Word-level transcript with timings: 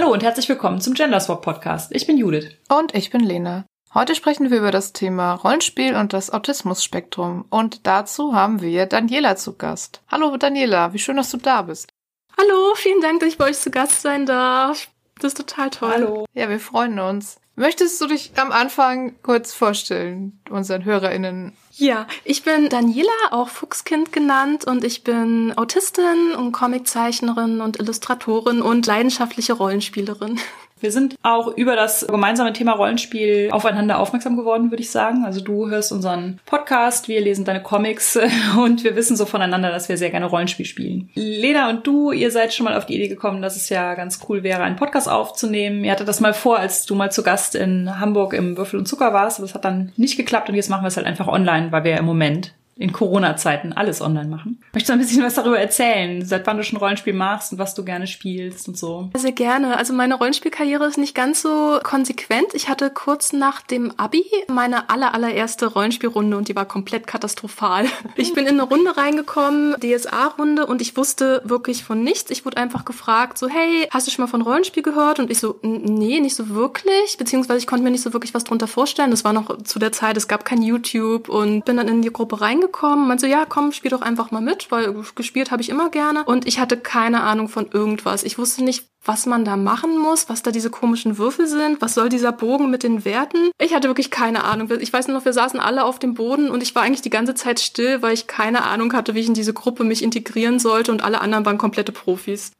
Hallo 0.00 0.12
und 0.12 0.22
herzlich 0.22 0.48
willkommen 0.48 0.80
zum 0.80 0.94
Genderswap 0.94 1.42
Podcast. 1.42 1.90
Ich 1.92 2.06
bin 2.06 2.18
Judith. 2.18 2.50
Und 2.68 2.94
ich 2.94 3.10
bin 3.10 3.20
Lena. 3.20 3.66
Heute 3.92 4.14
sprechen 4.14 4.48
wir 4.48 4.58
über 4.58 4.70
das 4.70 4.92
Thema 4.92 5.34
Rollenspiel 5.34 5.96
und 5.96 6.12
das 6.12 6.30
Autismus-Spektrum. 6.30 7.46
Und 7.50 7.84
dazu 7.84 8.32
haben 8.32 8.60
wir 8.60 8.86
Daniela 8.86 9.34
zu 9.34 9.56
Gast. 9.56 10.00
Hallo 10.06 10.36
Daniela, 10.36 10.92
wie 10.92 11.00
schön, 11.00 11.16
dass 11.16 11.32
du 11.32 11.38
da 11.38 11.62
bist. 11.62 11.90
Hallo, 12.38 12.74
vielen 12.76 13.00
Dank, 13.00 13.18
dass 13.18 13.30
ich 13.30 13.38
bei 13.38 13.46
euch 13.46 13.58
zu 13.58 13.72
Gast 13.72 14.02
sein 14.02 14.24
darf. 14.24 14.88
Das 15.16 15.32
ist 15.32 15.36
total 15.36 15.70
toll. 15.70 15.90
Hallo. 15.90 16.26
Ja, 16.32 16.48
wir 16.48 16.60
freuen 16.60 17.00
uns. 17.00 17.40
Möchtest 17.58 18.00
du 18.00 18.06
dich 18.06 18.30
am 18.36 18.52
Anfang 18.52 19.16
kurz 19.24 19.52
vorstellen, 19.52 20.40
unseren 20.48 20.84
HörerInnen? 20.84 21.56
Ja, 21.72 22.06
ich 22.22 22.44
bin 22.44 22.68
Daniela, 22.68 23.10
auch 23.32 23.48
Fuchskind 23.48 24.12
genannt, 24.12 24.64
und 24.64 24.84
ich 24.84 25.02
bin 25.02 25.52
Autistin 25.56 26.36
und 26.36 26.52
Comiczeichnerin 26.52 27.60
und 27.60 27.80
Illustratorin 27.80 28.62
und 28.62 28.86
leidenschaftliche 28.86 29.54
Rollenspielerin. 29.54 30.38
Wir 30.80 30.92
sind 30.92 31.16
auch 31.22 31.56
über 31.56 31.76
das 31.76 32.06
gemeinsame 32.06 32.52
Thema 32.52 32.72
Rollenspiel 32.72 33.48
aufeinander 33.52 33.98
aufmerksam 33.98 34.36
geworden, 34.36 34.70
würde 34.70 34.82
ich 34.82 34.90
sagen. 34.90 35.24
Also 35.24 35.40
du 35.40 35.68
hörst 35.68 35.92
unseren 35.92 36.40
Podcast, 36.46 37.08
wir 37.08 37.20
lesen 37.20 37.44
deine 37.44 37.62
Comics 37.62 38.18
und 38.58 38.84
wir 38.84 38.96
wissen 38.96 39.16
so 39.16 39.26
voneinander, 39.26 39.70
dass 39.70 39.88
wir 39.88 39.96
sehr 39.96 40.10
gerne 40.10 40.26
Rollenspiel 40.26 40.66
spielen. 40.66 41.10
Lena 41.14 41.70
und 41.70 41.86
du, 41.86 42.12
ihr 42.12 42.30
seid 42.30 42.54
schon 42.54 42.64
mal 42.64 42.76
auf 42.76 42.86
die 42.86 42.94
Idee 42.94 43.08
gekommen, 43.08 43.42
dass 43.42 43.56
es 43.56 43.68
ja 43.68 43.94
ganz 43.94 44.20
cool 44.28 44.42
wäre, 44.42 44.62
einen 44.62 44.76
Podcast 44.76 45.08
aufzunehmen. 45.08 45.84
Ihr 45.84 45.92
hattet 45.92 46.08
das 46.08 46.20
mal 46.20 46.34
vor, 46.34 46.58
als 46.58 46.86
du 46.86 46.94
mal 46.94 47.10
zu 47.10 47.22
Gast 47.22 47.54
in 47.54 48.00
Hamburg 48.00 48.32
im 48.34 48.56
Würfel 48.56 48.78
und 48.78 48.86
Zucker 48.86 49.12
warst, 49.12 49.38
aber 49.38 49.46
das 49.46 49.54
hat 49.54 49.64
dann 49.64 49.92
nicht 49.96 50.16
geklappt 50.16 50.48
und 50.48 50.54
jetzt 50.54 50.70
machen 50.70 50.82
wir 50.82 50.88
es 50.88 50.96
halt 50.96 51.06
einfach 51.06 51.28
online, 51.28 51.72
weil 51.72 51.84
wir 51.84 51.92
ja 51.92 51.98
im 51.98 52.04
Moment 52.04 52.54
in 52.78 52.92
Corona-Zeiten 52.92 53.72
alles 53.72 54.00
online 54.00 54.28
machen. 54.28 54.62
Möchtest 54.72 54.90
du 54.90 54.92
ein 54.92 54.98
bisschen 55.00 55.22
was 55.24 55.34
darüber 55.34 55.58
erzählen, 55.58 56.24
seit 56.24 56.46
wann 56.46 56.56
du 56.56 56.62
schon 56.62 56.78
Rollenspiel 56.78 57.12
machst 57.12 57.52
und 57.52 57.58
was 57.58 57.74
du 57.74 57.84
gerne 57.84 58.06
spielst 58.06 58.68
und 58.68 58.78
so? 58.78 59.10
Sehr 59.16 59.32
gerne. 59.32 59.76
Also 59.76 59.92
meine 59.92 60.14
Rollenspielkarriere 60.14 60.86
ist 60.86 60.96
nicht 60.96 61.14
ganz 61.14 61.42
so 61.42 61.80
konsequent. 61.82 62.54
Ich 62.54 62.68
hatte 62.68 62.90
kurz 62.90 63.32
nach 63.32 63.62
dem 63.62 63.92
Abi 63.96 64.24
meine 64.48 64.90
aller, 64.90 65.12
allererste 65.12 65.66
Rollenspielrunde 65.66 66.36
und 66.36 66.46
die 66.46 66.54
war 66.54 66.66
komplett 66.66 67.06
katastrophal. 67.06 67.86
Ich 68.16 68.34
bin 68.34 68.46
in 68.46 68.60
eine 68.60 68.64
Runde 68.64 68.96
reingekommen, 68.96 69.76
DSA-Runde, 69.80 70.66
und 70.66 70.82
ich 70.82 70.96
wusste 70.96 71.40
wirklich 71.44 71.84
von 71.84 72.02
nichts. 72.02 72.30
Ich 72.30 72.44
wurde 72.44 72.56
einfach 72.56 72.84
gefragt, 72.84 73.38
so, 73.38 73.48
hey, 73.48 73.86
hast 73.90 74.06
du 74.06 74.10
schon 74.10 74.24
mal 74.24 74.28
von 74.28 74.42
Rollenspiel 74.42 74.82
gehört? 74.82 75.20
Und 75.20 75.30
ich 75.30 75.38
so, 75.38 75.58
nee, 75.62 76.18
nicht 76.18 76.34
so 76.34 76.48
wirklich. 76.48 77.16
Beziehungsweise 77.16 77.58
ich 77.58 77.66
konnte 77.66 77.84
mir 77.84 77.90
nicht 77.90 78.02
so 78.02 78.12
wirklich 78.12 78.34
was 78.34 78.44
drunter 78.44 78.66
vorstellen. 78.66 79.10
Das 79.10 79.24
war 79.24 79.32
noch 79.32 79.62
zu 79.62 79.78
der 79.78 79.92
Zeit, 79.92 80.16
es 80.16 80.26
gab 80.26 80.44
kein 80.44 80.62
YouTube 80.62 81.28
und 81.28 81.64
bin 81.64 81.76
dann 81.76 81.88
in 81.88 82.02
die 82.02 82.12
Gruppe 82.12 82.40
reingekommen 82.40 82.67
gekommen, 82.68 83.08
meinte 83.08 83.22
so, 83.22 83.26
ja, 83.26 83.44
komm, 83.46 83.72
spiel 83.72 83.90
doch 83.90 84.02
einfach 84.02 84.30
mal 84.30 84.40
mit, 84.40 84.70
weil 84.70 84.94
gespielt 85.14 85.50
habe 85.50 85.62
ich 85.62 85.68
immer 85.68 85.90
gerne. 85.90 86.24
Und 86.24 86.46
ich 86.46 86.60
hatte 86.60 86.76
keine 86.76 87.22
Ahnung 87.22 87.48
von 87.48 87.68
irgendwas. 87.70 88.22
Ich 88.22 88.38
wusste 88.38 88.62
nicht, 88.62 88.86
was 89.04 89.26
man 89.26 89.44
da 89.44 89.56
machen 89.56 89.98
muss, 89.98 90.28
was 90.28 90.42
da 90.42 90.50
diese 90.50 90.70
komischen 90.70 91.18
Würfel 91.18 91.46
sind, 91.46 91.80
was 91.80 91.94
soll 91.94 92.08
dieser 92.08 92.32
Bogen 92.32 92.70
mit 92.70 92.82
den 92.82 93.04
Werten. 93.04 93.50
Ich 93.60 93.74
hatte 93.74 93.88
wirklich 93.88 94.10
keine 94.10 94.44
Ahnung. 94.44 94.70
Ich 94.80 94.92
weiß 94.92 95.08
nur 95.08 95.16
noch, 95.16 95.24
wir 95.24 95.32
saßen 95.32 95.58
alle 95.60 95.84
auf 95.84 95.98
dem 95.98 96.14
Boden 96.14 96.50
und 96.50 96.62
ich 96.62 96.74
war 96.74 96.82
eigentlich 96.82 97.02
die 97.02 97.10
ganze 97.10 97.34
Zeit 97.34 97.58
still, 97.60 98.02
weil 98.02 98.14
ich 98.14 98.26
keine 98.26 98.64
Ahnung 98.64 98.92
hatte, 98.92 99.14
wie 99.14 99.20
ich 99.20 99.28
in 99.28 99.34
diese 99.34 99.54
Gruppe 99.54 99.84
mich 99.84 100.02
integrieren 100.02 100.58
sollte 100.58 100.92
und 100.92 101.02
alle 101.02 101.20
anderen 101.20 101.44
waren 101.46 101.58
komplette 101.58 101.92
Profis. 101.92 102.52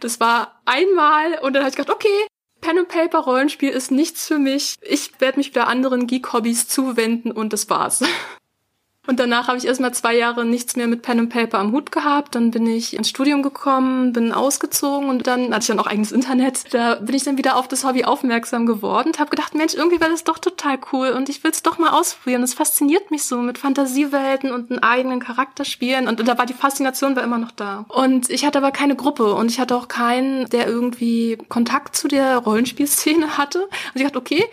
Das 0.00 0.20
war 0.20 0.60
einmal 0.64 1.38
und 1.42 1.54
dann 1.54 1.62
habe 1.62 1.70
ich 1.70 1.76
gedacht, 1.76 1.94
okay, 1.94 2.26
Pen 2.60 2.78
and 2.78 2.88
Paper 2.88 3.18
Rollenspiel 3.18 3.70
ist 3.70 3.90
nichts 3.90 4.26
für 4.26 4.38
mich. 4.38 4.76
Ich 4.82 5.20
werde 5.20 5.38
mich 5.38 5.50
wieder 5.50 5.68
anderen 5.68 6.06
Geek 6.06 6.32
Hobbys 6.32 6.68
zuwenden 6.68 7.30
und 7.30 7.52
das 7.52 7.70
war's. 7.70 8.02
Und 9.06 9.20
danach 9.20 9.48
habe 9.48 9.58
ich 9.58 9.66
erstmal 9.66 9.94
zwei 9.94 10.16
Jahre 10.16 10.44
nichts 10.44 10.76
mehr 10.76 10.86
mit 10.86 11.02
Pen 11.02 11.20
and 11.20 11.30
Paper 11.30 11.58
am 11.58 11.72
Hut 11.72 11.92
gehabt. 11.92 12.34
Dann 12.34 12.50
bin 12.50 12.66
ich 12.66 12.96
ins 12.96 13.08
Studium 13.08 13.42
gekommen, 13.42 14.12
bin 14.12 14.32
ausgezogen 14.32 15.08
und 15.08 15.26
dann 15.26 15.52
hatte 15.52 15.60
ich 15.60 15.66
dann 15.68 15.80
auch 15.80 15.86
eigenes 15.86 16.12
Internet. 16.12 16.74
Da 16.74 16.96
bin 16.96 17.14
ich 17.14 17.24
dann 17.24 17.38
wieder 17.38 17.56
auf 17.56 17.68
das 17.68 17.84
Hobby 17.84 18.04
aufmerksam 18.04 18.66
geworden 18.66 19.08
und 19.08 19.18
habe 19.18 19.30
gedacht, 19.30 19.54
Mensch, 19.54 19.74
irgendwie 19.74 20.00
wäre 20.00 20.10
das 20.10 20.24
doch 20.24 20.38
total 20.38 20.78
cool 20.92 21.10
und 21.10 21.28
ich 21.28 21.42
will 21.44 21.50
es 21.50 21.62
doch 21.62 21.78
mal 21.78 21.90
ausprobieren. 21.90 22.42
Es 22.42 22.54
fasziniert 22.54 23.10
mich 23.10 23.24
so 23.24 23.38
mit 23.38 23.58
Fantasiewelten 23.58 24.50
und 24.50 24.70
einen 24.70 24.82
eigenen 24.82 25.20
Charakter 25.20 25.64
spielen. 25.64 26.08
Und 26.08 26.26
da 26.26 26.38
war 26.38 26.46
die 26.46 26.54
Faszination 26.54 27.16
war 27.16 27.22
immer 27.22 27.38
noch 27.38 27.52
da. 27.52 27.86
Und 27.88 28.30
ich 28.30 28.44
hatte 28.44 28.58
aber 28.58 28.70
keine 28.70 28.96
Gruppe 28.96 29.34
und 29.34 29.50
ich 29.50 29.60
hatte 29.60 29.76
auch 29.76 29.88
keinen, 29.88 30.48
der 30.50 30.66
irgendwie 30.66 31.38
Kontakt 31.48 31.96
zu 31.96 32.08
der 32.08 32.38
Rollenspielszene 32.38 33.38
hatte. 33.38 33.62
Und 33.62 33.70
ich 33.94 34.02
dachte, 34.02 34.18
okay, 34.18 34.48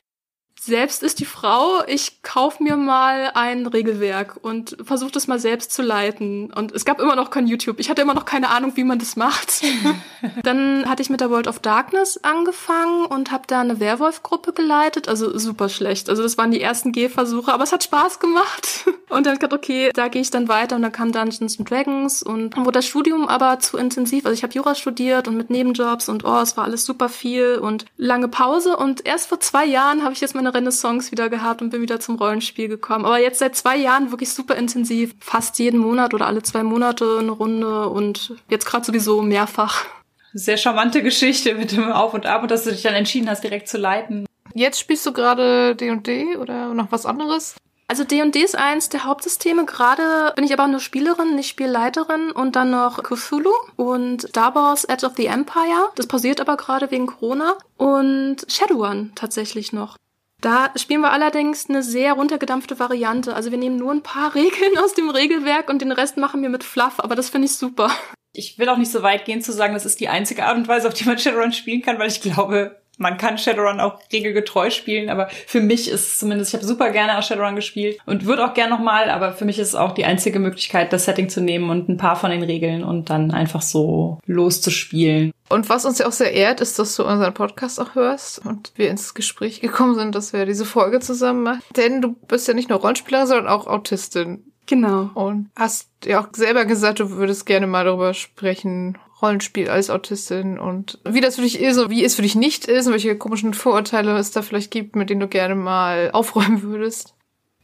selbst 0.66 1.04
ist 1.04 1.20
die 1.20 1.26
Frau, 1.26 1.84
ich 1.88 2.22
kauf 2.22 2.62
mir 2.62 2.78
mal 2.78 3.32
ein 3.34 3.68
Regelwerk 3.68 4.38
und 4.42 4.78
versuche 4.82 5.12
das 5.12 5.28
mal 5.28 5.38
selbst 5.40 5.74
zu 5.74 5.82
leiten. 5.82 6.54
Und 6.54 6.72
es 6.72 6.86
gab 6.86 7.02
immer 7.02 7.18
noch 7.18 7.32
kein 7.32 7.48
YouTube. 7.48 7.80
Ich 7.80 7.90
hatte 7.90 8.02
immer 8.02 8.14
noch 8.14 8.24
keine 8.24 8.50
Ahnung, 8.50 8.72
wie 8.76 8.86
man 8.86 8.98
das 8.98 9.18
macht. 9.18 9.62
Dann 10.44 10.88
hatte 10.88 11.02
ich 11.02 11.10
mit 11.10 11.20
der 11.20 11.30
World 11.30 11.48
of 11.48 11.60
Darkness 11.60 12.18
angefangen 12.24 13.06
und 13.06 13.32
habe 13.32 13.44
da 13.48 13.60
eine 13.60 13.82
Werwolf-Gruppe 13.82 14.54
geleitet. 14.54 15.10
Also 15.10 15.38
super 15.38 15.68
schlecht. 15.68 16.10
Also 16.10 16.24
das 16.24 16.38
waren 16.38 16.52
die 16.52 16.62
ersten 16.62 16.94
Gehversuche, 16.94 17.52
aber 17.52 17.66
es 17.66 17.74
hat 17.74 17.84
Spaß 17.84 18.20
gemacht. 18.20 18.86
Und 19.10 19.28
dann 19.28 19.38
gedacht, 19.38 19.54
okay, 19.54 19.92
da 19.94 20.08
gehe 20.08 20.24
ich 20.24 20.32
dann 20.32 20.48
weiter 20.48 20.76
und 20.76 20.82
dann 20.82 20.92
kam 20.92 21.12
Dungeons 21.12 21.60
and 21.60 21.70
Dragons 21.70 22.24
und 22.24 22.58
dann 22.58 22.66
wurde 22.66 22.80
das 22.80 22.88
Studium 22.88 23.28
aber 23.28 23.60
zu 23.60 23.78
intensiv. 23.78 24.26
Also 24.26 24.34
ich 24.34 24.42
habe 24.42 24.54
Jura 24.54 24.74
studiert 24.74 25.28
und 25.28 25.38
mit 25.38 25.52
Nebenjobs 25.52 26.10
und 26.10 26.26
oh, 26.26 26.40
es 26.40 26.58
war 26.58 26.64
alles 26.64 26.84
super 26.84 27.10
viel 27.10 27.60
und 27.62 27.86
lange 27.96 28.28
Pause. 28.28 28.76
Und 28.76 29.06
erst 29.06 29.30
vor 29.30 29.40
zwei 29.40 29.66
Jahren 29.66 30.02
habe 30.02 30.14
ich 30.14 30.22
jetzt 30.22 30.34
meine 30.34 30.53
Renaissance 30.54 31.12
wieder 31.12 31.30
gehabt 31.30 31.62
und 31.62 31.70
bin 31.70 31.82
wieder 31.82 32.00
zum 32.00 32.16
Rollenspiel 32.16 32.68
gekommen. 32.68 33.06
Aber 33.06 33.20
jetzt 33.20 33.40
seit 33.40 33.56
zwei 33.56 33.78
Jahren 33.78 34.12
wirklich 34.12 34.32
super 34.32 34.56
intensiv. 34.56 35.16
Fast 35.20 35.60
jeden 35.60 35.80
Monat 35.80 36.14
oder 36.14 36.28
alle 36.28 36.44
zwei 36.44 36.64
Monate 36.64 37.18
eine 37.20 37.32
Runde 37.32 37.90
und 37.90 38.36
jetzt 38.50 38.66
gerade 38.66 38.86
sowieso 38.86 39.22
mehrfach. 39.22 39.86
Sehr 40.34 40.58
charmante 40.58 41.04
Geschichte 41.04 41.56
mit 41.56 41.72
dem 41.72 41.92
Auf 41.92 42.14
und 42.14 42.26
Ab 42.26 42.42
und 42.42 42.52
dass 42.52 42.64
du 42.64 42.72
dich 42.72 42.82
dann 42.82 42.96
entschieden 42.96 43.30
hast, 43.30 43.44
direkt 43.44 43.68
zu 43.68 43.78
leiten. 43.78 44.26
Jetzt 44.56 44.80
spielst 44.80 45.06
du 45.06 45.14
gerade 45.14 45.76
D&D 45.76 46.38
oder 46.38 46.74
noch 46.74 46.92
was 46.92 47.06
anderes? 47.06 47.56
Also 47.88 48.04
D&D 48.04 48.40
ist 48.40 48.58
eins 48.58 48.90
der 48.90 49.04
Hauptsysteme. 49.04 49.66
Gerade 49.66 50.34
bin 50.36 50.46
ich 50.46 50.54
aber 50.54 50.68
nur 50.68 50.80
Spielerin, 50.80 51.36
nicht 51.36 51.50
Spielleiterin. 51.50 52.32
Und 52.32 52.56
dann 52.56 52.72
noch 52.72 53.04
Cthulhu 53.04 53.52
und 53.76 54.24
Star 54.30 54.56
Wars 54.56 54.86
Edge 54.86 55.06
of 55.06 55.14
the 55.18 55.28
Empire. 55.28 55.90
Das 55.96 56.08
pausiert 56.08 56.42
aber 56.42 56.58
gerade 56.58 56.90
wegen 56.92 57.08
Corona. 57.08 57.56
Und 57.78 58.38
Shadowrun 58.48 59.12
tatsächlich 59.16 59.74
noch. 59.74 59.98
Da 60.44 60.72
spielen 60.76 61.00
wir 61.00 61.14
allerdings 61.14 61.70
eine 61.70 61.82
sehr 61.82 62.14
runtergedampfte 62.14 62.78
Variante. 62.78 63.34
Also 63.34 63.52
wir 63.52 63.58
nehmen 63.58 63.78
nur 63.78 63.94
ein 63.94 64.04
paar 64.04 64.36
Regeln 64.36 64.78
aus 64.84 64.94
dem 64.94 65.10
Regelwerk 65.10 65.70
und 65.70 65.82
den 65.82 65.94
Rest 65.94 66.18
machen 66.18 66.42
wir 66.42 66.50
mit 66.50 66.66
Fluff, 66.66 67.00
aber 67.00 67.16
das 67.16 67.30
finde 67.30 67.46
ich 67.46 67.54
super. 67.54 67.90
Ich 68.34 68.60
will 68.60 68.68
auch 68.68 68.78
nicht 68.78 68.92
so 68.92 69.04
weit 69.04 69.24
gehen 69.24 69.42
zu 69.42 69.54
sagen, 69.54 69.74
das 69.74 69.86
ist 69.86 70.02
die 70.02 70.10
einzige 70.10 70.46
Art 70.46 70.58
und 70.58 70.68
Weise, 70.68 70.88
auf 70.88 70.94
die 70.94 71.06
man 71.06 71.18
Shadowrun 71.18 71.54
spielen 71.54 71.82
kann, 71.82 71.98
weil 71.98 72.10
ich 72.10 72.20
glaube, 72.20 72.76
man 72.98 73.18
kann 73.18 73.38
Shadowrun 73.38 73.80
auch 73.80 74.00
regelgetreu 74.12 74.70
spielen, 74.70 75.10
aber 75.10 75.30
für 75.30 75.62
mich 75.62 75.88
ist 75.90 76.08
es 76.08 76.20
zumindest, 76.20 76.50
ich 76.50 76.56
habe 76.56 76.66
super 76.66 76.90
gerne 76.90 77.18
auch 77.18 77.24
Shadowrun 77.24 77.56
gespielt 77.56 78.00
und 78.06 78.26
würde 78.26 78.46
auch 78.46 78.54
gerne 78.54 78.74
nochmal, 78.74 79.10
aber 79.10 79.32
für 79.32 79.46
mich 79.46 79.60
ist 79.60 79.70
es 79.70 79.76
auch 79.76 79.94
die 79.94 80.06
einzige 80.06 80.40
Möglichkeit, 80.40 80.92
das 80.92 81.06
Setting 81.06 81.30
zu 81.30 81.42
nehmen 81.42 81.70
und 81.70 81.88
ein 81.88 81.98
paar 81.98 82.18
von 82.18 82.32
den 82.32 82.44
Regeln 82.44 82.84
und 82.84 83.10
dann 83.10 83.32
einfach 83.32 83.62
so 83.62 84.20
loszuspielen. 84.26 85.32
Und 85.54 85.70
was 85.70 85.86
uns 85.86 86.00
ja 86.00 86.08
auch 86.08 86.12
sehr 86.12 86.34
ehrt, 86.34 86.62
ist, 86.62 86.80
dass 86.80 86.96
du 86.96 87.06
unseren 87.06 87.34
Podcast 87.34 87.80
auch 87.80 87.94
hörst 87.94 88.44
und 88.44 88.72
wir 88.76 88.90
ins 88.90 89.14
Gespräch 89.14 89.62
gekommen 89.62 89.94
sind, 89.94 90.16
dass 90.16 90.34
wir 90.34 90.48
diese 90.48 90.66
Folge 90.66 91.00
zusammen 91.00 91.44
machen. 91.44 91.62
Denn 91.76 92.02
du 92.02 92.14
bist 92.28 92.48
ja 92.48 92.56
nicht 92.56 92.70
nur 92.70 92.80
Rollenspielerin, 92.80 93.28
sondern 93.28 93.48
auch 93.48 93.68
Autistin. 93.68 94.52
Genau. 94.66 95.12
Und 95.14 95.52
hast 95.56 95.90
ja 96.06 96.22
auch 96.22 96.30
selber 96.34 96.66
gesagt, 96.66 97.00
du 97.00 97.12
würdest 97.12 97.46
gerne 97.46 97.68
mal 97.68 97.86
darüber 97.86 98.16
sprechen, 98.16 98.98
Rollenspiel 99.22 99.70
als 99.70 99.92
Autistin 99.92 100.58
und 100.58 101.00
wie 101.06 101.22
das 101.22 101.36
für 101.36 101.44
dich 101.44 101.62
ist 101.62 101.78
und 101.78 101.90
wie 101.92 102.04
es 102.04 102.16
für 102.16 102.24
dich 102.24 102.36
nicht 102.36 102.66
ist 102.66 102.88
und 102.88 102.94
welche 102.94 103.16
komischen 103.16 103.54
Vorurteile 103.54 104.18
es 104.18 104.32
da 104.32 104.42
vielleicht 104.42 104.72
gibt, 104.72 104.96
mit 104.96 105.12
denen 105.12 105.22
du 105.22 105.28
gerne 105.28 105.56
mal 105.56 106.10
aufräumen 106.14 106.64
würdest. 106.64 107.14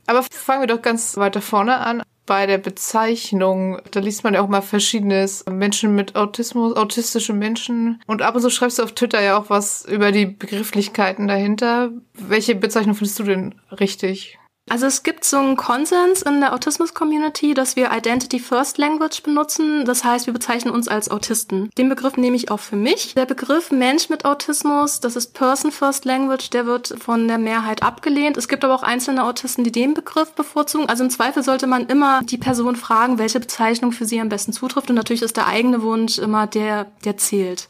Aber 0.06 0.24
fangen 0.32 0.62
wir 0.62 0.68
doch 0.68 0.82
ganz 0.82 1.18
weiter 1.18 1.42
vorne 1.42 1.80
an. 1.80 2.04
Bei 2.30 2.46
der 2.46 2.60
Bezeichnung, 2.60 3.82
da 3.90 4.00
liest 4.02 4.24
man 4.24 4.36
ja 4.36 4.42
auch 4.42 4.48
mal 4.48 4.62
verschiedenes 4.62 5.44
Menschen 5.50 5.96
mit 5.96 6.16
Autismus, 6.16 6.76
autistische 6.76 7.34
Menschen. 7.34 8.04
Und 8.06 8.22
ab 8.22 8.36
und 8.36 8.42
zu 8.42 8.52
schreibst 8.52 8.78
du 8.78 8.84
auf 8.84 8.94
Twitter 8.94 9.20
ja 9.20 9.36
auch 9.36 9.50
was 9.50 9.84
über 9.84 10.12
die 10.12 10.28
Begrifflichkeiten 10.28 11.28
dahinter. 11.28 11.90
Welche 12.14 12.54
Bezeichnung 12.54 12.94
findest 12.94 13.18
du 13.18 13.24
denn 13.24 13.56
richtig? 13.72 14.38
Also 14.70 14.86
es 14.86 15.02
gibt 15.02 15.26
so 15.26 15.38
einen 15.38 15.58
Konsens 15.58 16.22
in 16.22 16.42
der 16.42 16.54
Autismus-Community, 16.54 17.56
dass 17.56 17.76
wir 17.76 17.90
Identity 17.92 18.40
First 18.40 18.78
Language 18.78 19.24
benutzen. 19.24 19.84
Das 19.84 20.04
heißt, 20.04 20.28
wir 20.28 20.34
bezeichnen 20.34 20.72
uns 20.72 20.88
als 20.88 21.10
Autisten. 21.10 21.72
Den 21.78 21.90
Begriff 21.90 22.18
nehme 22.18 22.36
ich 22.36 22.52
auch 22.52 22.60
für 22.60 22.76
mich. 22.76 23.16
Der 23.16 23.26
Begriff 23.26 23.72
Mensch 23.72 24.10
mit 24.10 24.26
Autismus, 24.26 25.00
das 25.00 25.16
ist 25.16 25.34
Person 25.34 25.72
First 25.72 26.06
Language, 26.06 26.52
der 26.52 26.68
wird 26.68 26.94
von 27.00 27.28
der 27.28 27.40
Mehrheit 27.40 27.82
abgelehnt. 27.82 28.38
Es 28.38 28.48
gibt 28.48 28.64
aber 28.64 28.76
auch 28.76 28.84
einzelne 28.84 29.24
Autisten, 29.24 29.64
die 29.64 29.72
den 29.72 29.96
Begriff 29.96 30.34
bevorzugen. 30.34 30.88
Also 30.88 31.04
im 31.04 31.10
Zweifel 31.10 31.42
sollte 31.42 31.66
man 31.66 31.88
immer 31.88 32.22
die 32.22 32.38
Person 32.38 32.76
fragen, 32.76 33.18
welche 33.18 33.40
Bezeichnung 33.40 33.92
für 33.92 34.06
sie 34.06 34.22
am 34.22 34.30
besten 34.30 34.54
zutrifft. 34.54 34.92
Und 34.92 34.96
natürlich 34.96 35.24
ist 35.24 35.38
der 35.38 35.48
eigene 35.48 35.82
Wunsch 35.82 36.20
immer 36.20 36.46
der, 36.46 36.86
der 37.06 37.18
zählt. 37.18 37.68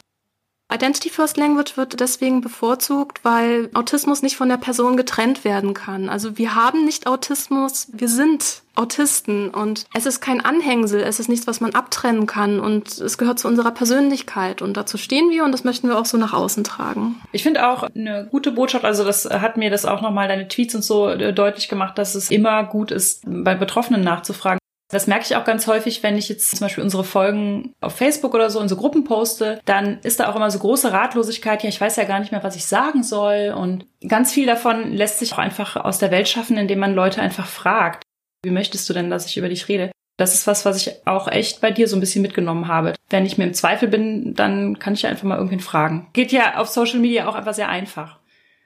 Identity 0.72 1.10
First 1.10 1.38
Language 1.38 1.78
wird 1.78 2.00
deswegen 2.00 2.42
bevorzugt, 2.42 3.26
weil 3.26 3.70
Autismus 3.74 4.22
nicht 4.22 4.38
von 4.38 4.50
der 4.50 4.58
Person 4.58 4.98
getrennt 4.98 5.44
werden 5.44 5.74
kann. 5.74 6.10
Also 6.10 6.38
wir 6.38 6.54
haben 6.54 6.86
nicht 6.86 7.08
Autismus, 7.08 7.88
wir 7.92 8.08
sind 8.08 8.62
Autisten 8.76 9.50
und 9.50 9.86
es 9.96 10.06
ist 10.06 10.22
kein 10.22 10.46
Anhängsel, 10.46 11.02
es 11.02 11.20
ist 11.20 11.28
nichts, 11.28 11.48
was 11.48 11.60
man 11.60 11.74
abtrennen 11.74 12.28
kann 12.28 12.60
und 12.60 13.00
es 13.00 13.18
gehört 13.18 13.40
zu 13.40 13.48
unserer 13.48 13.72
Persönlichkeit 13.72 14.62
und 14.62 14.78
dazu 14.78 14.98
stehen 14.98 15.32
wir 15.32 15.44
und 15.44 15.52
das 15.52 15.64
möchten 15.64 15.90
wir 15.90 15.98
auch 15.98 16.06
so 16.06 16.18
nach 16.18 16.34
außen 16.34 16.64
tragen. 16.64 17.20
Ich 17.32 17.44
finde 17.44 17.68
auch 17.68 17.84
eine 17.84 18.28
gute 18.30 18.52
Botschaft, 18.52 18.86
also 18.86 19.04
das 19.04 19.26
hat 19.26 19.58
mir 19.58 19.72
das 19.72 19.86
auch 19.86 20.02
nochmal 20.02 20.28
deine 20.28 20.48
Tweets 20.48 20.76
und 20.76 20.84
so 20.84 21.10
äh, 21.10 21.34
deutlich 21.34 21.68
gemacht, 21.68 21.98
dass 21.98 22.14
es 22.14 22.30
immer 22.30 22.64
gut 22.64 22.92
ist, 22.92 23.24
bei 23.26 23.56
Betroffenen 23.56 24.02
nachzufragen. 24.02 24.59
Das 24.92 25.06
merke 25.06 25.26
ich 25.26 25.36
auch 25.36 25.44
ganz 25.44 25.68
häufig, 25.68 26.02
wenn 26.02 26.18
ich 26.18 26.30
jetzt 26.30 26.50
zum 26.50 26.62
Beispiel 26.62 26.84
unsere 26.84 27.04
Folgen 27.04 27.74
auf 27.80 27.96
Facebook 27.96 28.34
oder 28.34 28.50
so, 28.50 28.60
unsere 28.60 28.80
Gruppen 28.80 29.04
poste, 29.04 29.62
dann 29.66 30.00
ist 30.02 30.20
da 30.20 30.30
auch 30.30 30.36
immer 30.36 30.50
so 30.50 30.58
große 30.58 30.92
Ratlosigkeit, 30.92 31.62
ja, 31.62 31.70
ich 31.70 31.80
weiß 31.80 31.96
ja 31.96 32.06
gar 32.06 32.20
nicht 32.20 32.32
mehr, 32.32 32.44
was 32.44 32.56
ich 32.56 32.66
sagen 32.66 33.04
soll. 33.04 33.54
Und 33.56 33.86
ganz 34.08 34.34
viel 34.34 34.48
davon 34.48 34.92
lässt 34.94 35.20
sich 35.20 35.34
auch 35.34 35.38
einfach 35.38 35.76
aus 35.76 36.00
der 36.00 36.10
Welt 36.10 36.28
schaffen, 36.28 36.58
indem 36.58 36.80
man 36.80 36.96
Leute 36.96 37.22
einfach 37.22 37.48
fragt. 37.48 38.04
Wie 38.44 38.50
möchtest 38.50 38.90
du 38.90 38.94
denn, 38.94 39.12
dass 39.12 39.28
ich 39.28 39.38
über 39.38 39.50
dich 39.50 39.68
rede? 39.68 39.92
Das 40.18 40.34
ist 40.34 40.48
was, 40.48 40.66
was 40.66 40.76
ich 40.76 41.08
auch 41.08 41.30
echt 41.30 41.62
bei 41.62 41.72
dir 41.72 41.88
so 41.88 41.96
ein 41.96 42.02
bisschen 42.02 42.22
mitgenommen 42.22 42.68
habe. 42.68 42.94
Wenn 43.10 43.26
ich 43.26 43.38
mir 43.38 43.46
im 43.46 43.54
Zweifel 43.54 43.88
bin, 43.88 44.34
dann 44.34 44.78
kann 44.80 44.94
ich 44.94 45.08
einfach 45.08 45.24
mal 45.24 45.38
irgendwen 45.38 45.62
fragen. 45.62 46.08
Geht 46.12 46.32
ja 46.32 46.58
auf 46.58 46.68
Social 46.68 47.00
Media 47.00 47.30
auch 47.30 47.36
einfach 47.36 47.54
sehr 47.54 47.70
einfach. 47.70 48.19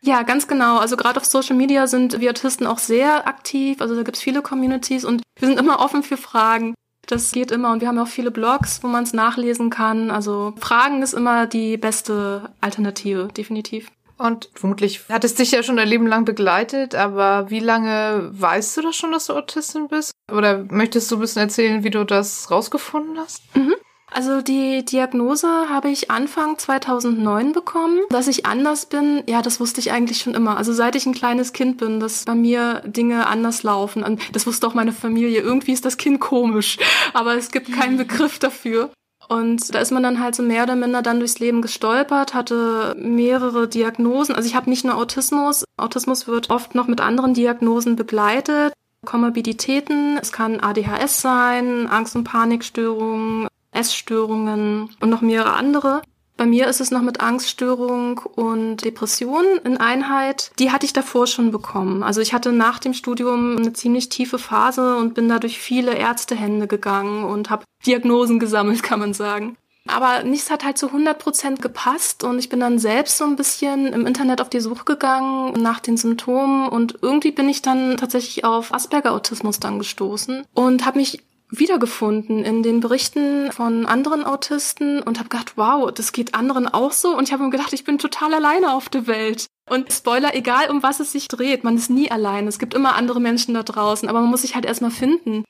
Ja, 0.06 0.24
ganz 0.24 0.50
genau. 0.50 0.80
Also 0.80 0.98
gerade 0.98 1.18
auf 1.20 1.26
Social 1.26 1.56
Media 1.56 1.88
sind 1.88 2.20
wir 2.20 2.32
Autisten 2.32 2.68
auch 2.68 2.78
sehr 2.78 3.26
aktiv. 3.26 3.82
Also 3.82 3.96
da 3.96 4.04
gibt's 4.04 4.22
viele 4.22 4.42
Communities 4.42 5.06
und 5.06 5.24
wir 5.40 5.48
sind 5.48 5.58
immer 5.58 5.80
offen 5.80 6.04
für 6.04 6.18
Fragen. 6.18 6.76
Das 7.08 7.32
geht 7.32 7.52
immer 7.52 7.72
und 7.72 7.80
wir 7.80 7.88
haben 7.88 8.00
auch 8.00 8.08
viele 8.08 8.30
Blogs, 8.30 8.84
wo 8.84 8.88
man 8.88 9.04
es 9.04 9.14
nachlesen 9.14 9.70
kann. 9.70 10.12
Also 10.12 10.54
Fragen 10.60 11.02
ist 11.02 11.14
immer 11.14 11.48
die 11.48 11.78
beste 11.78 12.50
Alternative, 12.60 13.30
definitiv. 13.36 13.90
Und 14.18 14.50
vermutlich 14.54 15.02
hat 15.10 15.24
es 15.24 15.36
dich 15.36 15.52
ja 15.52 15.64
schon 15.64 15.78
dein 15.78 15.88
Leben 15.88 16.08
lang 16.08 16.26
begleitet, 16.26 16.96
aber 16.96 17.50
wie 17.50 17.60
lange 17.60 18.30
weißt 18.32 18.78
du 18.78 18.82
das 18.82 18.98
schon, 18.98 19.14
dass 19.14 19.28
du 19.28 19.34
Autistin 19.34 19.88
bist? 19.88 20.12
Oder 20.32 20.66
möchtest 20.70 21.10
du 21.12 21.16
ein 21.16 21.22
bisschen 21.22 21.42
erzählen, 21.42 21.84
wie 21.84 21.90
du 21.90 22.04
das 22.04 22.52
rausgefunden 22.52 23.18
hast? 23.18 23.42
Mhm. 23.56 23.76
Also 24.14 24.42
die 24.42 24.86
Diagnose 24.86 25.48
habe 25.70 25.90
ich 25.90 26.12
Anfang 26.12 26.58
2009 26.58 27.52
bekommen. 27.52 28.00
Dass 28.10 28.28
ich 28.28 28.46
anders 28.46 28.86
bin, 28.86 29.24
ja, 29.28 29.42
das 29.42 29.60
wusste 29.60 29.80
ich 29.80 29.92
eigentlich 29.92 30.20
schon 30.20 30.36
immer. 30.36 30.56
Also 30.58 30.72
seit 30.72 30.96
ich 30.96 31.08
ein 31.08 31.16
kleines 31.16 31.52
Kind 31.52 31.78
bin, 31.78 32.00
dass 32.00 32.26
bei 32.26 32.36
mir 32.36 32.84
Dinge 32.86 33.26
anders 33.26 33.64
laufen. 33.64 34.04
Und 34.04 34.22
das 34.36 34.46
wusste 34.46 34.68
auch 34.68 34.76
meine 34.76 34.92
Familie. 34.92 35.42
Irgendwie 35.42 35.74
ist 35.74 35.84
das 35.84 35.98
Kind 35.98 36.20
komisch, 36.20 36.78
aber 37.14 37.36
es 37.36 37.52
gibt 37.52 37.72
keinen 37.74 37.98
Begriff 37.98 38.38
dafür. 38.38 38.92
Und 39.30 39.74
da 39.74 39.80
ist 39.80 39.92
man 39.92 40.04
dann 40.04 40.20
halt 40.20 40.36
so 40.36 40.44
mehr 40.44 40.64
oder 40.64 40.76
minder 40.76 41.02
dann 41.02 41.20
durchs 41.20 41.40
Leben 41.40 41.62
gestolpert, 41.62 42.36
hatte 42.36 42.96
mehrere 43.00 43.68
Diagnosen. 43.68 44.36
Also 44.36 44.48
ich 44.48 44.56
habe 44.56 44.70
nicht 44.70 44.86
nur 44.86 44.96
Autismus. 44.96 45.64
Autismus 45.78 46.28
wird 46.28 46.52
oft 46.52 46.76
noch 46.76 46.88
mit 46.88 47.02
anderen 47.02 47.34
Diagnosen 47.34 47.96
begleitet. 47.96 48.74
Komorbiditäten, 49.06 50.18
es 50.22 50.32
kann 50.32 50.60
ADHS 50.60 51.22
sein, 51.22 51.88
Angst- 51.88 52.16
und 52.16 52.24
Panikstörungen, 52.24 53.48
Essstörungen 53.74 54.90
und 55.00 55.10
noch 55.10 55.22
mehrere 55.22 55.54
andere. 55.54 56.02
Bei 56.36 56.46
mir 56.46 56.68
ist 56.68 56.82
es 56.82 56.90
noch 56.90 57.02
mit 57.02 57.22
Angststörung 57.22 58.20
und 58.36 58.78
Depression 58.84 59.46
in 59.64 59.78
Einheit. 59.78 60.52
Die 60.58 60.72
hatte 60.72 60.86
ich 60.86 60.94
davor 60.94 61.28
schon 61.28 61.52
bekommen. 61.52 62.02
Also 62.02 62.22
ich 62.22 62.34
hatte 62.34 62.52
nach 62.52 62.80
dem 62.80 62.94
Studium 62.94 63.58
eine 63.58 63.74
ziemlich 63.74 64.10
tiefe 64.10 64.40
Phase 64.40 64.98
und 64.98 65.14
bin 65.14 65.30
da 65.30 65.38
durch 65.38 65.60
viele 65.60 65.94
Ärztehände 65.94 66.68
gegangen 66.68 67.24
und 67.24 67.50
habe 67.50 67.66
Diagnosen 67.86 68.40
gesammelt, 68.40 68.82
kann 68.82 69.00
man 69.00 69.14
sagen. 69.14 69.58
Aber 69.88 70.24
nichts 70.24 70.50
hat 70.50 70.64
halt 70.64 70.78
zu 70.78 70.88
100 70.88 71.20
Prozent 71.20 71.62
gepasst 71.62 72.24
und 72.24 72.40
ich 72.40 72.48
bin 72.48 72.62
dann 72.62 72.80
selbst 72.80 73.18
so 73.18 73.26
ein 73.26 73.36
bisschen 73.36 73.88
im 73.88 74.06
Internet 74.06 74.40
auf 74.40 74.50
die 74.50 74.62
Suche 74.62 74.86
gegangen 74.86 75.62
nach 75.62 75.82
den 75.82 75.98
Symptomen 75.98 76.70
und 76.70 77.00
irgendwie 77.02 77.32
bin 77.32 77.50
ich 77.50 77.62
dann 77.62 77.98
tatsächlich 77.98 78.46
auf 78.46 78.74
Asperger-Autismus 78.74 79.60
dann 79.60 79.80
gestoßen 79.80 80.46
und 80.54 80.86
habe 80.86 81.00
mich 81.00 81.22
wiedergefunden 81.58 82.44
in 82.44 82.64
den 82.64 82.80
Berichten 82.80 83.52
von 83.52 83.86
anderen 83.86 84.24
Autisten 84.24 85.02
und 85.02 85.20
habe 85.20 85.30
gedacht, 85.30 85.54
wow, 85.56 85.92
das 85.92 86.12
geht 86.12 86.36
anderen 86.36 86.68
auch 86.68 86.92
so. 86.92 87.16
Und 87.16 87.28
ich 87.28 87.34
habe 87.34 87.44
mir 87.44 87.50
gedacht, 87.50 87.74
ich 87.74 87.84
bin 87.84 87.98
total 87.98 88.34
alleine 88.34 88.74
auf 88.74 88.90
der 88.90 89.08
Welt. 89.08 89.48
Und 89.70 89.94
Spoiler, 89.94 90.36
egal 90.36 90.70
um 90.70 90.84
was 90.84 91.00
es 91.00 91.12
sich 91.12 91.28
dreht, 91.28 91.64
man 91.64 91.78
ist 91.78 91.90
nie 91.90 92.12
allein. 92.12 92.48
Es 92.48 92.60
gibt 92.60 92.74
immer 92.74 92.96
andere 92.96 93.22
Menschen 93.22 93.54
da 93.54 93.64
draußen, 93.64 94.10
aber 94.10 94.22
man 94.22 94.30
muss 94.30 94.42
sich 94.42 94.56
halt 94.56 94.66
erstmal 94.66 94.92
finden. 94.92 95.46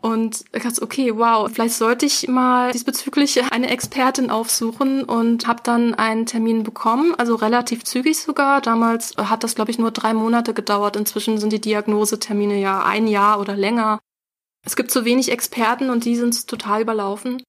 Und 0.00 0.44
ich 0.54 0.62
dachte, 0.62 0.80
okay, 0.82 1.12
wow, 1.16 1.50
vielleicht 1.52 1.74
sollte 1.74 2.06
ich 2.06 2.28
mal 2.28 2.70
diesbezüglich 2.70 3.42
eine 3.52 3.68
Expertin 3.68 4.30
aufsuchen 4.30 5.02
und 5.02 5.48
habe 5.48 5.60
dann 5.64 5.94
einen 5.94 6.24
Termin 6.24 6.62
bekommen, 6.62 7.16
also 7.18 7.34
relativ 7.34 7.82
zügig 7.82 8.16
sogar. 8.16 8.60
Damals 8.60 9.16
hat 9.16 9.42
das, 9.42 9.56
glaube 9.56 9.72
ich, 9.72 9.78
nur 9.78 9.90
drei 9.90 10.14
Monate 10.14 10.54
gedauert. 10.54 10.94
Inzwischen 10.94 11.38
sind 11.38 11.52
die 11.52 11.60
Diagnosetermine 11.60 12.60
ja 12.60 12.84
ein 12.84 13.08
Jahr 13.08 13.40
oder 13.40 13.56
länger. 13.56 13.98
Es 14.68 14.76
gibt 14.76 14.90
so 14.90 15.06
wenig 15.06 15.32
Experten 15.32 15.88
und 15.88 16.04
die 16.04 16.14
sind 16.14 16.46
total 16.46 16.82
überlaufen. 16.82 17.42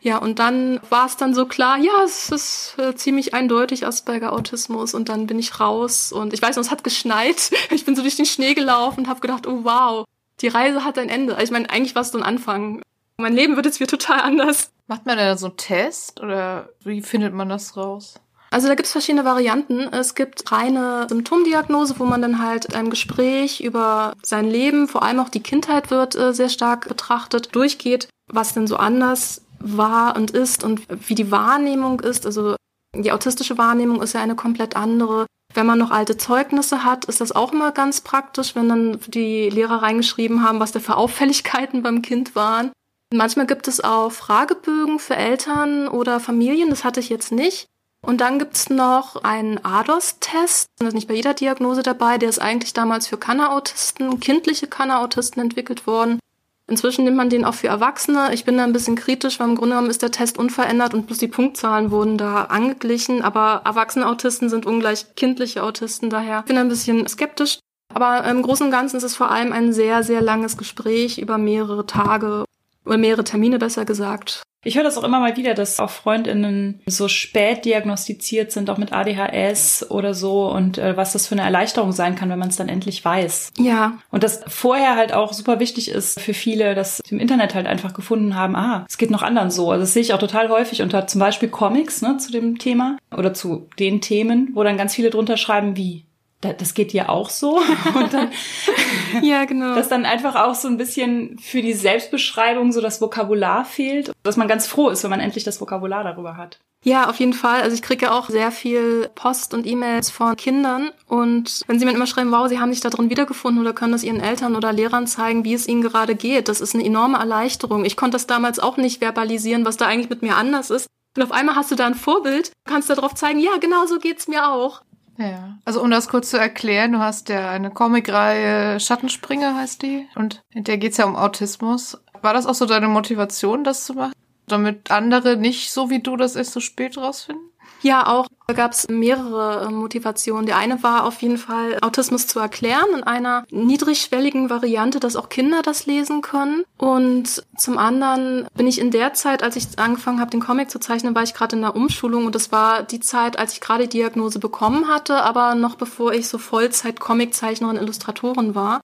Ja, 0.00 0.16
und 0.16 0.38
dann 0.38 0.80
war 0.88 1.04
es 1.04 1.18
dann 1.18 1.34
so 1.34 1.44
klar, 1.44 1.76
ja, 1.76 2.02
es 2.02 2.30
ist 2.30 2.76
äh, 2.78 2.94
ziemlich 2.94 3.34
eindeutig 3.34 3.86
Asperger-Autismus 3.86 4.94
und 4.94 5.10
dann 5.10 5.26
bin 5.26 5.38
ich 5.38 5.60
raus 5.60 6.12
und 6.12 6.32
ich 6.32 6.40
weiß 6.40 6.56
noch, 6.56 6.62
es 6.62 6.70
hat 6.70 6.82
geschneit. 6.82 7.50
Ich 7.72 7.84
bin 7.84 7.94
so 7.94 8.00
durch 8.00 8.16
den 8.16 8.24
Schnee 8.24 8.54
gelaufen 8.54 9.00
und 9.00 9.08
habe 9.10 9.20
gedacht, 9.20 9.46
oh 9.46 9.64
wow, 9.64 10.06
die 10.40 10.48
Reise 10.48 10.82
hat 10.82 10.98
ein 10.98 11.10
Ende. 11.10 11.34
Also 11.34 11.44
ich 11.44 11.50
meine, 11.50 11.68
eigentlich 11.68 11.94
war 11.94 12.02
es 12.02 12.10
so 12.10 12.16
ein 12.16 12.24
Anfang. 12.24 12.80
Mein 13.18 13.34
Leben 13.34 13.56
wird 13.56 13.66
jetzt 13.66 13.78
wieder 13.78 13.90
total 13.90 14.20
anders. 14.22 14.70
Macht 14.86 15.04
man 15.04 15.18
da 15.18 15.36
so 15.36 15.48
einen 15.48 15.58
Test 15.58 16.22
oder 16.22 16.70
wie 16.84 17.02
findet 17.02 17.34
man 17.34 17.50
das 17.50 17.76
raus? 17.76 18.14
Also 18.52 18.68
da 18.68 18.74
gibt 18.74 18.86
es 18.86 18.92
verschiedene 18.92 19.24
Varianten. 19.24 19.80
Es 19.92 20.14
gibt 20.14 20.52
reine 20.52 21.06
Symptomdiagnose, 21.08 21.98
wo 21.98 22.04
man 22.04 22.20
dann 22.20 22.42
halt 22.42 22.74
ein 22.74 22.90
Gespräch 22.90 23.62
über 23.62 24.12
sein 24.22 24.48
Leben, 24.48 24.88
vor 24.88 25.02
allem 25.02 25.20
auch 25.20 25.30
die 25.30 25.42
Kindheit 25.42 25.90
wird 25.90 26.14
äh, 26.14 26.34
sehr 26.34 26.50
stark 26.50 26.86
betrachtet, 26.86 27.54
durchgeht, 27.54 28.08
was 28.30 28.52
denn 28.52 28.66
so 28.66 28.76
anders 28.76 29.40
war 29.58 30.16
und 30.16 30.32
ist 30.32 30.64
und 30.64 30.82
wie 31.08 31.14
die 31.14 31.30
Wahrnehmung 31.30 32.00
ist. 32.00 32.26
Also 32.26 32.56
die 32.94 33.10
autistische 33.10 33.56
Wahrnehmung 33.56 34.02
ist 34.02 34.12
ja 34.12 34.20
eine 34.20 34.36
komplett 34.36 34.76
andere. 34.76 35.24
Wenn 35.54 35.66
man 35.66 35.78
noch 35.78 35.90
alte 35.90 36.18
Zeugnisse 36.18 36.84
hat, 36.84 37.06
ist 37.06 37.22
das 37.22 37.32
auch 37.32 37.52
immer 37.52 37.72
ganz 37.72 38.02
praktisch, 38.02 38.54
wenn 38.54 38.68
dann 38.68 38.98
die 39.06 39.48
Lehrer 39.48 39.80
reingeschrieben 39.82 40.42
haben, 40.42 40.60
was 40.60 40.72
da 40.72 40.80
für 40.80 40.96
Auffälligkeiten 40.96 41.82
beim 41.82 42.02
Kind 42.02 42.34
waren. 42.34 42.70
Manchmal 43.14 43.46
gibt 43.46 43.66
es 43.68 43.82
auch 43.82 44.12
Fragebögen 44.12 44.98
für 44.98 45.16
Eltern 45.16 45.88
oder 45.88 46.20
Familien, 46.20 46.68
das 46.68 46.84
hatte 46.84 47.00
ich 47.00 47.08
jetzt 47.08 47.32
nicht. 47.32 47.66
Und 48.04 48.20
dann 48.20 48.38
gibt's 48.38 48.68
noch 48.68 49.22
einen 49.22 49.64
ADOS-Test. 49.64 50.66
Das 50.78 50.88
ist 50.88 50.94
nicht 50.94 51.08
bei 51.08 51.14
jeder 51.14 51.34
Diagnose 51.34 51.82
dabei. 51.82 52.18
Der 52.18 52.28
ist 52.28 52.40
eigentlich 52.40 52.72
damals 52.72 53.06
für 53.06 53.16
Kanner-Autisten, 53.16 54.18
kindliche 54.18 54.66
Kanner-Autisten 54.66 55.40
entwickelt 55.40 55.86
worden. 55.86 56.18
Inzwischen 56.66 57.04
nimmt 57.04 57.16
man 57.16 57.30
den 57.30 57.44
auch 57.44 57.54
für 57.54 57.68
Erwachsene. 57.68 58.32
Ich 58.32 58.44
bin 58.44 58.56
da 58.56 58.64
ein 58.64 58.72
bisschen 58.72 58.96
kritisch, 58.96 59.38
weil 59.38 59.48
im 59.48 59.56
Grunde 59.56 59.74
genommen 59.74 59.90
ist 59.90 60.02
der 60.02 60.10
Test 60.10 60.38
unverändert 60.38 60.94
und 60.94 61.06
bloß 61.06 61.18
die 61.18 61.28
Punktzahlen 61.28 61.90
wurden 61.90 62.18
da 62.18 62.44
angeglichen. 62.44 63.22
Aber 63.22 63.62
erwachsene 63.64 64.06
Autisten 64.06 64.48
sind 64.48 64.66
ungleich 64.66 65.14
kindliche 65.14 65.62
Autisten, 65.62 66.10
daher 66.10 66.42
bin 66.42 66.56
ich 66.56 66.62
ein 66.62 66.68
bisschen 66.68 67.06
skeptisch. 67.08 67.58
Aber 67.94 68.24
im 68.24 68.42
Großen 68.42 68.66
und 68.66 68.72
Ganzen 68.72 68.96
ist 68.96 69.02
es 69.02 69.16
vor 69.16 69.30
allem 69.30 69.52
ein 69.52 69.72
sehr, 69.72 70.02
sehr 70.02 70.22
langes 70.22 70.56
Gespräch 70.56 71.18
über 71.18 71.36
mehrere 71.36 71.84
Tage 71.84 72.44
oder 72.84 72.96
mehrere 72.96 73.24
Termine 73.24 73.58
besser 73.58 73.84
gesagt. 73.84 74.42
Ich 74.64 74.76
höre 74.76 74.84
das 74.84 74.96
auch 74.96 75.04
immer 75.04 75.18
mal 75.18 75.36
wieder, 75.36 75.54
dass 75.54 75.80
auch 75.80 75.90
Freundinnen 75.90 76.80
so 76.86 77.08
spät 77.08 77.64
diagnostiziert 77.64 78.52
sind, 78.52 78.70
auch 78.70 78.78
mit 78.78 78.92
ADHS 78.92 79.90
oder 79.90 80.14
so 80.14 80.48
und 80.50 80.78
äh, 80.78 80.96
was 80.96 81.12
das 81.12 81.26
für 81.26 81.34
eine 81.34 81.42
Erleichterung 81.42 81.90
sein 81.90 82.14
kann, 82.14 82.30
wenn 82.30 82.38
man 82.38 82.48
es 82.48 82.56
dann 82.56 82.68
endlich 82.68 83.04
weiß. 83.04 83.52
Ja. 83.58 83.98
Und 84.10 84.22
das 84.22 84.42
vorher 84.46 84.96
halt 84.96 85.12
auch 85.12 85.32
super 85.32 85.58
wichtig 85.58 85.90
ist 85.90 86.20
für 86.20 86.34
viele, 86.34 86.76
dass 86.76 86.98
sie 86.98 87.14
im 87.14 87.20
Internet 87.20 87.54
halt 87.54 87.66
einfach 87.66 87.92
gefunden 87.92 88.36
haben, 88.36 88.54
ah, 88.54 88.86
es 88.88 88.98
geht 88.98 89.10
noch 89.10 89.22
anderen 89.22 89.50
so. 89.50 89.70
Also 89.70 89.82
das 89.82 89.94
sehe 89.94 90.02
ich 90.02 90.14
auch 90.14 90.18
total 90.18 90.48
häufig 90.48 90.80
unter 90.80 91.08
zum 91.08 91.18
Beispiel 91.18 91.48
Comics, 91.48 92.00
ne, 92.00 92.18
zu 92.18 92.30
dem 92.30 92.58
Thema 92.58 92.98
oder 93.10 93.34
zu 93.34 93.68
den 93.80 94.00
Themen, 94.00 94.50
wo 94.54 94.62
dann 94.62 94.76
ganz 94.76 94.94
viele 94.94 95.10
drunter 95.10 95.36
schreiben, 95.36 95.76
wie 95.76 96.04
das 96.42 96.74
geht 96.74 96.92
dir 96.92 97.08
auch 97.08 97.30
so. 97.30 97.60
Und 97.94 98.12
dann, 98.12 98.30
ja, 99.22 99.44
genau. 99.44 99.74
Dass 99.74 99.88
dann 99.88 100.04
einfach 100.04 100.34
auch 100.34 100.54
so 100.54 100.68
ein 100.68 100.76
bisschen 100.76 101.38
für 101.38 101.62
die 101.62 101.72
Selbstbeschreibung 101.72 102.72
so 102.72 102.80
das 102.80 103.00
Vokabular 103.00 103.64
fehlt. 103.64 104.12
Dass 104.22 104.36
man 104.36 104.48
ganz 104.48 104.66
froh 104.66 104.88
ist, 104.88 105.02
wenn 105.04 105.10
man 105.10 105.20
endlich 105.20 105.44
das 105.44 105.60
Vokabular 105.60 106.04
darüber 106.04 106.36
hat. 106.36 106.58
Ja, 106.84 107.08
auf 107.08 107.20
jeden 107.20 107.32
Fall. 107.32 107.62
Also 107.62 107.74
ich 107.74 107.82
kriege 107.82 108.06
ja 108.06 108.12
auch 108.12 108.28
sehr 108.28 108.50
viel 108.50 109.08
Post 109.14 109.54
und 109.54 109.66
E-Mails 109.66 110.10
von 110.10 110.34
Kindern. 110.34 110.90
Und 111.06 111.62
wenn 111.68 111.78
sie 111.78 111.84
mir 111.84 111.92
immer 111.92 112.08
schreiben, 112.08 112.32
wow, 112.32 112.48
sie 112.48 112.58
haben 112.58 112.72
sich 112.72 112.80
da 112.80 112.90
drin 112.90 113.08
wiedergefunden 113.08 113.62
oder 113.62 113.72
können 113.72 113.92
das 113.92 114.02
ihren 114.02 114.20
Eltern 114.20 114.56
oder 114.56 114.72
Lehrern 114.72 115.06
zeigen, 115.06 115.44
wie 115.44 115.54
es 115.54 115.68
ihnen 115.68 115.82
gerade 115.82 116.16
geht, 116.16 116.48
das 116.48 116.60
ist 116.60 116.74
eine 116.74 116.84
enorme 116.84 117.18
Erleichterung. 117.18 117.84
Ich 117.84 117.96
konnte 117.96 118.16
das 118.16 118.26
damals 118.26 118.58
auch 118.58 118.78
nicht 118.78 118.98
verbalisieren, 118.98 119.64
was 119.64 119.76
da 119.76 119.86
eigentlich 119.86 120.10
mit 120.10 120.22
mir 120.22 120.34
anders 120.34 120.70
ist. 120.70 120.88
Und 121.16 121.22
auf 121.22 121.30
einmal 121.30 121.54
hast 121.54 121.70
du 121.70 121.76
da 121.76 121.86
ein 121.86 121.94
Vorbild, 121.94 122.50
kannst 122.64 122.90
darauf 122.90 123.14
zeigen, 123.14 123.38
ja, 123.38 123.58
genau 123.60 123.86
so 123.86 123.98
geht's 123.98 124.26
mir 124.26 124.48
auch. 124.48 124.82
Ja, 125.18 125.58
also 125.64 125.82
um 125.82 125.90
das 125.90 126.08
kurz 126.08 126.30
zu 126.30 126.38
erklären, 126.38 126.92
du 126.92 126.98
hast 126.98 127.28
ja 127.28 127.50
eine 127.50 127.70
Comicreihe 127.70 128.80
Schattenspringer 128.80 129.54
heißt 129.56 129.82
die 129.82 130.08
und 130.14 130.42
in 130.50 130.64
der 130.64 130.78
geht's 130.78 130.96
ja 130.96 131.04
um 131.04 131.16
Autismus. 131.16 132.02
War 132.22 132.34
das 132.34 132.46
auch 132.46 132.54
so 132.54 132.66
deine 132.66 132.88
Motivation, 132.88 133.64
das 133.64 133.84
zu 133.84 133.94
machen? 133.94 134.12
Damit 134.46 134.90
andere 134.90 135.36
nicht 135.36 135.70
so 135.70 135.90
wie 135.90 136.00
du 136.00 136.16
das 136.16 136.36
erst 136.36 136.52
so 136.52 136.60
spät 136.60 136.96
rausfinden? 136.96 137.51
Ja, 137.82 138.06
auch 138.06 138.28
gab 138.54 138.72
es 138.72 138.88
mehrere 138.88 139.66
äh, 139.66 139.70
Motivationen. 139.70 140.46
Die 140.46 140.52
eine 140.52 140.82
war 140.82 141.04
auf 141.04 141.20
jeden 141.22 141.38
Fall, 141.38 141.78
Autismus 141.80 142.26
zu 142.26 142.38
erklären 142.38 142.86
in 142.94 143.02
einer 143.02 143.44
niedrigschwelligen 143.50 144.50
Variante, 144.50 145.00
dass 145.00 145.16
auch 145.16 145.28
Kinder 145.28 145.62
das 145.62 145.86
lesen 145.86 146.22
können. 146.22 146.64
Und 146.76 147.44
zum 147.56 147.78
anderen 147.78 148.46
bin 148.54 148.66
ich 148.66 148.78
in 148.78 148.90
der 148.90 149.14
Zeit, 149.14 149.42
als 149.42 149.56
ich 149.56 149.78
angefangen 149.78 150.20
habe, 150.20 150.30
den 150.30 150.40
Comic 150.40 150.70
zu 150.70 150.78
zeichnen, 150.78 151.14
war 151.14 151.22
ich 151.22 151.34
gerade 151.34 151.56
in 151.56 151.62
der 151.62 151.74
Umschulung 151.74 152.26
und 152.26 152.34
das 152.34 152.52
war 152.52 152.82
die 152.82 153.00
Zeit, 153.00 153.38
als 153.38 153.54
ich 153.54 153.60
gerade 153.60 153.88
die 153.88 153.98
Diagnose 153.98 154.38
bekommen 154.38 154.88
hatte, 154.88 155.22
aber 155.22 155.54
noch 155.54 155.76
bevor 155.76 156.12
ich 156.12 156.28
so 156.28 156.38
Vollzeit-Comiczeichnerin, 156.38 157.76
Illustratorin 157.76 158.54
war. 158.54 158.80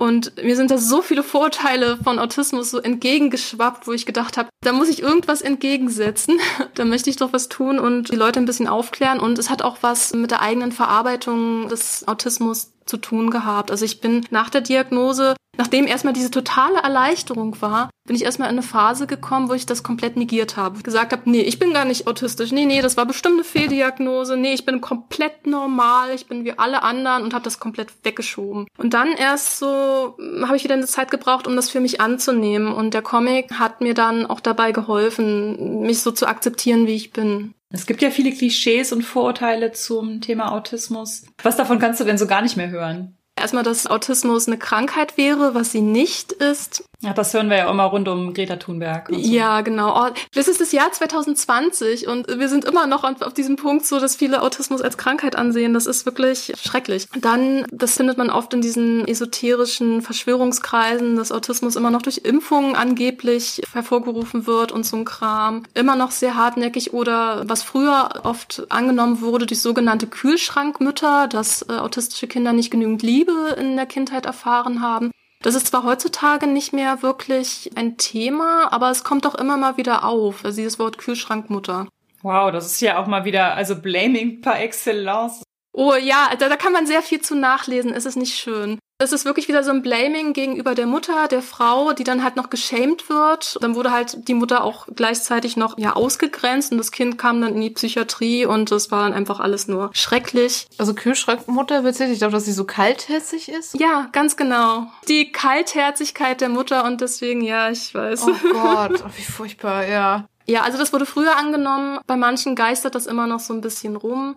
Und 0.00 0.42
mir 0.42 0.56
sind 0.56 0.70
da 0.70 0.78
so 0.78 1.02
viele 1.02 1.22
Vorteile 1.22 1.98
von 1.98 2.18
Autismus 2.18 2.70
so 2.70 2.78
entgegengeschwappt, 2.78 3.86
wo 3.86 3.92
ich 3.92 4.06
gedacht 4.06 4.38
habe, 4.38 4.48
da 4.62 4.72
muss 4.72 4.88
ich 4.88 5.02
irgendwas 5.02 5.42
entgegensetzen. 5.42 6.40
da 6.74 6.86
möchte 6.86 7.10
ich 7.10 7.16
doch 7.16 7.34
was 7.34 7.50
tun 7.50 7.78
und 7.78 8.10
die 8.10 8.16
Leute 8.16 8.40
ein 8.40 8.46
bisschen 8.46 8.66
aufklären. 8.66 9.20
Und 9.20 9.38
es 9.38 9.50
hat 9.50 9.60
auch 9.60 9.76
was 9.82 10.14
mit 10.14 10.30
der 10.30 10.40
eigenen 10.40 10.72
Verarbeitung 10.72 11.68
des 11.68 12.08
Autismus 12.08 12.72
zu 12.86 12.96
tun 12.96 13.30
gehabt. 13.30 13.70
Also 13.70 13.84
ich 13.84 14.00
bin 14.00 14.26
nach 14.30 14.48
der 14.48 14.62
Diagnose, 14.62 15.36
nachdem 15.60 15.86
erstmal 15.86 16.14
diese 16.14 16.30
totale 16.30 16.78
Erleichterung 16.78 17.60
war, 17.60 17.90
bin 18.06 18.16
ich 18.16 18.24
erstmal 18.24 18.48
in 18.48 18.54
eine 18.54 18.62
Phase 18.62 19.06
gekommen, 19.06 19.50
wo 19.50 19.52
ich 19.52 19.66
das 19.66 19.82
komplett 19.82 20.16
negiert 20.16 20.56
habe. 20.56 20.82
Gesagt 20.82 21.12
habe, 21.12 21.30
nee, 21.30 21.42
ich 21.42 21.58
bin 21.58 21.74
gar 21.74 21.84
nicht 21.84 22.06
autistisch. 22.06 22.50
Nee, 22.50 22.64
nee, 22.64 22.80
das 22.80 22.96
war 22.96 23.04
bestimmt 23.04 23.34
eine 23.34 23.44
Fehldiagnose. 23.44 24.38
Nee, 24.38 24.54
ich 24.54 24.64
bin 24.64 24.80
komplett 24.80 25.46
normal. 25.46 26.14
Ich 26.14 26.26
bin 26.26 26.46
wie 26.46 26.58
alle 26.58 26.82
anderen 26.82 27.24
und 27.24 27.34
habe 27.34 27.44
das 27.44 27.60
komplett 27.60 27.90
weggeschoben. 28.04 28.68
Und 28.78 28.94
dann 28.94 29.12
erst 29.12 29.58
so 29.58 30.14
hm, 30.18 30.46
habe 30.46 30.56
ich 30.56 30.64
wieder 30.64 30.74
eine 30.74 30.86
Zeit 30.86 31.10
gebraucht, 31.10 31.46
um 31.46 31.56
das 31.56 31.68
für 31.68 31.80
mich 31.80 32.00
anzunehmen. 32.00 32.72
Und 32.72 32.94
der 32.94 33.02
Comic 33.02 33.58
hat 33.58 33.82
mir 33.82 33.92
dann 33.92 34.24
auch 34.24 34.40
dabei 34.40 34.72
geholfen, 34.72 35.82
mich 35.82 36.00
so 36.00 36.10
zu 36.10 36.26
akzeptieren, 36.26 36.86
wie 36.86 36.96
ich 36.96 37.12
bin. 37.12 37.52
Es 37.68 37.84
gibt 37.84 38.00
ja 38.00 38.10
viele 38.10 38.32
Klischees 38.32 38.92
und 38.92 39.02
Vorurteile 39.02 39.72
zum 39.72 40.22
Thema 40.22 40.52
Autismus. 40.52 41.26
Was 41.42 41.56
davon 41.56 41.78
kannst 41.78 42.00
du 42.00 42.04
denn 42.04 42.16
so 42.16 42.26
gar 42.26 42.40
nicht 42.40 42.56
mehr 42.56 42.70
hören? 42.70 43.18
Erstmal, 43.40 43.64
dass 43.64 43.86
Autismus 43.86 44.46
eine 44.46 44.58
Krankheit 44.58 45.16
wäre, 45.16 45.54
was 45.54 45.72
sie 45.72 45.80
nicht 45.80 46.32
ist. 46.32 46.84
Ja, 47.02 47.14
das 47.14 47.32
hören 47.32 47.48
wir 47.48 47.56
ja 47.56 47.70
immer 47.70 47.84
rund 47.84 48.08
um 48.08 48.34
Greta 48.34 48.56
Thunberg. 48.56 49.08
So. 49.08 49.16
Ja, 49.16 49.62
genau. 49.62 49.98
Oh, 49.98 50.10
das 50.34 50.48
ist 50.48 50.60
das 50.60 50.70
Jahr 50.70 50.92
2020 50.92 52.06
und 52.06 52.28
wir 52.28 52.48
sind 52.50 52.66
immer 52.66 52.86
noch 52.86 53.04
auf 53.04 53.32
diesem 53.32 53.56
Punkt 53.56 53.86
so, 53.86 53.98
dass 53.98 54.16
viele 54.16 54.42
Autismus 54.42 54.82
als 54.82 54.98
Krankheit 54.98 55.34
ansehen. 55.34 55.72
Das 55.72 55.86
ist 55.86 56.04
wirklich 56.04 56.52
schrecklich. 56.62 57.08
Dann, 57.18 57.64
das 57.72 57.96
findet 57.96 58.18
man 58.18 58.28
oft 58.28 58.52
in 58.52 58.60
diesen 58.60 59.08
esoterischen 59.08 60.02
Verschwörungskreisen, 60.02 61.16
dass 61.16 61.32
Autismus 61.32 61.74
immer 61.74 61.90
noch 61.90 62.02
durch 62.02 62.18
Impfungen 62.18 62.76
angeblich 62.76 63.62
hervorgerufen 63.72 64.46
wird 64.46 64.70
und 64.70 64.84
so 64.84 64.98
ein 64.98 65.06
Kram. 65.06 65.62
Immer 65.72 65.96
noch 65.96 66.10
sehr 66.10 66.34
hartnäckig 66.34 66.92
oder 66.92 67.48
was 67.48 67.62
früher 67.62 68.10
oft 68.24 68.64
angenommen 68.68 69.22
wurde 69.22 69.46
durch 69.46 69.62
sogenannte 69.62 70.06
Kühlschrankmütter, 70.06 71.28
dass 71.28 71.62
äh, 71.62 71.78
autistische 71.78 72.26
Kinder 72.26 72.52
nicht 72.52 72.70
genügend 72.70 73.02
Liebe 73.02 73.29
in 73.56 73.76
der 73.76 73.86
Kindheit 73.86 74.26
erfahren 74.26 74.80
haben. 74.80 75.10
Das 75.42 75.54
ist 75.54 75.68
zwar 75.68 75.84
heutzutage 75.84 76.46
nicht 76.46 76.72
mehr 76.72 77.02
wirklich 77.02 77.70
ein 77.74 77.96
Thema, 77.96 78.72
aber 78.72 78.90
es 78.90 79.04
kommt 79.04 79.24
doch 79.24 79.34
immer 79.34 79.56
mal 79.56 79.78
wieder 79.78 80.04
auf, 80.04 80.44
also 80.44 80.56
dieses 80.56 80.78
Wort 80.78 80.98
Kühlschrankmutter. 80.98 81.88
Wow, 82.22 82.52
das 82.52 82.66
ist 82.66 82.80
ja 82.82 82.98
auch 82.98 83.06
mal 83.06 83.24
wieder, 83.24 83.54
also 83.54 83.80
Blaming 83.80 84.42
par 84.42 84.60
excellence. 84.60 85.42
Oh 85.72 85.94
ja, 85.94 86.30
da, 86.38 86.48
da 86.48 86.56
kann 86.56 86.72
man 86.72 86.86
sehr 86.86 87.00
viel 87.00 87.22
zu 87.22 87.34
nachlesen, 87.34 87.92
es 87.92 88.04
ist 88.04 88.16
nicht 88.16 88.36
schön. 88.38 88.78
Es 89.02 89.12
ist 89.12 89.24
wirklich 89.24 89.48
wieder 89.48 89.64
so 89.64 89.70
ein 89.70 89.80
Blaming 89.80 90.34
gegenüber 90.34 90.74
der 90.74 90.84
Mutter, 90.84 91.26
der 91.26 91.40
Frau, 91.40 91.94
die 91.94 92.04
dann 92.04 92.22
halt 92.22 92.36
noch 92.36 92.50
geschämt 92.50 93.08
wird. 93.08 93.56
Dann 93.62 93.74
wurde 93.74 93.92
halt 93.92 94.28
die 94.28 94.34
Mutter 94.34 94.62
auch 94.62 94.86
gleichzeitig 94.94 95.56
noch 95.56 95.78
ja 95.78 95.94
ausgegrenzt 95.96 96.70
und 96.70 96.76
das 96.76 96.92
Kind 96.92 97.16
kam 97.16 97.40
dann 97.40 97.54
in 97.54 97.62
die 97.62 97.70
Psychiatrie 97.70 98.44
und 98.44 98.70
das 98.70 98.90
war 98.90 99.04
dann 99.04 99.14
einfach 99.14 99.40
alles 99.40 99.68
nur 99.68 99.88
schrecklich. 99.94 100.66
Also 100.76 100.92
Kühlschrankmutter 100.92 101.82
wird 101.82 101.98
ich 101.98 102.18
glaube, 102.18 102.32
dass 102.32 102.44
sie 102.44 102.52
so 102.52 102.64
kaltherzig 102.64 103.48
ist. 103.48 103.80
Ja, 103.80 104.10
ganz 104.12 104.36
genau. 104.36 104.86
Die 105.08 105.32
Kaltherzigkeit 105.32 106.42
der 106.42 106.50
Mutter 106.50 106.84
und 106.84 107.00
deswegen 107.00 107.40
ja, 107.40 107.70
ich 107.70 107.94
weiß. 107.94 108.26
Oh 108.26 108.34
Gott, 108.52 109.02
oh, 109.02 109.10
wie 109.16 109.22
furchtbar, 109.22 109.86
ja. 109.86 110.26
Ja, 110.46 110.62
also 110.62 110.76
das 110.76 110.92
wurde 110.92 111.06
früher 111.06 111.38
angenommen. 111.38 112.00
Bei 112.06 112.16
manchen 112.16 112.54
geistert 112.54 112.94
das 112.94 113.06
immer 113.06 113.26
noch 113.26 113.40
so 113.40 113.54
ein 113.54 113.62
bisschen 113.62 113.96
rum. 113.96 114.36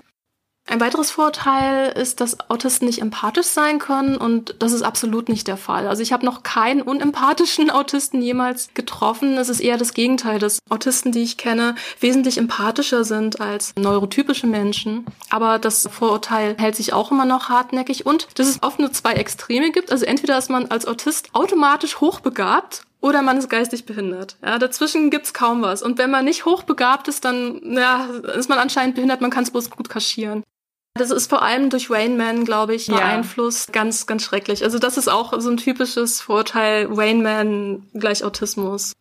Ein 0.66 0.80
weiteres 0.80 1.12
Vorteil 1.12 1.92
ist, 1.92 2.22
dass 2.22 2.50
Autisten 2.50 2.88
nicht 2.88 3.02
empathisch 3.02 3.48
sein 3.48 3.80
können 3.80 4.16
und 4.16 4.56
das 4.60 4.72
ist 4.72 4.82
absolut 4.82 5.28
nicht 5.28 5.48
der 5.48 5.58
Fall. 5.58 5.88
Also 5.88 6.02
ich 6.02 6.14
habe 6.14 6.26
noch 6.26 6.42
keinen 6.42 6.82
unempathischen 6.82 7.70
Autisten 7.70 8.22
jemals 8.22 8.70
getroffen. 8.74 9.38
Es 9.38 9.50
ist 9.50 9.60
eher 9.60 9.78
das 9.78 9.94
Gegenteil, 9.94 10.40
dass 10.40 10.60
Autisten, 10.70 11.12
die 11.12 11.22
ich 11.22 11.36
kenne, 11.36 11.76
wesentlich 12.00 12.38
empathischer 12.38 13.04
sind 13.04 13.42
als 13.42 13.74
neurotypische 13.78 14.48
Menschen. 14.48 15.06
Aber 15.30 15.60
das 15.60 15.88
Vorurteil 15.92 16.56
hält 16.58 16.78
sich 16.78 16.94
auch 16.94 17.12
immer 17.12 17.26
noch 17.26 17.50
hartnäckig 17.50 18.06
und 18.06 18.28
dass 18.36 18.48
es 18.48 18.64
oft 18.64 18.80
nur 18.80 18.94
zwei 18.94 19.14
Extreme 19.14 19.72
gibt. 19.72 19.92
Also 19.92 20.06
entweder 20.06 20.38
ist 20.38 20.50
man 20.50 20.68
als 20.68 20.88
Autist 20.88 21.28
automatisch 21.34 22.00
hochbegabt 22.00 22.84
oder 23.02 23.22
man 23.22 23.38
ist 23.38 23.50
geistig 23.50 23.86
behindert. 23.86 24.38
Ja, 24.42 24.58
dazwischen 24.58 25.10
gibt's 25.10 25.34
kaum 25.34 25.62
was. 25.62 25.84
Und 25.84 25.98
wenn 25.98 26.10
man 26.10 26.24
nicht 26.24 26.46
hochbegabt 26.46 27.10
ist, 27.10 27.26
dann 27.26 27.60
ja, 27.74 28.06
ist 28.38 28.48
man 28.48 28.60
anscheinend 28.60 28.96
behindert, 28.96 29.20
man 29.20 29.30
kann 29.30 29.44
es 29.44 29.52
bloß 29.52 29.70
gut 29.70 29.90
kaschieren. 29.90 30.42
Das 30.96 31.10
ist 31.10 31.28
vor 31.28 31.42
allem 31.42 31.70
durch 31.70 31.90
Rain 31.90 32.18
Man, 32.18 32.46
glaube 32.46 32.76
ich, 32.76 32.88
beeinflusst. 32.88 33.70
Ja. 33.70 33.74
Ganz, 33.74 34.06
ganz 34.06 34.24
schrecklich. 34.24 34.64
Also 34.64 34.78
das 34.78 34.98
ist 34.98 35.08
auch 35.08 35.34
so 35.40 35.50
ein 35.50 35.58
typisches 35.58 36.22
Vorteil. 36.22 36.88
Rain 36.92 37.24
Man 37.24 37.88
gleich 37.94 38.24
Autismus. 38.24 38.94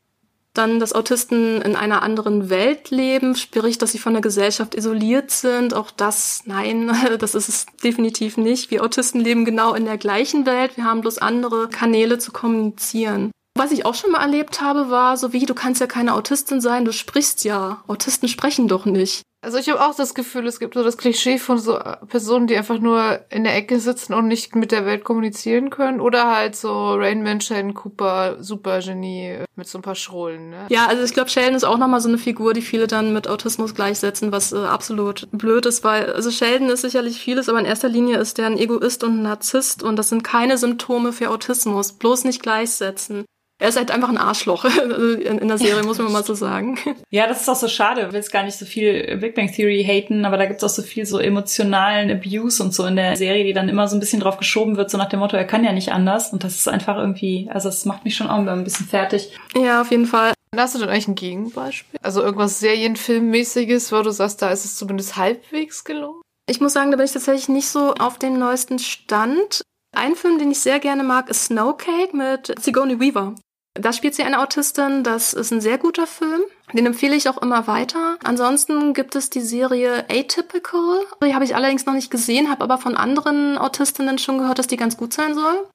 Dann, 0.54 0.80
dass 0.80 0.94
Autisten 0.94 1.62
in 1.62 1.76
einer 1.76 2.02
anderen 2.02 2.50
Welt 2.50 2.90
leben, 2.90 3.34
sprich, 3.37 3.78
dass 3.78 3.92
sie 3.92 3.99
von 3.99 4.12
der 4.12 4.22
Gesellschaft 4.22 4.75
isoliert 4.75 5.30
sind. 5.30 5.72
Auch 5.72 5.90
das, 5.90 6.42
nein, 6.46 6.90
das 7.18 7.34
ist 7.34 7.49
es 7.49 7.66
definitiv 7.82 8.37
nicht. 8.37 8.70
Wir 8.70 8.82
Autisten 8.82 9.20
leben 9.20 9.44
genau 9.44 9.75
in 9.75 9.84
der 9.84 9.99
gleichen 9.99 10.46
Welt. 10.46 10.76
Wir 10.76 10.84
haben 10.84 11.02
bloß 11.02 11.18
andere 11.18 11.68
Kanäle 11.68 12.18
zu 12.18 12.32
kommunizieren. 12.32 13.30
Was 13.54 13.70
ich 13.70 13.84
auch 13.84 13.94
schon 13.94 14.12
mal 14.12 14.22
erlebt 14.22 14.62
habe, 14.62 14.88
war 14.88 15.18
so 15.18 15.34
wie, 15.34 15.44
du 15.44 15.54
kannst 15.54 15.80
ja 15.80 15.87
keine 15.87 16.14
Autistin 16.14 16.62
sein, 16.62 16.87
du 16.87 16.92
sprichst 16.92 17.44
ja. 17.44 17.82
Autisten 17.87 18.28
sprechen 18.28 18.66
doch 18.66 18.87
nicht. 18.87 19.22
Also 19.44 19.58
ich 19.58 19.68
habe 19.68 19.84
auch 19.84 19.96
das 19.96 20.14
Gefühl, 20.14 20.46
es 20.46 20.61
gibt 20.61 20.75
so 20.75 20.84
das 20.84 20.96
Klischee 20.96 21.37
von 21.37 21.58
so 21.58 21.76
Personen, 22.06 22.46
die 22.46 22.56
einfach 22.56 22.78
nur 22.78 23.20
in 23.28 23.42
der 23.42 23.56
Ecke 23.56 23.80
sitzen 23.80 24.14
und 24.14 24.28
nicht 24.28 24.54
mit 24.54 24.70
der 24.70 24.87
Welt 24.87 25.02
kommunizieren 25.02 25.68
können. 25.68 26.00
Oder 26.00 26.30
halt 26.30 26.54
so 26.54 26.94
Rainman, 26.94 27.40
Sheldon 27.40 27.75
Cooper, 27.75 28.37
Supergenie 28.38 29.40
mit 29.56 29.66
so 29.66 29.78
ein 29.78 29.82
paar 29.82 29.96
Schrollen. 29.96 30.50
Ne? 30.50 30.66
Ja, 30.68 30.87
also 30.87 31.02
ich 31.02 31.12
glaube, 31.12 31.28
Sheldon 31.28 31.56
ist 31.56 31.64
auch 31.64 31.76
nochmal 31.76 32.00
so 32.00 32.08
eine 32.08 32.18
Figur, 32.18 32.54
die 32.54 32.62
viele 32.62 32.87
dann 32.87 33.12
mit 33.12 33.26
Autismus 33.26 33.75
gleichsetzen, 33.75 34.30
was 34.30 34.52
äh, 34.52 34.58
absolut 34.58 35.28
blöd 35.32 35.66
ist, 35.66 35.82
weil 35.82 36.12
also 36.12 36.30
Sheldon 36.30 36.70
ist 36.70 36.82
sicherlich 36.82 37.18
vieles, 37.18 37.49
aber 37.49 37.58
in 37.58 37.66
erster 37.66 37.88
Linie 37.88 38.18
ist 38.18 38.38
der 38.38 38.46
ein 38.46 38.58
Egoist 38.58 39.02
und 39.02 39.18
ein 39.18 39.22
Narzisst 39.22 39.82
und 39.82 39.96
das 39.96 40.08
sind 40.08 40.22
keine 40.22 40.56
Symptome 40.56 41.12
für 41.12 41.30
Autismus. 41.30 41.92
Bloß 41.94 42.25
nicht 42.25 42.42
gleichsetzen. 42.42 43.25
Er 43.62 43.69
ist 43.69 43.76
halt 43.76 43.92
einfach 43.92 44.09
ein 44.09 44.19
Arschloch 44.19 44.64
in 45.25 45.47
der 45.47 45.57
Serie, 45.57 45.85
muss 45.85 45.99
man 45.99 46.11
mal 46.11 46.25
so 46.25 46.35
sagen. 46.35 46.78
Ja, 47.11 47.26
das 47.26 47.42
ist 47.42 47.49
auch 47.49 47.57
so 47.57 47.69
schade. 47.69 48.00
Ich 48.00 48.07
will 48.09 48.14
jetzt 48.14 48.33
gar 48.33 48.42
nicht 48.42 48.57
so 48.57 48.64
viel 48.64 49.19
Big 49.19 49.35
Bang 49.35 49.52
Theory 49.52 49.85
haten, 49.85 50.25
aber 50.25 50.38
da 50.38 50.47
gibt 50.47 50.62
es 50.62 50.64
auch 50.64 50.75
so 50.75 50.83
viel 50.83 51.04
so 51.04 51.19
emotionalen 51.19 52.11
Abuse 52.11 52.62
und 52.62 52.75
so 52.75 52.87
in 52.87 52.97
der 52.97 53.16
Serie, 53.16 53.45
die 53.45 53.52
dann 53.52 53.69
immer 53.69 53.87
so 53.87 53.97
ein 53.97 54.00
bisschen 54.00 54.21
drauf 54.21 54.38
geschoben 54.38 54.78
wird, 54.78 54.90
so 54.90 54.97
nach 54.97 55.11
dem 55.11 55.21
Motto, 55.21 55.37
er 55.37 55.45
kann 55.45 55.62
ja 55.62 55.73
nicht 55.73 55.92
anders. 55.92 56.33
Und 56.33 56.42
das 56.42 56.54
ist 56.54 56.69
einfach 56.69 56.97
irgendwie, 56.97 57.49
also 57.52 57.69
es 57.69 57.85
macht 57.85 58.04
mich 58.04 58.16
schon 58.16 58.28
auch 58.28 58.38
ein 58.38 58.64
bisschen 58.64 58.87
fertig. 58.87 59.37
Ja, 59.54 59.83
auf 59.83 59.90
jeden 59.90 60.07
Fall. 60.07 60.33
Hast 60.57 60.75
du 60.75 60.78
denn 60.78 60.88
eigentlich 60.88 61.09
ein 61.09 61.14
Gegenbeispiel? 61.14 62.00
Also 62.02 62.23
irgendwas 62.23 62.59
Serienfilmmäßiges, 62.61 63.92
wo 63.92 64.02
du 64.02 64.11
sagst, 64.11 64.40
da 64.42 64.50
ist 64.50 64.64
es 64.64 64.76
zumindest 64.76 65.16
halbwegs 65.16 65.85
gelungen? 65.85 66.23
Ich 66.49 66.61
muss 66.61 66.73
sagen, 66.73 66.90
da 66.90 66.97
bin 66.97 67.07
ich 67.07 67.12
tatsächlich 67.12 67.49
nicht 67.49 67.69
so 67.69 67.95
auf 67.95 68.19
dem 68.19 68.38
neuesten 68.38 68.78
Stand. 68.78 69.62
Ein 69.95 70.16
Film, 70.16 70.38
den 70.38 70.50
ich 70.50 70.61
sehr 70.61 70.81
gerne 70.81 71.04
mag, 71.04 71.28
ist 71.28 71.45
Snowcake 71.45 72.16
mit 72.16 72.54
Sigourney 72.59 72.99
Weaver. 72.99 73.35
Da 73.75 73.93
spielt 73.93 74.14
sie 74.14 74.23
eine 74.23 74.41
Autistin. 74.41 75.02
Das 75.02 75.33
ist 75.33 75.50
ein 75.50 75.61
sehr 75.61 75.79
guter 75.79 76.07
Film. 76.07 76.43
Den 76.73 76.87
empfehle 76.87 77.17
ich 77.17 77.29
auch 77.29 77.41
immer 77.41 77.67
weiter. 77.67 78.17
Ansonsten 78.23 78.93
gibt 78.95 79.14
es 79.17 79.31
die 79.31 79.41
Serie 79.41 80.05
Atypical. 80.11 81.07
Die 81.25 81.35
habe 81.35 81.45
ich 81.45 81.57
allerdings 81.57 81.87
noch 81.87 81.95
nicht 81.95 82.11
gesehen, 82.11 82.50
habe 82.50 82.64
aber 82.64 82.79
von 82.79 82.97
anderen 82.97 83.59
Autistinnen 83.59 84.19
schon 84.19 84.38
gehört, 84.38 84.59
dass 84.59 84.67
die 84.67 84.76
ganz 84.76 84.97
gut 84.97 85.12
sein 85.12 85.35
soll. 85.35 85.67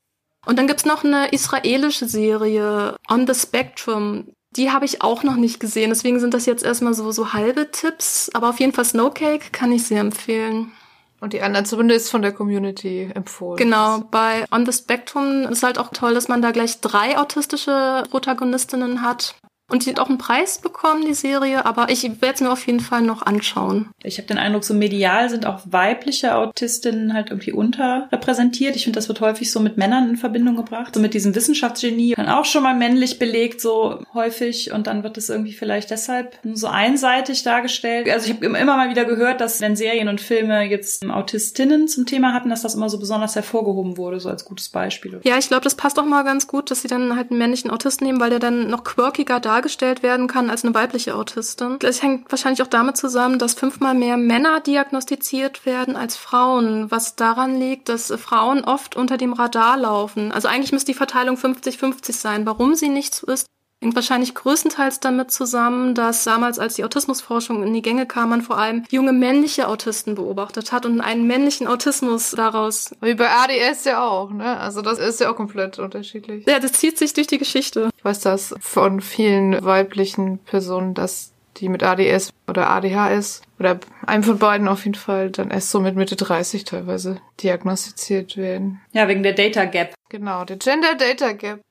Und 0.45 0.57
dann 0.57 0.67
gibt's 0.67 0.85
noch 0.85 1.03
eine 1.03 1.29
israelische 1.29 2.07
Serie, 2.07 2.95
On 3.09 3.27
the 3.27 3.33
Spectrum. 3.33 4.31
Die 4.55 4.71
habe 4.71 4.85
ich 4.85 5.01
auch 5.01 5.23
noch 5.23 5.35
nicht 5.35 5.59
gesehen. 5.59 5.89
Deswegen 5.89 6.19
sind 6.19 6.33
das 6.33 6.45
jetzt 6.45 6.63
erstmal 6.63 6.93
so, 6.93 7.11
so 7.11 7.33
halbe 7.33 7.69
Tipps. 7.71 8.29
Aber 8.33 8.49
auf 8.49 8.59
jeden 8.59 8.73
Fall 8.73 8.85
Snowcake 8.85 9.51
kann 9.51 9.71
ich 9.71 9.85
sehr 9.85 10.01
empfehlen. 10.01 10.71
Und 11.19 11.33
die 11.33 11.41
anderen 11.41 11.65
zumindest 11.65 12.11
von 12.11 12.21
der 12.21 12.31
Community 12.31 13.09
empfohlen. 13.13 13.57
Genau, 13.57 14.01
bei 14.11 14.45
On 14.51 14.65
the 14.65 14.71
Spectrum 14.71 15.43
ist 15.43 15.63
halt 15.63 15.79
auch 15.79 15.89
toll, 15.91 16.13
dass 16.13 16.27
man 16.27 16.41
da 16.43 16.51
gleich 16.51 16.79
drei 16.79 17.17
autistische 17.17 18.03
Protagonistinnen 18.11 19.01
hat. 19.01 19.35
Und 19.69 19.85
die 19.85 19.89
hat 19.89 19.99
auch 19.99 20.07
einen 20.07 20.17
Preis 20.17 20.59
bekommen, 20.59 21.05
die 21.05 21.13
Serie, 21.13 21.65
aber 21.65 21.89
ich 21.89 22.03
werde 22.03 22.35
es 22.35 22.41
mir 22.41 22.51
auf 22.51 22.65
jeden 22.65 22.79
Fall 22.79 23.01
noch 23.01 23.21
anschauen. 23.21 23.89
Ich 24.01 24.17
habe 24.17 24.27
den 24.27 24.37
Eindruck, 24.37 24.63
so 24.63 24.73
medial 24.73 25.29
sind 25.29 25.45
auch 25.45 25.61
weibliche 25.65 26.35
Autistinnen 26.35 27.13
halt 27.13 27.31
irgendwie 27.31 27.51
unterrepräsentiert. 27.51 28.77
Ich 28.77 28.85
finde, 28.85 28.97
das 28.97 29.09
wird 29.09 29.19
häufig 29.19 29.51
so 29.51 29.59
mit 29.59 29.75
Männern 29.75 30.09
in 30.09 30.15
Verbindung 30.15 30.55
gebracht. 30.55 30.95
So 30.95 31.01
mit 31.01 31.13
diesem 31.13 31.35
Wissenschaftsgenie 31.35 32.15
dann 32.15 32.29
auch 32.29 32.45
schon 32.45 32.63
mal 32.63 32.75
männlich 32.75 33.19
belegt, 33.19 33.59
so 33.59 33.99
häufig. 34.13 34.71
Und 34.71 34.87
dann 34.87 35.03
wird 35.03 35.17
es 35.17 35.29
irgendwie 35.29 35.51
vielleicht 35.51 35.91
deshalb 35.91 36.39
so 36.53 36.67
einseitig 36.67 37.43
dargestellt. 37.43 38.09
Also 38.09 38.29
ich 38.29 38.35
habe 38.37 38.45
immer 38.45 38.77
mal 38.77 38.89
wieder 38.89 39.03
gehört, 39.03 39.41
dass 39.41 39.59
wenn 39.59 39.75
Serien 39.75 40.07
und 40.07 40.21
Filme 40.21 40.63
jetzt 40.63 41.05
Autistinnen 41.09 41.89
zum 41.89 42.05
Thema 42.05 42.33
hatten, 42.33 42.49
dass 42.49 42.61
das 42.61 42.75
immer 42.75 42.89
so 42.89 42.99
besonders 42.99 43.35
hervorgehoben 43.35 43.97
wurde, 43.97 44.21
so 44.21 44.29
als 44.29 44.45
gutes 44.45 44.69
Beispiel. 44.69 45.19
Ja, 45.25 45.37
ich 45.37 45.49
glaube, 45.49 45.65
das 45.65 45.75
passt 45.75 45.99
auch 45.99 46.05
mal 46.05 46.23
ganz 46.23 46.47
gut, 46.47 46.71
dass 46.71 46.83
sie 46.83 46.87
dann 46.87 47.17
halt 47.17 47.31
einen 47.31 47.39
männlichen 47.39 47.69
Autisten 47.69 48.07
nehmen, 48.07 48.21
weil 48.21 48.29
der 48.29 48.39
dann 48.39 48.69
noch 48.69 48.85
quirkiger 48.85 49.41
da 49.41 49.56
dargestellt 49.57 50.03
werden 50.03 50.27
kann 50.27 50.51
als 50.51 50.63
eine 50.63 50.75
weibliche 50.75 51.15
Autistin. 51.15 51.77
Das 51.79 52.03
hängt 52.03 52.31
wahrscheinlich 52.31 52.61
auch 52.61 52.67
damit 52.67 52.95
zusammen, 52.95 53.39
dass 53.39 53.55
fünfmal 53.55 53.95
mehr 53.95 54.15
Männer 54.15 54.59
diagnostiziert 54.61 55.65
werden 55.65 55.95
als 55.95 56.15
Frauen, 56.15 56.91
was 56.91 57.15
daran 57.15 57.59
liegt, 57.59 57.89
dass 57.89 58.13
Frauen 58.17 58.63
oft 58.63 58.95
unter 58.95 59.17
dem 59.17 59.33
Radar 59.33 59.77
laufen. 59.77 60.31
Also 60.31 60.47
eigentlich 60.47 60.71
müsste 60.71 60.91
die 60.91 60.97
Verteilung 60.97 61.37
50-50 61.37 62.11
sein. 62.13 62.45
Warum 62.45 62.75
sie 62.75 62.89
nicht 62.89 63.15
so 63.15 63.25
ist, 63.25 63.47
hängt 63.81 63.95
wahrscheinlich 63.95 64.33
größtenteils 64.35 64.99
damit 64.99 65.31
zusammen, 65.31 65.93
dass 65.93 66.23
damals, 66.23 66.59
als 66.59 66.75
die 66.75 66.83
Autismusforschung 66.83 67.63
in 67.63 67.73
die 67.73 67.81
Gänge 67.81 68.05
kam, 68.05 68.29
man 68.29 68.41
vor 68.41 68.57
allem 68.57 68.83
junge 68.89 69.13
männliche 69.13 69.67
Autisten 69.67 70.15
beobachtet 70.15 70.71
hat 70.71 70.85
und 70.85 71.01
einen 71.01 71.27
männlichen 71.27 71.67
Autismus 71.67 72.31
daraus. 72.31 72.91
Wie 73.01 73.13
bei 73.13 73.29
ADS 73.29 73.85
ja 73.85 74.05
auch, 74.05 74.31
ne? 74.31 74.57
Also 74.59 74.81
das 74.81 74.99
ist 74.99 75.19
ja 75.19 75.31
auch 75.31 75.35
komplett 75.35 75.79
unterschiedlich. 75.79 76.45
Ja, 76.47 76.59
das 76.59 76.73
zieht 76.73 76.97
sich 76.97 77.13
durch 77.13 77.27
die 77.27 77.37
Geschichte. 77.37 77.89
Ich 77.97 78.05
weiß 78.05 78.19
das 78.21 78.55
von 78.59 79.01
vielen 79.01 79.63
weiblichen 79.63 80.39
Personen, 80.39 80.93
dass 80.93 81.31
die 81.57 81.69
mit 81.69 81.83
ADS 81.83 82.31
oder 82.47 82.69
ADHS 82.69 83.41
oder 83.59 83.79
einem 84.05 84.23
von 84.23 84.37
beiden 84.37 84.67
auf 84.67 84.85
jeden 84.85 84.95
Fall 84.95 85.31
dann 85.31 85.49
erst 85.49 85.71
so 85.71 85.79
mit 85.79 85.95
Mitte 85.95 86.15
30 86.15 86.65
teilweise 86.65 87.19
diagnostiziert 87.41 88.37
werden. 88.37 88.81
Ja, 88.91 89.07
wegen 89.07 89.23
der 89.23 89.33
Data 89.33 89.65
Gap. 89.65 89.93
Genau, 90.09 90.45
der 90.45 90.57
Gender 90.57 90.95
Data 90.95 91.33
Gap. 91.33 91.61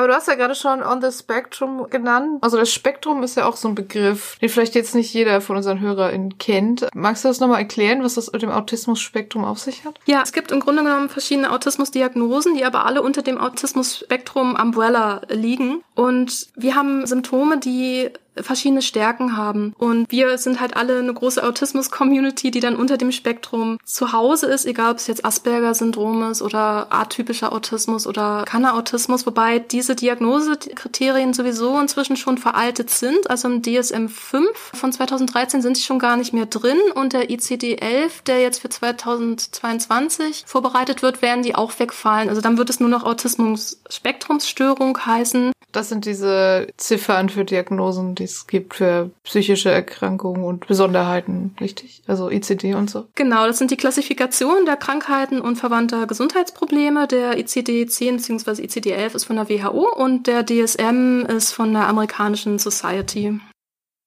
Aber 0.00 0.08
du 0.08 0.14
hast 0.14 0.28
ja 0.28 0.34
gerade 0.34 0.54
schon 0.54 0.82
On 0.82 1.02
the 1.02 1.12
Spectrum 1.12 1.86
genannt. 1.90 2.38
Also 2.40 2.56
das 2.56 2.72
Spektrum 2.72 3.22
ist 3.22 3.36
ja 3.36 3.44
auch 3.44 3.56
so 3.56 3.68
ein 3.68 3.74
Begriff, 3.74 4.38
den 4.40 4.48
vielleicht 4.48 4.74
jetzt 4.74 4.94
nicht 4.94 5.12
jeder 5.12 5.42
von 5.42 5.58
unseren 5.58 5.78
HörerInnen 5.78 6.38
kennt. 6.38 6.88
Magst 6.94 7.22
du 7.22 7.28
das 7.28 7.38
nochmal 7.38 7.58
erklären, 7.58 8.02
was 8.02 8.14
das 8.14 8.32
mit 8.32 8.40
dem 8.40 8.50
Autismus-Spektrum 8.50 9.44
auf 9.44 9.58
sich 9.58 9.84
hat? 9.84 10.00
Ja, 10.06 10.22
es 10.22 10.32
gibt 10.32 10.52
im 10.52 10.60
Grunde 10.60 10.84
genommen 10.84 11.10
verschiedene 11.10 11.52
Autismusdiagnosen, 11.52 12.54
die 12.54 12.64
aber 12.64 12.86
alle 12.86 13.02
unter 13.02 13.20
dem 13.20 13.36
Autismus-Spektrum 13.36 14.54
Umbrella 14.58 15.20
liegen. 15.28 15.82
Und 15.94 16.46
wir 16.56 16.76
haben 16.76 17.06
Symptome, 17.06 17.58
die 17.58 18.08
verschiedene 18.36 18.82
Stärken 18.82 19.36
haben. 19.36 19.74
Und 19.78 20.10
wir 20.10 20.38
sind 20.38 20.60
halt 20.60 20.76
alle 20.76 20.98
eine 20.98 21.12
große 21.12 21.42
Autismus-Community, 21.42 22.50
die 22.50 22.60
dann 22.60 22.76
unter 22.76 22.96
dem 22.96 23.12
Spektrum 23.12 23.78
zu 23.84 24.12
Hause 24.12 24.46
ist, 24.46 24.66
egal 24.66 24.92
ob 24.92 24.98
es 24.98 25.06
jetzt 25.06 25.24
Asperger-Syndrom 25.24 26.30
ist 26.30 26.42
oder 26.42 26.88
atypischer 26.90 27.52
Autismus 27.52 28.06
oder 28.06 28.44
Kanner-Autismus, 28.46 29.26
wobei 29.26 29.58
diese 29.58 29.96
Diagnosekriterien 29.96 31.34
sowieso 31.34 31.78
inzwischen 31.78 32.16
schon 32.16 32.38
veraltet 32.38 32.90
sind. 32.90 33.28
Also 33.28 33.48
im 33.48 33.62
DSM-5 33.62 34.42
von 34.74 34.92
2013 34.92 35.62
sind 35.62 35.76
sie 35.76 35.82
schon 35.82 35.98
gar 35.98 36.16
nicht 36.16 36.32
mehr 36.32 36.46
drin 36.46 36.78
und 36.94 37.12
der 37.12 37.30
ICD-11, 37.30 38.24
der 38.26 38.40
jetzt 38.40 38.60
für 38.60 38.68
2022 38.68 40.44
vorbereitet 40.46 41.02
wird, 41.02 41.22
werden 41.22 41.42
die 41.42 41.54
auch 41.54 41.78
wegfallen. 41.78 42.28
Also 42.28 42.40
dann 42.40 42.58
wird 42.58 42.70
es 42.70 42.80
nur 42.80 42.88
noch 42.88 43.04
Autismus-Spektrumsstörung 43.04 45.04
heißen. 45.04 45.52
Das 45.72 45.88
sind 45.88 46.04
diese 46.04 46.66
Ziffern 46.76 47.28
für 47.28 47.44
Diagnosen, 47.44 48.14
die 48.20 48.24
es 48.24 48.46
gibt 48.46 48.74
für 48.74 49.10
psychische 49.24 49.70
Erkrankungen 49.70 50.44
und 50.44 50.66
Besonderheiten, 50.66 51.56
richtig? 51.60 52.02
Also 52.06 52.30
ICD 52.30 52.74
und 52.74 52.88
so. 52.88 53.06
Genau, 53.16 53.46
das 53.46 53.58
sind 53.58 53.70
die 53.70 53.76
Klassifikationen 53.76 54.66
der 54.66 54.76
Krankheiten 54.76 55.40
und 55.40 55.56
verwandter 55.56 56.06
Gesundheitsprobleme. 56.06 57.08
Der 57.08 57.38
ICD-10 57.38 58.16
bzw. 58.16 58.62
ICD-11 58.62 59.14
ist 59.16 59.24
von 59.24 59.36
der 59.36 59.48
WHO 59.48 59.92
und 59.94 60.26
der 60.26 60.44
DSM 60.46 61.26
ist 61.26 61.52
von 61.52 61.72
der 61.72 61.88
amerikanischen 61.88 62.58
Society. 62.58 63.40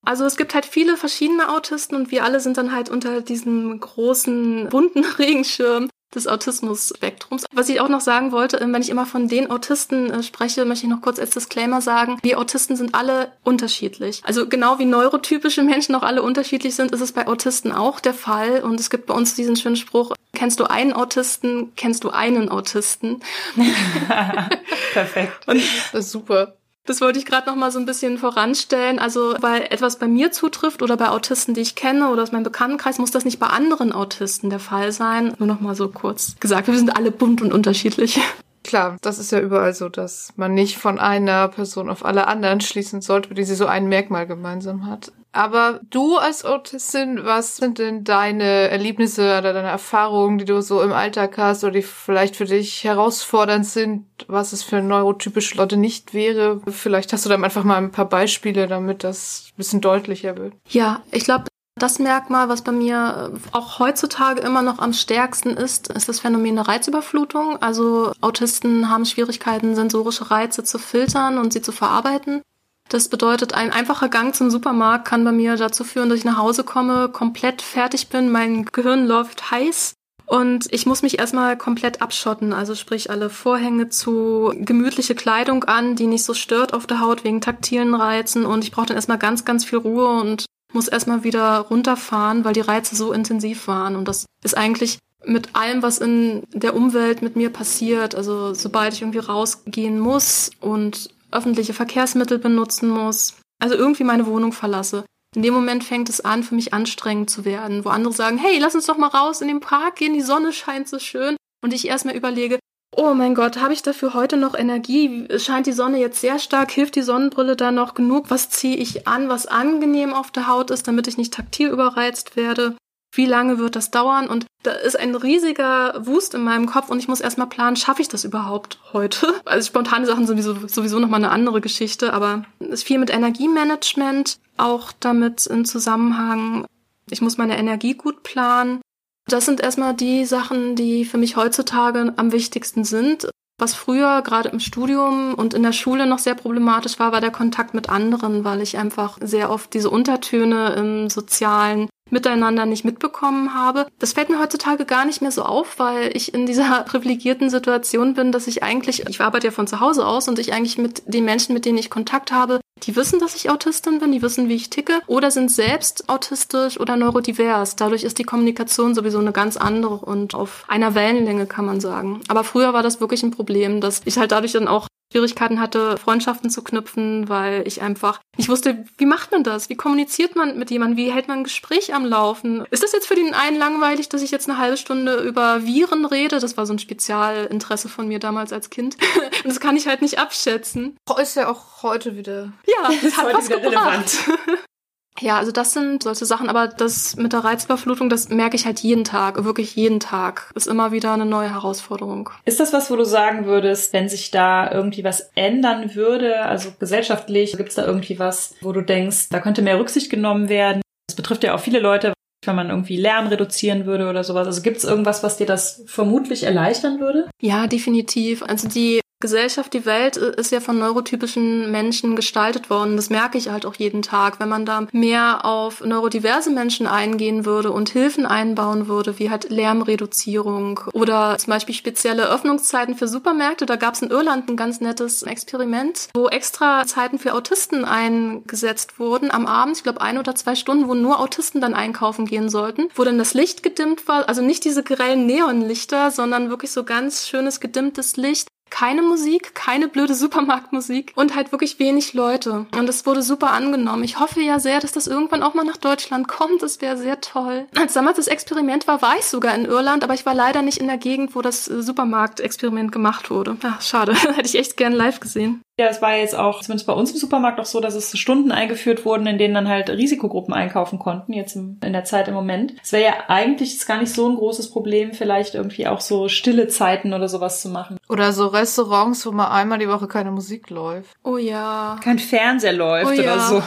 Also 0.05 0.25
es 0.25 0.35
gibt 0.35 0.53
halt 0.53 0.65
viele 0.65 0.97
verschiedene 0.97 1.49
Autisten 1.49 1.95
und 1.95 2.11
wir 2.11 2.25
alle 2.25 2.41
sind 2.41 2.57
dann 2.57 2.73
halt 2.73 2.89
unter 2.89 3.21
diesem 3.21 3.79
großen 3.79 4.67
bunten 4.69 5.05
Regenschirm 5.19 5.89
des 6.15 6.27
Autismus-Spektrums. 6.27 7.45
Was 7.51 7.69
ich 7.69 7.81
auch 7.81 7.89
noch 7.89 8.01
sagen 8.01 8.31
wollte, 8.31 8.59
äh, 8.59 8.71
wenn 8.71 8.81
ich 8.81 8.89
immer 8.89 9.05
von 9.05 9.27
den 9.27 9.49
Autisten 9.51 10.11
äh, 10.11 10.23
spreche, 10.23 10.65
möchte 10.65 10.85
ich 10.85 10.91
noch 10.91 11.01
kurz 11.01 11.19
als 11.19 11.31
Disclaimer 11.31 11.81
sagen, 11.81 12.19
wir 12.21 12.39
Autisten 12.39 12.75
sind 12.75 12.95
alle 12.95 13.31
unterschiedlich. 13.43 14.21
Also 14.23 14.47
genau 14.47 14.79
wie 14.79 14.85
neurotypische 14.85 15.63
Menschen 15.63 15.95
auch 15.95 16.03
alle 16.03 16.21
unterschiedlich 16.21 16.75
sind, 16.75 16.91
ist 16.91 17.01
es 17.01 17.11
bei 17.11 17.27
Autisten 17.27 17.71
auch 17.71 17.99
der 17.99 18.13
Fall. 18.13 18.61
Und 18.61 18.79
es 18.79 18.89
gibt 18.89 19.07
bei 19.07 19.13
uns 19.13 19.35
diesen 19.35 19.55
schönen 19.55 19.75
Spruch, 19.75 20.13
kennst 20.33 20.59
du 20.59 20.65
einen 20.65 20.93
Autisten, 20.93 21.73
kennst 21.75 22.03
du 22.03 22.09
einen 22.09 22.49
Autisten. 22.49 23.21
Perfekt. 24.93 25.47
Und 25.47 25.61
das 25.91 26.05
ist 26.05 26.11
super. 26.11 26.55
Das 26.85 26.99
wollte 26.99 27.17
ich 27.17 27.25
gerade 27.25 27.47
noch 27.47 27.55
mal 27.55 27.71
so 27.71 27.79
ein 27.79 27.85
bisschen 27.85 28.17
voranstellen. 28.17 28.99
Also, 28.99 29.35
weil 29.39 29.61
etwas 29.69 29.99
bei 29.99 30.07
mir 30.07 30.33
zutrifft 30.33 30.81
oder 30.81 30.97
bei 30.97 31.09
Autisten, 31.09 31.53
die 31.53 31.61
ich 31.61 31.75
kenne 31.75 32.09
oder 32.09 32.23
aus 32.23 32.33
meinem 32.33 32.43
Bekanntenkreis, 32.43 32.97
muss 32.97 33.11
das 33.11 33.23
nicht 33.23 33.39
bei 33.39 33.47
anderen 33.47 33.93
Autisten 33.93 34.49
der 34.49 34.59
Fall 34.59 34.91
sein. 34.91 35.33
Nur 35.39 35.47
noch 35.47 35.61
mal 35.61 35.75
so 35.75 35.87
kurz 35.87 36.35
gesagt, 36.41 36.67
wir 36.67 36.77
sind 36.77 36.95
alle 36.97 37.11
bunt 37.11 37.41
und 37.41 37.53
unterschiedlich. 37.53 38.19
Klar, 38.63 38.97
das 39.01 39.19
ist 39.19 39.31
ja 39.31 39.39
überall 39.39 39.73
so, 39.73 39.89
dass 39.89 40.33
man 40.35 40.53
nicht 40.53 40.77
von 40.77 40.99
einer 40.99 41.47
Person 41.49 41.89
auf 41.89 42.05
alle 42.05 42.27
anderen 42.27 42.61
schließen 42.61 43.01
sollte, 43.01 43.33
die 43.33 43.43
sie 43.43 43.55
so 43.55 43.65
ein 43.65 43.87
Merkmal 43.87 44.25
gemeinsam 44.25 44.85
hat. 44.87 45.11
Aber 45.33 45.81
du 45.89 46.17
als 46.17 46.45
Autistin, 46.45 47.21
was 47.23 47.57
sind 47.57 47.79
denn 47.79 48.03
deine 48.03 48.69
Erlebnisse 48.69 49.39
oder 49.39 49.51
deine 49.51 49.67
Erfahrungen, 49.67 50.37
die 50.37 50.45
du 50.45 50.61
so 50.61 50.81
im 50.83 50.93
Alltag 50.93 51.37
hast 51.39 51.63
oder 51.63 51.73
die 51.73 51.81
vielleicht 51.81 52.35
für 52.35 52.45
dich 52.45 52.83
herausfordernd 52.83 53.65
sind, 53.65 54.05
was 54.27 54.53
es 54.53 54.61
für 54.61 54.81
neurotypische 54.81 55.57
Leute 55.57 55.75
nicht 55.75 56.13
wäre? 56.13 56.61
Vielleicht 56.67 57.13
hast 57.13 57.25
du 57.25 57.29
dann 57.29 57.43
einfach 57.43 57.63
mal 57.63 57.77
ein 57.77 57.91
paar 57.91 58.07
Beispiele, 58.07 58.67
damit 58.67 59.03
das 59.03 59.47
ein 59.49 59.57
bisschen 59.57 59.81
deutlicher 59.81 60.37
wird. 60.37 60.53
Ja, 60.69 61.01
ich 61.11 61.23
glaube, 61.23 61.45
das 61.83 61.99
Merkmal, 61.99 62.47
was 62.47 62.61
bei 62.61 62.71
mir 62.71 63.33
auch 63.51 63.77
heutzutage 63.77 64.41
immer 64.41 64.61
noch 64.61 64.79
am 64.79 64.93
stärksten 64.93 65.49
ist, 65.49 65.89
ist 65.89 66.07
das 66.07 66.21
Phänomen 66.21 66.55
der 66.55 66.67
Reizüberflutung. 66.67 67.61
Also 67.61 68.13
Autisten 68.21 68.89
haben 68.89 69.05
Schwierigkeiten, 69.05 69.75
sensorische 69.75 70.31
Reize 70.31 70.63
zu 70.63 70.79
filtern 70.79 71.37
und 71.37 71.51
sie 71.51 71.61
zu 71.61 71.73
verarbeiten. 71.73 72.41
Das 72.87 73.09
bedeutet, 73.09 73.53
ein 73.53 73.71
einfacher 73.71 74.07
Gang 74.07 74.33
zum 74.33 74.49
Supermarkt 74.49 75.05
kann 75.05 75.25
bei 75.25 75.33
mir 75.33 75.57
dazu 75.57 75.83
führen, 75.83 76.07
dass 76.07 76.19
ich 76.19 76.25
nach 76.25 76.37
Hause 76.37 76.63
komme, 76.63 77.09
komplett 77.09 77.61
fertig 77.61 78.07
bin, 78.07 78.31
mein 78.31 78.65
Gehirn 78.65 79.05
läuft 79.05 79.51
heiß 79.51 79.95
und 80.25 80.71
ich 80.71 80.85
muss 80.85 81.01
mich 81.01 81.19
erstmal 81.19 81.57
komplett 81.57 82.01
abschotten, 82.01 82.53
also 82.53 82.75
sprich 82.75 83.09
alle 83.09 83.29
Vorhänge 83.29 83.89
zu, 83.89 84.53
gemütliche 84.55 85.15
Kleidung 85.15 85.65
an, 85.65 85.95
die 85.95 86.07
nicht 86.07 86.23
so 86.23 86.33
stört 86.33 86.73
auf 86.73 86.87
der 86.87 87.01
Haut 87.01 87.25
wegen 87.25 87.41
taktilen 87.41 87.93
Reizen 87.93 88.45
und 88.45 88.63
ich 88.63 88.71
brauche 88.71 88.87
dann 88.87 88.95
erstmal 88.95 89.17
ganz, 89.17 89.43
ganz 89.43 89.65
viel 89.65 89.79
Ruhe 89.79 90.07
und 90.07 90.45
muss 90.73 90.87
erstmal 90.87 91.23
wieder 91.23 91.59
runterfahren, 91.59 92.45
weil 92.45 92.53
die 92.53 92.61
Reize 92.61 92.95
so 92.95 93.13
intensiv 93.13 93.67
waren 93.67 93.95
und 93.95 94.07
das 94.07 94.25
ist 94.43 94.57
eigentlich 94.57 94.99
mit 95.25 95.55
allem, 95.55 95.81
was 95.81 95.99
in 95.99 96.43
der 96.51 96.75
Umwelt 96.75 97.21
mit 97.21 97.35
mir 97.35 97.49
passiert, 97.49 98.15
also 98.15 98.53
sobald 98.53 98.93
ich 98.93 99.01
irgendwie 99.01 99.19
rausgehen 99.19 99.99
muss 99.99 100.51
und 100.59 101.09
öffentliche 101.31 101.73
Verkehrsmittel 101.73 102.39
benutzen 102.39 102.89
muss, 102.89 103.35
also 103.59 103.75
irgendwie 103.75 104.03
meine 104.03 104.25
Wohnung 104.25 104.51
verlasse. 104.51 105.05
In 105.35 105.41
dem 105.41 105.53
Moment 105.53 105.83
fängt 105.83 106.09
es 106.09 106.21
an, 106.21 106.43
für 106.43 106.55
mich 106.55 106.73
anstrengend 106.73 107.29
zu 107.29 107.43
werden, 107.43 107.85
wo 107.85 107.89
andere 107.89 108.13
sagen, 108.13 108.37
hey, 108.37 108.59
lass 108.59 108.75
uns 108.75 108.85
doch 108.85 108.97
mal 108.97 109.07
raus 109.07 109.41
in 109.41 109.47
den 109.47 109.61
Park 109.61 109.95
gehen, 109.95 110.13
die 110.13 110.21
Sonne 110.21 110.53
scheint 110.53 110.87
so 110.87 110.99
schön. 110.99 111.35
Und 111.63 111.73
ich 111.73 111.87
erstmal 111.87 112.15
überlege, 112.15 112.59
oh 112.95 113.13
mein 113.13 113.35
Gott, 113.35 113.61
habe 113.61 113.73
ich 113.73 113.81
dafür 113.81 114.13
heute 114.13 114.37
noch 114.37 114.55
Energie? 114.55 115.27
Scheint 115.37 115.67
die 115.67 115.73
Sonne 115.73 115.99
jetzt 115.99 116.21
sehr 116.21 116.39
stark, 116.39 116.71
hilft 116.71 116.95
die 116.95 117.01
Sonnenbrille 117.01 117.55
da 117.55 117.71
noch 117.71 117.93
genug? 117.93 118.25
Was 118.29 118.49
ziehe 118.49 118.77
ich 118.77 119.07
an, 119.07 119.29
was 119.29 119.45
angenehm 119.45 120.13
auf 120.13 120.31
der 120.31 120.47
Haut 120.47 120.71
ist, 120.71 120.87
damit 120.87 121.07
ich 121.07 121.17
nicht 121.17 121.33
taktil 121.33 121.69
überreizt 121.69 122.35
werde? 122.35 122.75
wie 123.15 123.25
lange 123.25 123.59
wird 123.59 123.75
das 123.75 123.91
dauern? 123.91 124.27
Und 124.27 124.45
da 124.63 124.71
ist 124.71 124.99
ein 124.99 125.15
riesiger 125.15 126.05
Wust 126.05 126.33
in 126.33 126.43
meinem 126.43 126.65
Kopf 126.65 126.89
und 126.89 126.99
ich 126.99 127.07
muss 127.07 127.21
erstmal 127.21 127.47
planen, 127.47 127.75
schaffe 127.75 128.01
ich 128.01 128.07
das 128.07 128.23
überhaupt 128.23 128.79
heute? 128.91 129.33
Also 129.45 129.67
spontane 129.67 130.05
Sachen 130.05 130.25
sind 130.25 130.41
sowieso, 130.41 130.67
sowieso 130.67 130.99
nochmal 130.99 131.19
eine 131.19 131.31
andere 131.31 131.61
Geschichte, 131.61 132.13
aber 132.13 132.45
es 132.59 132.69
ist 132.69 132.83
viel 132.83 132.97
mit 132.97 133.11
Energiemanagement, 133.11 134.37
auch 134.57 134.91
damit 134.99 135.45
in 135.45 135.65
Zusammenhang, 135.65 136.65
ich 137.09 137.21
muss 137.21 137.37
meine 137.37 137.57
Energie 137.57 137.93
gut 137.93 138.23
planen. 138.23 138.81
Das 139.27 139.45
sind 139.45 139.61
erstmal 139.61 139.93
die 139.93 140.25
Sachen, 140.25 140.75
die 140.75 141.05
für 141.05 141.17
mich 141.17 141.35
heutzutage 141.35 142.13
am 142.17 142.31
wichtigsten 142.31 142.83
sind. 142.83 143.29
Was 143.59 143.73
früher 143.73 144.21
gerade 144.23 144.49
im 144.49 144.59
Studium 144.59 145.35
und 145.35 145.53
in 145.53 145.63
der 145.63 145.71
Schule 145.71 146.05
noch 146.05 146.19
sehr 146.19 146.35
problematisch 146.35 146.99
war, 146.99 147.11
war 147.11 147.21
der 147.21 147.31
Kontakt 147.31 147.73
mit 147.73 147.89
anderen, 147.89 148.43
weil 148.43 148.61
ich 148.61 148.77
einfach 148.77 149.17
sehr 149.21 149.49
oft 149.49 149.73
diese 149.73 149.89
Untertöne 149.89 150.73
im 150.73 151.09
sozialen 151.09 151.87
Miteinander 152.13 152.65
nicht 152.65 152.85
mitbekommen 152.85 153.53
habe. 153.53 153.87
Das 153.99 154.13
fällt 154.13 154.29
mir 154.29 154.39
heutzutage 154.39 154.85
gar 154.85 155.05
nicht 155.05 155.21
mehr 155.21 155.31
so 155.31 155.43
auf, 155.43 155.79
weil 155.79 156.15
ich 156.15 156.33
in 156.33 156.45
dieser 156.45 156.83
privilegierten 156.85 157.49
Situation 157.49 158.13
bin, 158.13 158.31
dass 158.31 158.47
ich 158.47 158.63
eigentlich, 158.63 159.07
ich 159.09 159.19
arbeite 159.19 159.47
ja 159.47 159.51
von 159.51 159.67
zu 159.67 159.81
Hause 159.81 160.05
aus 160.05 160.29
und 160.29 160.39
ich 160.39 160.53
eigentlich 160.53 160.77
mit 160.77 161.03
den 161.05 161.25
Menschen, 161.25 161.53
mit 161.53 161.65
denen 161.65 161.77
ich 161.77 161.89
Kontakt 161.89 162.31
habe, 162.31 162.61
die 162.83 162.95
wissen, 162.95 163.19
dass 163.19 163.35
ich 163.35 163.49
Autistin 163.49 163.99
bin, 163.99 164.11
die 164.11 164.21
wissen, 164.21 164.49
wie 164.49 164.55
ich 164.55 164.69
ticke, 164.69 164.99
oder 165.07 165.31
sind 165.31 165.51
selbst 165.51 166.09
autistisch 166.09 166.79
oder 166.79 166.95
neurodivers. 166.95 167.75
Dadurch 167.75 168.03
ist 168.03 168.19
die 168.19 168.23
Kommunikation 168.23 168.93
sowieso 168.93 169.19
eine 169.19 169.31
ganz 169.31 169.57
andere 169.57 169.95
und 169.95 170.35
auf 170.35 170.65
einer 170.67 170.95
Wellenlänge 170.95 171.45
kann 171.45 171.65
man 171.65 171.79
sagen. 171.79 172.21
Aber 172.27 172.43
früher 172.43 172.73
war 172.73 172.83
das 172.83 172.99
wirklich 172.99 173.23
ein 173.23 173.31
Problem, 173.31 173.81
dass 173.81 174.01
ich 174.05 174.17
halt 174.17 174.31
dadurch 174.31 174.53
dann 174.53 174.67
auch 174.67 174.87
Schwierigkeiten 175.13 175.59
hatte, 175.59 175.97
Freundschaften 175.97 176.49
zu 176.49 176.63
knüpfen, 176.63 177.29
weil 177.29 177.67
ich 177.67 177.83
einfach 177.83 178.19
nicht 178.35 178.49
wusste, 178.49 178.83
wie 178.97 179.05
macht 179.05 179.31
man 179.31 179.43
das? 179.43 179.69
Wie 179.69 179.75
kommuniziert 179.75 180.35
man 180.35 180.57
mit 180.57 180.71
jemandem? 180.71 180.97
Wie 180.97 181.11
hält 181.11 181.27
man 181.27 181.39
ein 181.39 181.43
Gespräch 181.43 181.93
am 181.93 182.03
Laufen? 182.03 182.65
Ist 182.71 182.81
das 182.81 182.93
jetzt 182.93 183.07
für 183.07 183.13
den 183.13 183.35
einen 183.35 183.59
langweilig, 183.59 184.09
dass 184.09 184.23
ich 184.23 184.31
jetzt 184.31 184.49
eine 184.49 184.57
halbe 184.57 184.75
Stunde 184.75 185.17
über 185.17 185.65
Viren 185.67 186.05
rede? 186.05 186.39
Das 186.39 186.57
war 186.57 186.65
so 186.65 186.73
ein 186.73 186.79
Spezialinteresse 186.79 187.89
von 187.89 188.07
mir 188.07 188.17
damals 188.17 188.51
als 188.51 188.71
Kind. 188.71 188.97
Und 189.43 189.45
das 189.45 189.59
kann 189.59 189.77
ich 189.77 189.87
halt 189.87 190.01
nicht 190.01 190.17
abschätzen. 190.17 190.97
Ist 191.21 191.35
ja 191.35 191.47
auch 191.47 191.83
heute 191.83 192.17
wieder. 192.17 192.51
Ja, 192.65 192.89
das 193.03 193.15
hat 193.15 193.33
was 193.33 193.49
gebracht. 193.49 194.17
Ja, 195.19 195.37
also 195.37 195.51
das 195.51 195.73
sind 195.73 196.03
solche 196.03 196.25
Sachen, 196.25 196.49
aber 196.49 196.67
das 196.67 197.15
mit 197.15 197.33
der 197.33 197.43
Reizüberflutung, 197.43 198.09
das 198.09 198.29
merke 198.29 198.55
ich 198.55 198.65
halt 198.65 198.79
jeden 198.79 199.03
Tag, 199.03 199.43
wirklich 199.43 199.75
jeden 199.75 199.99
Tag. 199.99 200.51
Ist 200.55 200.67
immer 200.67 200.91
wieder 200.91 201.13
eine 201.13 201.25
neue 201.25 201.51
Herausforderung. 201.51 202.29
Ist 202.45 202.59
das 202.59 202.73
was, 202.73 202.89
wo 202.89 202.95
du 202.95 203.05
sagen 203.05 203.45
würdest, 203.45 203.93
wenn 203.93 204.09
sich 204.09 204.31
da 204.31 204.71
irgendwie 204.71 205.03
was 205.03 205.31
ändern 205.35 205.95
würde, 205.95 206.43
also 206.45 206.69
gesellschaftlich, 206.79 207.55
gibt 207.57 207.69
es 207.69 207.75
da 207.75 207.85
irgendwie 207.85 208.19
was, 208.19 208.55
wo 208.61 208.71
du 208.71 208.81
denkst, 208.81 209.29
da 209.29 209.39
könnte 209.39 209.61
mehr 209.61 209.79
Rücksicht 209.79 210.09
genommen 210.09 210.49
werden? 210.49 210.81
Das 211.07 211.15
betrifft 211.15 211.43
ja 211.43 211.53
auch 211.53 211.59
viele 211.59 211.79
Leute, 211.79 212.13
wenn 212.45 212.55
man 212.55 212.69
irgendwie 212.69 212.97
Lärm 212.97 213.27
reduzieren 213.27 213.85
würde 213.85 214.09
oder 214.09 214.23
sowas. 214.23 214.47
Also 214.47 214.61
gibt 214.61 214.77
es 214.77 214.83
irgendwas, 214.83 215.23
was 215.23 215.37
dir 215.37 215.45
das 215.45 215.83
vermutlich 215.85 216.43
erleichtern 216.43 216.99
würde? 216.99 217.29
Ja, 217.41 217.67
definitiv. 217.67 218.43
Also 218.43 218.67
die 218.67 219.02
Gesellschaft, 219.23 219.73
die 219.73 219.85
Welt 219.85 220.17
ist 220.17 220.51
ja 220.51 220.59
von 220.59 220.77
neurotypischen 220.77 221.71
Menschen 221.71 222.17
gestaltet 222.17 222.69
worden. 222.69 222.97
Das 222.97 223.09
merke 223.09 223.37
ich 223.37 223.47
halt 223.47 223.65
auch 223.65 223.75
jeden 223.75 224.01
Tag. 224.01 224.41
Wenn 224.41 224.49
man 224.49 224.65
da 224.65 224.85
mehr 224.91 225.45
auf 225.45 225.79
neurodiverse 225.79 226.51
Menschen 226.51 226.87
eingehen 226.87 227.45
würde 227.45 227.71
und 227.71 227.87
Hilfen 227.87 228.25
einbauen 228.25 228.89
würde, 228.89 229.19
wie 229.19 229.29
halt 229.29 229.49
Lärmreduzierung 229.49 230.81
oder 230.91 231.37
zum 231.37 231.51
Beispiel 231.51 231.73
spezielle 231.73 232.29
Öffnungszeiten 232.29 232.95
für 232.95 233.07
Supermärkte. 233.07 233.65
Da 233.65 233.77
gab 233.77 233.93
es 233.93 234.01
in 234.01 234.09
Irland 234.09 234.49
ein 234.49 234.57
ganz 234.57 234.81
nettes 234.81 235.23
Experiment, 235.23 236.09
wo 236.13 236.27
extra 236.27 236.85
Zeiten 236.85 237.17
für 237.17 237.33
Autisten 237.33 237.85
eingesetzt 237.85 238.99
wurden 238.99 239.31
am 239.31 239.47
Abend. 239.47 239.77
Ich 239.77 239.83
glaube, 239.83 240.01
ein 240.01 240.17
oder 240.17 240.35
zwei 240.35 240.55
Stunden, 240.55 240.89
wo 240.89 240.95
nur 240.95 241.21
Autisten 241.21 241.61
dann 241.61 241.73
einkaufen 241.73 242.25
gehen 242.25 242.49
sollten, 242.49 242.89
wo 242.93 243.05
dann 243.05 243.17
das 243.17 243.33
Licht 243.33 243.63
gedimmt 243.63 244.09
war. 244.09 244.27
Also 244.27 244.41
nicht 244.41 244.65
diese 244.65 244.83
grellen 244.83 245.25
Neonlichter, 245.25 246.11
sondern 246.11 246.49
wirklich 246.49 246.73
so 246.73 246.83
ganz 246.83 247.25
schönes 247.25 247.61
gedimmtes 247.61 248.17
Licht 248.17 248.49
keine 248.73 249.03
Musik, 249.03 249.53
keine 249.53 249.87
blöde 249.87 250.15
Supermarktmusik 250.15 251.13
und 251.15 251.35
halt 251.35 251.51
wirklich 251.51 251.77
wenig 251.77 252.15
Leute. 252.15 252.65
Und 252.75 252.89
es 252.89 253.05
wurde 253.05 253.21
super 253.21 253.51
angenommen. 253.51 254.03
Ich 254.03 254.19
hoffe 254.19 254.41
ja 254.41 254.57
sehr, 254.57 254.79
dass 254.79 254.91
das 254.91 255.05
irgendwann 255.05 255.43
auch 255.43 255.53
mal 255.53 255.63
nach 255.63 255.77
Deutschland 255.77 256.27
kommt. 256.27 256.63
Das 256.63 256.81
wäre 256.81 256.97
sehr 256.97 257.21
toll. 257.21 257.67
Als 257.77 257.93
damals 257.93 258.17
das 258.17 258.25
Experiment 258.25 258.87
war, 258.87 259.03
war 259.03 259.15
ich 259.19 259.25
sogar 259.25 259.53
in 259.53 259.65
Irland, 259.65 260.03
aber 260.03 260.15
ich 260.15 260.25
war 260.25 260.33
leider 260.33 260.63
nicht 260.63 260.79
in 260.79 260.87
der 260.87 260.97
Gegend, 260.97 261.35
wo 261.35 261.43
das 261.43 261.67
äh, 261.67 261.83
Supermarktexperiment 261.83 262.91
gemacht 262.91 263.29
wurde. 263.29 263.57
Ach, 263.61 263.79
schade. 263.83 264.15
Hätte 264.35 264.47
ich 264.47 264.55
echt 264.55 264.75
gern 264.75 264.93
live 264.93 265.19
gesehen. 265.19 265.61
Ja, 265.79 265.87
es 265.87 266.03
war 266.03 266.15
jetzt 266.15 266.35
auch, 266.35 266.61
zumindest 266.61 266.85
bei 266.85 266.93
uns 266.93 267.11
im 267.11 267.17
Supermarkt 267.17 267.59
auch 267.59 267.65
so, 267.65 267.79
dass 267.79 267.95
es 267.95 268.15
Stunden 268.17 268.51
eingeführt 268.51 269.05
wurden, 269.05 269.25
in 269.25 269.39
denen 269.39 269.55
dann 269.55 269.67
halt 269.67 269.89
Risikogruppen 269.89 270.53
einkaufen 270.53 270.99
konnten, 270.99 271.33
jetzt 271.33 271.55
im, 271.55 271.79
in 271.83 271.93
der 271.93 272.03
Zeit 272.03 272.27
im 272.27 272.35
Moment. 272.35 272.75
Es 272.83 272.91
wäre 272.91 273.03
ja 273.03 273.13
eigentlich 273.27 273.83
gar 273.87 273.99
nicht 273.99 274.13
so 274.13 274.29
ein 274.29 274.35
großes 274.35 274.69
Problem, 274.69 275.13
vielleicht 275.13 275.55
irgendwie 275.55 275.87
auch 275.87 275.99
so 275.99 276.27
stille 276.27 276.67
Zeiten 276.67 277.13
oder 277.13 277.27
sowas 277.27 277.61
zu 277.61 277.69
machen. 277.69 277.97
Oder 278.07 278.33
so 278.33 278.47
Restaurants, 278.47 279.25
wo 279.25 279.31
mal 279.31 279.47
einmal 279.47 279.79
die 279.79 279.89
Woche 279.89 280.07
keine 280.07 280.29
Musik 280.29 280.69
läuft. 280.69 281.09
Oh 281.23 281.37
ja. 281.37 281.99
Kein 282.03 282.19
Fernseher 282.19 282.73
läuft 282.73 283.07
Oh 283.07 283.13
ja. 283.13 283.33
oder 283.33 283.39
so. 283.39 283.63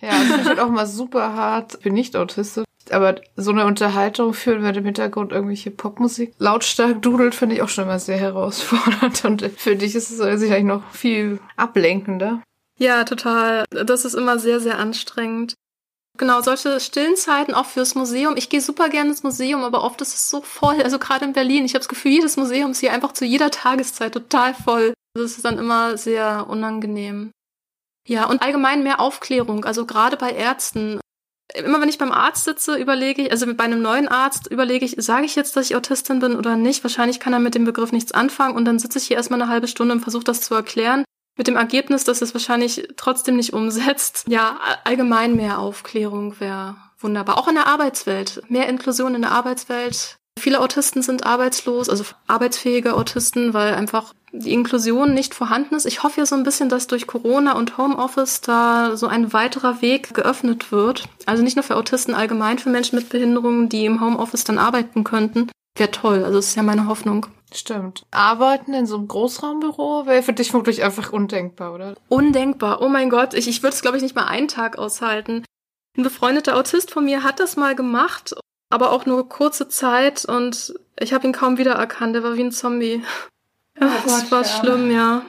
Ja, 0.00 0.10
das 0.10 0.40
ich 0.40 0.48
halt 0.48 0.60
auch 0.60 0.68
mal 0.68 0.86
super 0.86 1.34
hart. 1.34 1.74
Ich 1.74 1.80
bin 1.80 1.94
nicht 1.94 2.16
autistisch. 2.16 2.64
Aber 2.90 3.16
so 3.36 3.50
eine 3.50 3.64
Unterhaltung 3.66 4.34
führen, 4.34 4.62
wenn 4.62 4.74
im 4.74 4.84
Hintergrund 4.84 5.32
irgendwelche 5.32 5.70
Popmusik 5.70 6.34
lautstark 6.38 7.00
dudelt, 7.00 7.34
finde 7.34 7.54
ich 7.54 7.62
auch 7.62 7.68
schon 7.68 7.84
immer 7.84 7.98
sehr 7.98 8.18
herausfordernd. 8.18 9.24
Und 9.24 9.42
für 9.56 9.76
dich 9.76 9.94
ist 9.94 10.10
es 10.10 10.40
sicherlich 10.40 10.64
noch 10.64 10.82
viel 10.90 11.40
ablenkender. 11.56 12.42
Ja, 12.78 13.04
total. 13.04 13.64
Das 13.70 14.04
ist 14.04 14.14
immer 14.14 14.38
sehr, 14.38 14.60
sehr 14.60 14.78
anstrengend. 14.78 15.54
Genau, 16.16 16.42
solche 16.42 16.78
stillen 16.78 17.16
Zeiten 17.16 17.54
auch 17.54 17.66
fürs 17.66 17.96
Museum. 17.96 18.36
Ich 18.36 18.48
gehe 18.48 18.60
super 18.60 18.88
gerne 18.88 19.10
ins 19.10 19.24
Museum, 19.24 19.64
aber 19.64 19.82
oft 19.82 20.00
ist 20.00 20.14
es 20.14 20.30
so 20.30 20.42
voll. 20.42 20.80
Also 20.82 20.98
gerade 20.98 21.24
in 21.24 21.32
Berlin. 21.32 21.64
Ich 21.64 21.72
habe 21.72 21.80
das 21.80 21.88
Gefühl, 21.88 22.12
jedes 22.12 22.36
Museum 22.36 22.70
ist 22.70 22.80
hier 22.80 22.92
einfach 22.92 23.12
zu 23.12 23.24
jeder 23.24 23.50
Tageszeit 23.50 24.12
total 24.12 24.54
voll. 24.54 24.94
Das 25.14 25.32
ist 25.32 25.44
dann 25.44 25.58
immer 25.58 25.96
sehr 25.96 26.46
unangenehm. 26.48 27.30
Ja, 28.06 28.26
und 28.26 28.42
allgemein 28.42 28.82
mehr 28.82 29.00
Aufklärung. 29.00 29.64
Also 29.64 29.86
gerade 29.86 30.16
bei 30.16 30.30
Ärzten. 30.30 31.00
Immer 31.54 31.80
wenn 31.80 31.88
ich 31.88 31.98
beim 31.98 32.10
Arzt 32.12 32.44
sitze, 32.44 32.76
überlege 32.76 33.22
ich, 33.22 33.30
also 33.30 33.46
bei 33.54 33.64
einem 33.64 33.80
neuen 33.80 34.08
Arzt 34.08 34.50
überlege 34.50 34.84
ich, 34.84 34.96
sage 34.98 35.24
ich 35.24 35.36
jetzt, 35.36 35.56
dass 35.56 35.70
ich 35.70 35.76
Autistin 35.76 36.18
bin 36.18 36.36
oder 36.36 36.56
nicht? 36.56 36.82
Wahrscheinlich 36.82 37.20
kann 37.20 37.32
er 37.32 37.38
mit 37.38 37.54
dem 37.54 37.64
Begriff 37.64 37.92
nichts 37.92 38.12
anfangen 38.12 38.56
und 38.56 38.64
dann 38.64 38.78
sitze 38.78 38.98
ich 38.98 39.04
hier 39.04 39.16
erstmal 39.16 39.40
eine 39.40 39.50
halbe 39.50 39.68
Stunde 39.68 39.94
und 39.94 40.00
versuche 40.00 40.24
das 40.24 40.40
zu 40.40 40.54
erklären. 40.54 41.04
Mit 41.36 41.46
dem 41.46 41.56
Ergebnis, 41.56 42.04
dass 42.04 42.22
es 42.22 42.34
wahrscheinlich 42.34 42.88
trotzdem 42.96 43.36
nicht 43.36 43.52
umsetzt. 43.52 44.24
Ja, 44.28 44.58
allgemein 44.84 45.36
mehr 45.36 45.58
Aufklärung 45.58 46.38
wäre 46.40 46.76
wunderbar. 46.98 47.38
Auch 47.38 47.48
in 47.48 47.54
der 47.54 47.66
Arbeitswelt. 47.66 48.42
Mehr 48.48 48.68
Inklusion 48.68 49.14
in 49.14 49.22
der 49.22 49.32
Arbeitswelt. 49.32 50.16
Viele 50.38 50.60
Autisten 50.60 51.02
sind 51.02 51.26
arbeitslos, 51.26 51.88
also 51.88 52.04
arbeitsfähige 52.26 52.94
Autisten, 52.94 53.54
weil 53.54 53.74
einfach 53.74 54.12
die 54.36 54.52
Inklusion 54.52 55.14
nicht 55.14 55.34
vorhanden 55.34 55.76
ist. 55.76 55.86
Ich 55.86 56.02
hoffe 56.02 56.20
ja 56.20 56.26
so 56.26 56.34
ein 56.34 56.42
bisschen, 56.42 56.68
dass 56.68 56.88
durch 56.88 57.06
Corona 57.06 57.52
und 57.52 57.78
Homeoffice 57.78 58.40
da 58.40 58.96
so 58.96 59.06
ein 59.06 59.32
weiterer 59.32 59.80
Weg 59.80 60.12
geöffnet 60.12 60.72
wird. 60.72 61.04
Also 61.24 61.42
nicht 61.42 61.56
nur 61.56 61.62
für 61.62 61.76
Autisten 61.76 62.14
allgemein, 62.14 62.58
für 62.58 62.70
Menschen 62.70 62.98
mit 62.98 63.08
Behinderungen, 63.08 63.68
die 63.68 63.84
im 63.84 64.00
Homeoffice 64.00 64.44
dann 64.44 64.58
arbeiten 64.58 65.04
könnten. 65.04 65.50
Wäre 65.76 65.90
toll. 65.90 66.24
Also 66.24 66.38
das 66.38 66.48
ist 66.48 66.54
ja 66.56 66.62
meine 66.62 66.88
Hoffnung. 66.88 67.26
Stimmt. 67.52 68.04
Arbeiten 68.10 68.74
in 68.74 68.86
so 68.86 68.96
einem 68.96 69.06
Großraumbüro 69.06 70.06
wäre 70.06 70.22
für 70.22 70.32
dich 70.32 70.52
wirklich 70.52 70.82
einfach 70.82 71.12
undenkbar, 71.12 71.72
oder? 71.72 71.94
Undenkbar. 72.08 72.82
Oh 72.82 72.88
mein 72.88 73.10
Gott, 73.10 73.34
ich, 73.34 73.46
ich 73.46 73.62
würde 73.62 73.74
es, 73.74 73.82
glaube 73.82 73.96
ich, 73.96 74.02
nicht 74.02 74.16
mal 74.16 74.26
einen 74.26 74.48
Tag 74.48 74.76
aushalten. 74.76 75.44
Ein 75.96 76.02
befreundeter 76.02 76.56
Autist 76.56 76.90
von 76.90 77.04
mir 77.04 77.22
hat 77.22 77.38
das 77.38 77.56
mal 77.56 77.76
gemacht, 77.76 78.34
aber 78.70 78.90
auch 78.90 79.06
nur 79.06 79.28
kurze 79.28 79.68
Zeit 79.68 80.24
und 80.24 80.74
ich 80.98 81.12
habe 81.12 81.26
ihn 81.26 81.32
kaum 81.32 81.56
wiedererkannt. 81.56 82.16
Der 82.16 82.24
war 82.24 82.36
wie 82.36 82.42
ein 82.42 82.50
Zombie. 82.50 83.04
Oh 83.80 83.86
das 84.06 84.30
Gott, 84.30 84.32
Arme. 84.32 84.44
schlimm, 84.44 84.90
ja. 84.90 85.22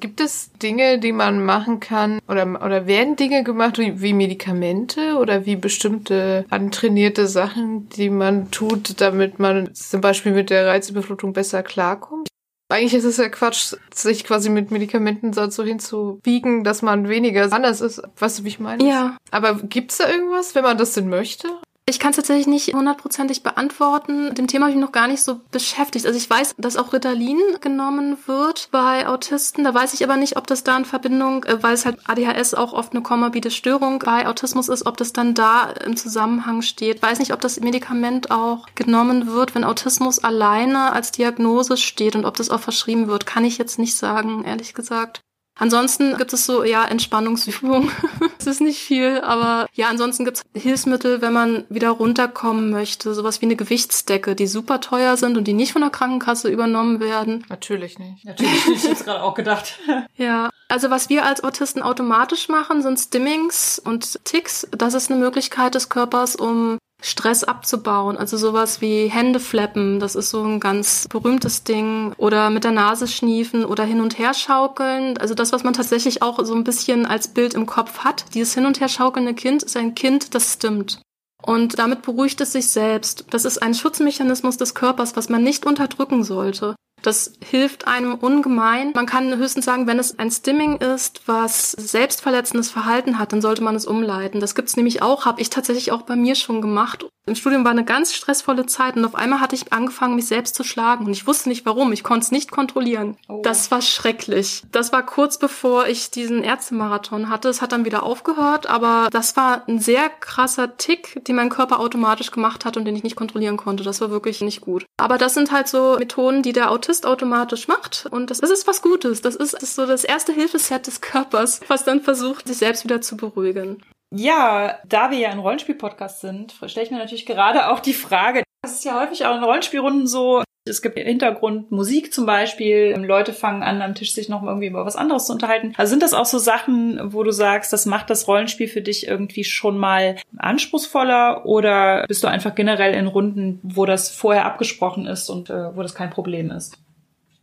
Gibt 0.00 0.20
es 0.20 0.50
Dinge, 0.52 0.98
die 0.98 1.12
man 1.12 1.44
machen 1.44 1.78
kann 1.78 2.18
oder, 2.28 2.60
oder 2.64 2.86
werden 2.86 3.14
Dinge 3.14 3.44
gemacht 3.44 3.78
wie, 3.78 4.02
wie 4.02 4.12
Medikamente 4.12 5.16
oder 5.16 5.46
wie 5.46 5.56
bestimmte 5.56 6.44
antrainierte 6.50 7.28
Sachen, 7.28 7.88
die 7.90 8.10
man 8.10 8.50
tut, 8.50 9.00
damit 9.00 9.38
man 9.38 9.72
zum 9.74 10.00
Beispiel 10.00 10.32
mit 10.32 10.50
der 10.50 10.66
Reizüberflutung 10.66 11.32
besser 11.32 11.62
klarkommt? 11.62 12.28
Eigentlich 12.68 12.94
ist 12.94 13.04
es 13.04 13.18
ja 13.18 13.28
Quatsch, 13.28 13.76
sich 13.94 14.24
quasi 14.24 14.50
mit 14.50 14.72
Medikamenten 14.72 15.32
so 15.32 15.62
hinzubiegen, 15.62 16.64
dass 16.64 16.82
man 16.82 17.08
weniger 17.08 17.52
anders 17.52 17.80
ist. 17.80 18.02
Weißt 18.18 18.40
du, 18.40 18.44
wie 18.44 18.48
ich 18.48 18.58
meine? 18.58 18.84
Ja. 18.84 19.16
Aber 19.30 19.54
gibt's 19.54 19.98
da 19.98 20.10
irgendwas, 20.10 20.54
wenn 20.54 20.64
man 20.64 20.76
das 20.76 20.94
denn 20.94 21.08
möchte? 21.08 21.48
Ich 21.86 21.98
kann 21.98 22.10
es 22.10 22.16
tatsächlich 22.16 22.46
nicht 22.46 22.72
hundertprozentig 22.72 23.42
beantworten. 23.42 24.34
Dem 24.34 24.46
Thema 24.46 24.64
habe 24.64 24.70
ich 24.70 24.76
mich 24.76 24.86
noch 24.86 24.92
gar 24.92 25.06
nicht 25.06 25.22
so 25.22 25.40
beschäftigt. 25.50 26.06
Also 26.06 26.16
ich 26.16 26.30
weiß, 26.30 26.54
dass 26.56 26.78
auch 26.78 26.94
Ritalin 26.94 27.38
genommen 27.60 28.16
wird 28.24 28.70
bei 28.70 29.06
Autisten. 29.06 29.64
Da 29.64 29.74
weiß 29.74 29.92
ich 29.92 30.02
aber 30.02 30.16
nicht, 30.16 30.38
ob 30.38 30.46
das 30.46 30.64
da 30.64 30.78
in 30.78 30.86
Verbindung, 30.86 31.44
äh, 31.44 31.62
weil 31.62 31.74
es 31.74 31.84
halt 31.84 31.98
ADHS 32.06 32.54
auch 32.54 32.72
oft 32.72 32.92
eine 32.92 33.02
komorbide 33.02 33.50
Störung 33.50 33.98
bei 33.98 34.26
Autismus 34.26 34.70
ist, 34.70 34.86
ob 34.86 34.96
das 34.96 35.12
dann 35.12 35.34
da 35.34 35.64
im 35.84 35.94
Zusammenhang 35.94 36.62
steht. 36.62 37.02
Weiß 37.02 37.18
nicht, 37.18 37.34
ob 37.34 37.42
das 37.42 37.60
Medikament 37.60 38.30
auch 38.30 38.66
genommen 38.74 39.26
wird, 39.26 39.54
wenn 39.54 39.64
Autismus 39.64 40.24
alleine 40.24 40.92
als 40.92 41.12
Diagnose 41.12 41.76
steht 41.76 42.16
und 42.16 42.24
ob 42.24 42.38
das 42.38 42.48
auch 42.48 42.60
verschrieben 42.60 43.08
wird, 43.08 43.26
kann 43.26 43.44
ich 43.44 43.58
jetzt 43.58 43.78
nicht 43.78 43.94
sagen, 43.94 44.42
ehrlich 44.44 44.72
gesagt. 44.72 45.20
Ansonsten 45.56 46.16
gibt 46.16 46.32
es 46.32 46.46
so, 46.46 46.64
ja, 46.64 46.84
Entspannungsübungen. 46.84 47.90
Es 48.38 48.46
ist 48.46 48.60
nicht 48.60 48.82
viel, 48.82 49.20
aber 49.22 49.66
ja, 49.72 49.88
ansonsten 49.88 50.26
gibt 50.26 50.36
es 50.36 50.62
Hilfsmittel, 50.62 51.22
wenn 51.22 51.32
man 51.32 51.64
wieder 51.70 51.88
runterkommen 51.90 52.70
möchte. 52.70 53.14
Sowas 53.14 53.40
wie 53.40 53.46
eine 53.46 53.56
Gewichtsdecke, 53.56 54.34
die 54.34 54.46
super 54.46 54.82
teuer 54.82 55.16
sind 55.16 55.38
und 55.38 55.44
die 55.44 55.54
nicht 55.54 55.72
von 55.72 55.80
der 55.80 55.90
Krankenkasse 55.90 56.50
übernommen 56.50 57.00
werden. 57.00 57.46
Natürlich 57.48 57.98
nicht. 57.98 58.22
Natürlich, 58.24 58.68
ich 58.68 58.84
jetzt 58.84 59.04
gerade 59.04 59.22
auch 59.22 59.34
gedacht. 59.34 59.78
Ja, 60.16 60.50
also 60.68 60.90
was 60.90 61.08
wir 61.08 61.24
als 61.24 61.42
Autisten 61.42 61.82
automatisch 61.82 62.48
machen, 62.48 62.82
sind 62.82 62.98
Stimmings 62.98 63.78
und 63.78 64.24
Ticks. 64.24 64.68
Das 64.70 64.94
ist 64.94 65.10
eine 65.10 65.18
Möglichkeit 65.18 65.74
des 65.74 65.88
Körpers, 65.88 66.36
um 66.36 66.78
Stress 67.04 67.44
abzubauen. 67.44 68.16
Also 68.16 68.38
sowas 68.38 68.80
wie 68.80 69.08
Hände 69.08 69.38
flappen, 69.38 70.00
das 70.00 70.14
ist 70.14 70.30
so 70.30 70.42
ein 70.42 70.58
ganz 70.58 71.06
berühmtes 71.08 71.62
Ding. 71.62 72.14
Oder 72.16 72.48
mit 72.48 72.64
der 72.64 72.70
Nase 72.70 73.06
schniefen 73.06 73.64
oder 73.66 73.84
hin 73.84 74.00
und 74.00 74.18
her 74.18 74.32
schaukeln. 74.32 75.18
Also 75.18 75.34
das, 75.34 75.52
was 75.52 75.64
man 75.64 75.74
tatsächlich 75.74 76.22
auch 76.22 76.42
so 76.44 76.54
ein 76.54 76.64
bisschen 76.64 77.04
als 77.04 77.28
Bild 77.28 77.52
im 77.52 77.66
Kopf 77.66 77.98
hat. 77.98 78.24
Dieses 78.32 78.54
hin 78.54 78.64
und 78.64 78.80
her 78.80 78.88
schaukelnde 78.88 79.34
Kind 79.34 79.62
ist 79.62 79.76
ein 79.76 79.94
Kind, 79.94 80.34
das 80.34 80.54
stimmt. 80.54 81.02
Und 81.42 81.78
damit 81.78 82.00
beruhigt 82.00 82.40
es 82.40 82.52
sich 82.52 82.70
selbst. 82.70 83.26
Das 83.28 83.44
ist 83.44 83.58
ein 83.58 83.74
Schutzmechanismus 83.74 84.56
des 84.56 84.74
Körpers, 84.74 85.14
was 85.14 85.28
man 85.28 85.42
nicht 85.42 85.66
unterdrücken 85.66 86.24
sollte. 86.24 86.74
Das 87.04 87.34
hilft 87.44 87.86
einem 87.86 88.14
ungemein. 88.14 88.92
Man 88.94 89.04
kann 89.04 89.36
höchstens 89.36 89.66
sagen, 89.66 89.86
wenn 89.86 89.98
es 89.98 90.18
ein 90.18 90.30
Stimming 90.30 90.78
ist, 90.78 91.20
was 91.26 91.72
selbstverletzendes 91.72 92.70
Verhalten 92.70 93.18
hat, 93.18 93.32
dann 93.32 93.42
sollte 93.42 93.62
man 93.62 93.76
es 93.76 93.86
umleiten. 93.86 94.40
Das 94.40 94.54
gibt's 94.54 94.76
nämlich 94.76 95.02
auch, 95.02 95.26
habe 95.26 95.42
ich 95.42 95.50
tatsächlich 95.50 95.92
auch 95.92 96.02
bei 96.02 96.16
mir 96.16 96.34
schon 96.34 96.62
gemacht. 96.62 97.04
Im 97.26 97.34
Studium 97.34 97.64
war 97.64 97.70
eine 97.70 97.84
ganz 97.84 98.12
stressvolle 98.12 98.66
Zeit 98.66 98.96
und 98.96 99.04
auf 99.04 99.14
einmal 99.14 99.40
hatte 99.40 99.54
ich 99.54 99.72
angefangen, 99.72 100.14
mich 100.14 100.26
selbst 100.26 100.54
zu 100.54 100.62
schlagen 100.62 101.06
und 101.06 101.12
ich 101.12 101.26
wusste 101.26 101.48
nicht 101.48 101.64
warum. 101.64 101.90
Ich 101.92 102.04
konnte 102.04 102.24
es 102.24 102.30
nicht 102.30 102.50
kontrollieren. 102.50 103.16
Oh. 103.28 103.40
Das 103.42 103.70
war 103.70 103.80
schrecklich. 103.80 104.62
Das 104.72 104.92
war 104.92 105.04
kurz 105.04 105.38
bevor 105.38 105.86
ich 105.86 106.10
diesen 106.10 106.42
Ärztemarathon 106.42 107.30
hatte. 107.30 107.48
Es 107.48 107.62
hat 107.62 107.72
dann 107.72 107.86
wieder 107.86 108.02
aufgehört, 108.02 108.68
aber 108.68 109.08
das 109.10 109.36
war 109.36 109.62
ein 109.68 109.78
sehr 109.78 110.10
krasser 110.10 110.76
Tick, 110.76 111.24
den 111.26 111.36
mein 111.36 111.48
Körper 111.48 111.80
automatisch 111.80 112.30
gemacht 112.30 112.66
hat 112.66 112.76
und 112.76 112.84
den 112.84 112.96
ich 112.96 113.04
nicht 113.04 113.16
kontrollieren 113.16 113.56
konnte. 113.56 113.84
Das 113.84 114.02
war 114.02 114.10
wirklich 114.10 114.42
nicht 114.42 114.60
gut. 114.60 114.84
Aber 114.98 115.16
das 115.16 115.32
sind 115.32 115.50
halt 115.50 115.68
so 115.68 115.96
Methoden, 115.98 116.42
die 116.42 116.52
der 116.52 116.70
Autist 116.70 116.93
automatisch 117.02 117.66
macht 117.66 118.06
und 118.10 118.30
das, 118.30 118.38
das 118.38 118.50
ist 118.50 118.68
was 118.68 118.80
Gutes. 118.80 119.20
Das 119.20 119.34
ist, 119.34 119.54
das 119.54 119.62
ist 119.62 119.74
so 119.74 119.86
das 119.86 120.04
erste 120.04 120.32
Hilfeset 120.32 120.86
des 120.86 121.00
Körpers, 121.00 121.60
was 121.66 121.84
dann 121.84 122.00
versucht, 122.00 122.46
sich 122.46 122.58
selbst 122.58 122.84
wieder 122.84 123.00
zu 123.00 123.16
beruhigen. 123.16 123.82
Ja, 124.14 124.78
da 124.86 125.10
wir 125.10 125.18
ja 125.18 125.30
ein 125.30 125.40
Rollenspiel-Podcast 125.40 126.20
sind, 126.20 126.54
stelle 126.66 126.86
ich 126.86 126.92
mir 126.92 126.98
natürlich 126.98 127.26
gerade 127.26 127.70
auch 127.70 127.80
die 127.80 127.94
Frage, 127.94 128.44
es 128.64 128.74
ist 128.74 128.84
ja 128.84 129.00
häufig 129.00 129.26
auch 129.26 129.36
in 129.36 129.42
Rollenspielrunden 129.42 130.06
so, 130.06 130.42
es 130.66 130.80
gibt 130.80 130.98
Hintergrundmusik 130.98 132.12
zum 132.12 132.24
Beispiel, 132.24 132.94
Leute 132.96 133.34
fangen 133.34 133.62
an, 133.62 133.82
am 133.82 133.94
Tisch 133.94 134.14
sich 134.14 134.30
noch 134.30 134.42
irgendwie 134.42 134.68
über 134.68 134.86
was 134.86 134.96
anderes 134.96 135.26
zu 135.26 135.32
unterhalten. 135.32 135.74
Also 135.76 135.90
sind 135.90 136.02
das 136.02 136.14
auch 136.14 136.24
so 136.24 136.38
Sachen, 136.38 137.12
wo 137.12 137.22
du 137.22 137.32
sagst, 137.32 137.72
das 137.72 137.84
macht 137.84 138.08
das 138.08 138.26
Rollenspiel 138.28 138.68
für 138.68 138.80
dich 138.80 139.06
irgendwie 139.06 139.44
schon 139.44 139.76
mal 139.76 140.16
anspruchsvoller 140.38 141.44
oder 141.44 142.06
bist 142.08 142.24
du 142.24 142.28
einfach 142.28 142.54
generell 142.54 142.94
in 142.94 143.06
Runden, 143.06 143.60
wo 143.62 143.84
das 143.84 144.10
vorher 144.10 144.46
abgesprochen 144.46 145.06
ist 145.06 145.28
und 145.28 145.50
äh, 145.50 145.76
wo 145.76 145.82
das 145.82 145.94
kein 145.94 146.10
Problem 146.10 146.50
ist? 146.50 146.78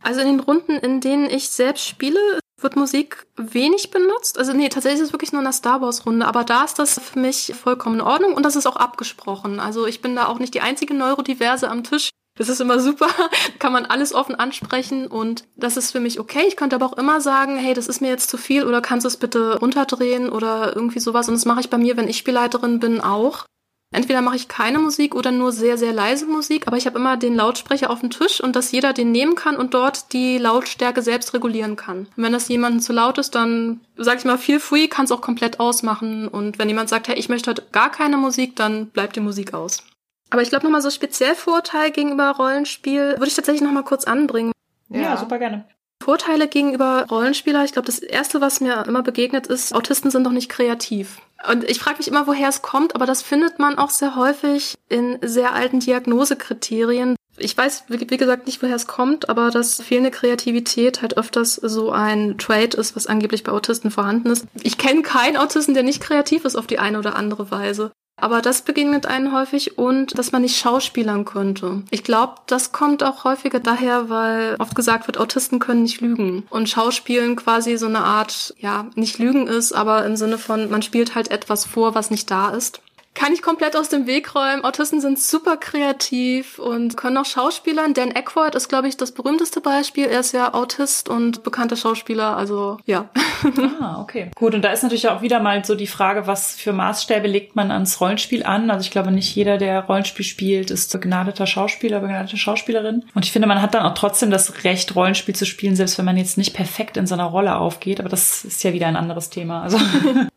Also 0.02 0.20
in 0.20 0.26
den 0.26 0.40
Runden, 0.40 0.72
in 0.72 1.00
denen 1.00 1.30
ich 1.30 1.48
selbst 1.50 1.86
spiele, 1.86 2.18
wird 2.62 2.76
Musik 2.76 3.26
wenig 3.36 3.90
benutzt. 3.90 4.38
Also 4.38 4.52
nee, 4.52 4.68
tatsächlich 4.68 5.00
ist 5.00 5.08
es 5.08 5.12
wirklich 5.12 5.32
nur 5.32 5.40
eine 5.40 5.52
Star 5.52 5.80
Wars 5.80 6.06
Runde, 6.06 6.26
aber 6.26 6.44
da 6.44 6.64
ist 6.64 6.78
das 6.78 7.00
für 7.00 7.18
mich 7.18 7.54
vollkommen 7.60 7.96
in 7.96 8.06
Ordnung 8.06 8.34
und 8.34 8.44
das 8.44 8.56
ist 8.56 8.66
auch 8.66 8.76
abgesprochen. 8.76 9.60
Also 9.60 9.86
ich 9.86 10.00
bin 10.00 10.16
da 10.16 10.26
auch 10.26 10.38
nicht 10.38 10.54
die 10.54 10.60
einzige 10.60 10.94
Neurodiverse 10.94 11.68
am 11.68 11.84
Tisch. 11.84 12.10
Das 12.38 12.48
ist 12.48 12.60
immer 12.60 12.80
super, 12.80 13.08
kann 13.58 13.72
man 13.72 13.84
alles 13.84 14.14
offen 14.14 14.34
ansprechen 14.34 15.06
und 15.06 15.44
das 15.54 15.76
ist 15.76 15.92
für 15.92 16.00
mich 16.00 16.18
okay. 16.18 16.44
Ich 16.48 16.56
könnte 16.56 16.76
aber 16.76 16.86
auch 16.86 16.96
immer 16.96 17.20
sagen, 17.20 17.56
hey, 17.58 17.74
das 17.74 17.88
ist 17.88 18.00
mir 18.00 18.08
jetzt 18.08 18.30
zu 18.30 18.38
viel 18.38 18.64
oder 18.66 18.80
kannst 18.80 19.04
du 19.04 19.08
es 19.08 19.18
bitte 19.18 19.58
runterdrehen 19.58 20.30
oder 20.30 20.74
irgendwie 20.74 21.00
sowas. 21.00 21.28
Und 21.28 21.34
das 21.34 21.44
mache 21.44 21.60
ich 21.60 21.68
bei 21.68 21.78
mir, 21.78 21.96
wenn 21.96 22.08
ich 22.08 22.16
Spielleiterin 22.16 22.80
bin, 22.80 23.00
auch. 23.00 23.44
Entweder 23.92 24.22
mache 24.22 24.36
ich 24.36 24.48
keine 24.48 24.78
Musik 24.78 25.14
oder 25.14 25.30
nur 25.30 25.52
sehr, 25.52 25.76
sehr 25.76 25.92
leise 25.92 26.24
Musik, 26.26 26.66
aber 26.66 26.78
ich 26.78 26.86
habe 26.86 26.98
immer 26.98 27.18
den 27.18 27.34
Lautsprecher 27.34 27.90
auf 27.90 28.00
dem 28.00 28.10
Tisch 28.10 28.40
und 28.42 28.56
dass 28.56 28.72
jeder 28.72 28.94
den 28.94 29.12
nehmen 29.12 29.34
kann 29.34 29.56
und 29.56 29.74
dort 29.74 30.14
die 30.14 30.38
Lautstärke 30.38 31.02
selbst 31.02 31.34
regulieren 31.34 31.76
kann. 31.76 32.08
Und 32.16 32.24
wenn 32.24 32.32
das 32.32 32.48
jemandem 32.48 32.80
zu 32.80 32.94
laut 32.94 33.18
ist, 33.18 33.34
dann 33.34 33.80
sage 33.96 34.18
ich 34.18 34.24
mal, 34.24 34.38
feel 34.38 34.60
free, 34.60 34.88
kann 34.88 35.04
es 35.04 35.12
auch 35.12 35.20
komplett 35.20 35.60
ausmachen. 35.60 36.26
Und 36.26 36.58
wenn 36.58 36.68
jemand 36.68 36.88
sagt, 36.88 37.08
hey, 37.08 37.16
ich 37.16 37.28
möchte 37.28 37.50
heute 37.50 37.66
gar 37.70 37.90
keine 37.90 38.16
Musik, 38.16 38.56
dann 38.56 38.86
bleibt 38.86 39.14
die 39.16 39.20
Musik 39.20 39.52
aus. 39.52 39.84
Aber 40.30 40.40
ich 40.40 40.48
glaube, 40.48 40.64
nochmal 40.64 40.80
so 40.80 40.88
speziell 40.88 41.34
Vorteil 41.34 41.90
gegenüber 41.90 42.30
Rollenspiel 42.30 43.12
würde 43.18 43.26
ich 43.26 43.34
tatsächlich 43.34 43.62
nochmal 43.62 43.84
kurz 43.84 44.04
anbringen. 44.04 44.52
Ja, 44.88 45.02
ja, 45.02 45.16
super 45.18 45.38
gerne. 45.38 45.66
Vorteile 46.02 46.48
gegenüber 46.48 47.06
Rollenspieler. 47.10 47.64
Ich 47.64 47.72
glaube, 47.72 47.86
das 47.86 47.98
erste, 47.98 48.40
was 48.40 48.60
mir 48.60 48.84
immer 48.86 49.02
begegnet 49.02 49.46
ist, 49.46 49.74
Autisten 49.74 50.10
sind 50.10 50.24
doch 50.24 50.32
nicht 50.32 50.48
kreativ. 50.48 51.20
Und 51.50 51.64
ich 51.64 51.80
frage 51.80 51.98
mich 51.98 52.08
immer, 52.08 52.26
woher 52.26 52.48
es 52.48 52.62
kommt, 52.62 52.94
aber 52.94 53.06
das 53.06 53.22
findet 53.22 53.58
man 53.58 53.78
auch 53.78 53.90
sehr 53.90 54.16
häufig 54.16 54.74
in 54.88 55.18
sehr 55.22 55.54
alten 55.54 55.80
Diagnosekriterien. 55.80 57.16
Ich 57.38 57.56
weiß, 57.56 57.84
wie 57.88 58.16
gesagt, 58.16 58.46
nicht, 58.46 58.62
woher 58.62 58.76
es 58.76 58.86
kommt, 58.86 59.28
aber 59.28 59.50
dass 59.50 59.80
fehlende 59.80 60.10
Kreativität 60.10 61.00
halt 61.00 61.16
öfters 61.16 61.54
so 61.54 61.90
ein 61.90 62.36
Trait 62.38 62.74
ist, 62.74 62.94
was 62.94 63.06
angeblich 63.06 63.42
bei 63.42 63.52
Autisten 63.52 63.90
vorhanden 63.90 64.30
ist. 64.30 64.46
Ich 64.62 64.76
kenne 64.78 65.02
keinen 65.02 65.36
Autisten, 65.36 65.74
der 65.74 65.82
nicht 65.82 66.02
kreativ 66.02 66.44
ist 66.44 66.56
auf 66.56 66.66
die 66.66 66.78
eine 66.78 66.98
oder 66.98 67.16
andere 67.16 67.50
Weise. 67.50 67.90
Aber 68.22 68.40
das 68.40 68.62
begegnet 68.62 69.04
einen 69.04 69.32
häufig 69.32 69.78
und 69.78 70.16
dass 70.16 70.30
man 70.30 70.42
nicht 70.42 70.56
schauspielern 70.56 71.24
könnte. 71.24 71.82
Ich 71.90 72.04
glaube, 72.04 72.34
das 72.46 72.70
kommt 72.70 73.02
auch 73.02 73.24
häufiger 73.24 73.58
daher, 73.58 74.10
weil 74.10 74.54
oft 74.60 74.76
gesagt 74.76 75.08
wird, 75.08 75.18
Autisten 75.18 75.58
können 75.58 75.82
nicht 75.82 76.00
lügen. 76.00 76.44
Und 76.48 76.68
Schauspielen 76.68 77.34
quasi 77.34 77.76
so 77.76 77.86
eine 77.86 78.04
Art, 78.04 78.54
ja, 78.60 78.86
nicht 78.94 79.18
lügen 79.18 79.48
ist, 79.48 79.72
aber 79.72 80.06
im 80.06 80.14
Sinne 80.14 80.38
von, 80.38 80.70
man 80.70 80.82
spielt 80.82 81.16
halt 81.16 81.32
etwas 81.32 81.64
vor, 81.64 81.96
was 81.96 82.12
nicht 82.12 82.30
da 82.30 82.50
ist 82.50 82.80
kann 83.14 83.32
ich 83.32 83.42
komplett 83.42 83.76
aus 83.76 83.88
dem 83.88 84.06
Weg 84.06 84.34
räumen. 84.34 84.64
Autisten 84.64 85.00
sind 85.00 85.18
super 85.18 85.56
kreativ 85.56 86.58
und 86.58 86.96
können 86.96 87.18
auch 87.18 87.24
Schauspielern. 87.24 87.94
Dan 87.94 88.12
Aykroyd 88.14 88.54
ist, 88.54 88.68
glaube 88.68 88.88
ich, 88.88 88.96
das 88.96 89.12
berühmteste 89.12 89.60
Beispiel. 89.60 90.06
Er 90.06 90.20
ist 90.20 90.32
ja 90.32 90.54
Autist 90.54 91.08
und 91.08 91.42
bekannter 91.42 91.76
Schauspieler, 91.76 92.36
also 92.36 92.78
ja. 92.86 93.08
Ah, 93.80 94.00
okay. 94.00 94.30
Gut, 94.34 94.54
und 94.54 94.62
da 94.62 94.72
ist 94.72 94.82
natürlich 94.82 95.08
auch 95.08 95.22
wieder 95.22 95.40
mal 95.40 95.64
so 95.64 95.74
die 95.74 95.86
Frage, 95.86 96.26
was 96.26 96.54
für 96.54 96.72
Maßstäbe 96.72 97.26
legt 97.26 97.56
man 97.56 97.70
ans 97.70 98.00
Rollenspiel 98.00 98.44
an? 98.44 98.70
Also 98.70 98.84
ich 98.84 98.90
glaube, 98.90 99.10
nicht 99.10 99.34
jeder, 99.34 99.58
der 99.58 99.80
Rollenspiel 99.80 100.24
spielt, 100.24 100.70
ist 100.70 100.92
begnadeter 100.92 101.46
Schauspieler, 101.46 102.00
begnadete 102.00 102.36
Schauspielerin. 102.36 103.04
Und 103.14 103.24
ich 103.24 103.32
finde, 103.32 103.48
man 103.48 103.60
hat 103.60 103.74
dann 103.74 103.84
auch 103.84 103.94
trotzdem 103.94 104.30
das 104.30 104.64
Recht, 104.64 104.94
Rollenspiel 104.94 105.34
zu 105.34 105.46
spielen, 105.46 105.76
selbst 105.76 105.98
wenn 105.98 106.04
man 106.04 106.16
jetzt 106.16 106.38
nicht 106.38 106.54
perfekt 106.54 106.96
in 106.96 107.06
seiner 107.06 107.24
Rolle 107.24 107.56
aufgeht. 107.56 107.98
Aber 108.00 108.08
das 108.08 108.44
ist 108.44 108.62
ja 108.62 108.72
wieder 108.72 108.86
ein 108.86 108.96
anderes 108.96 109.30
Thema. 109.30 109.62
Also 109.62 109.78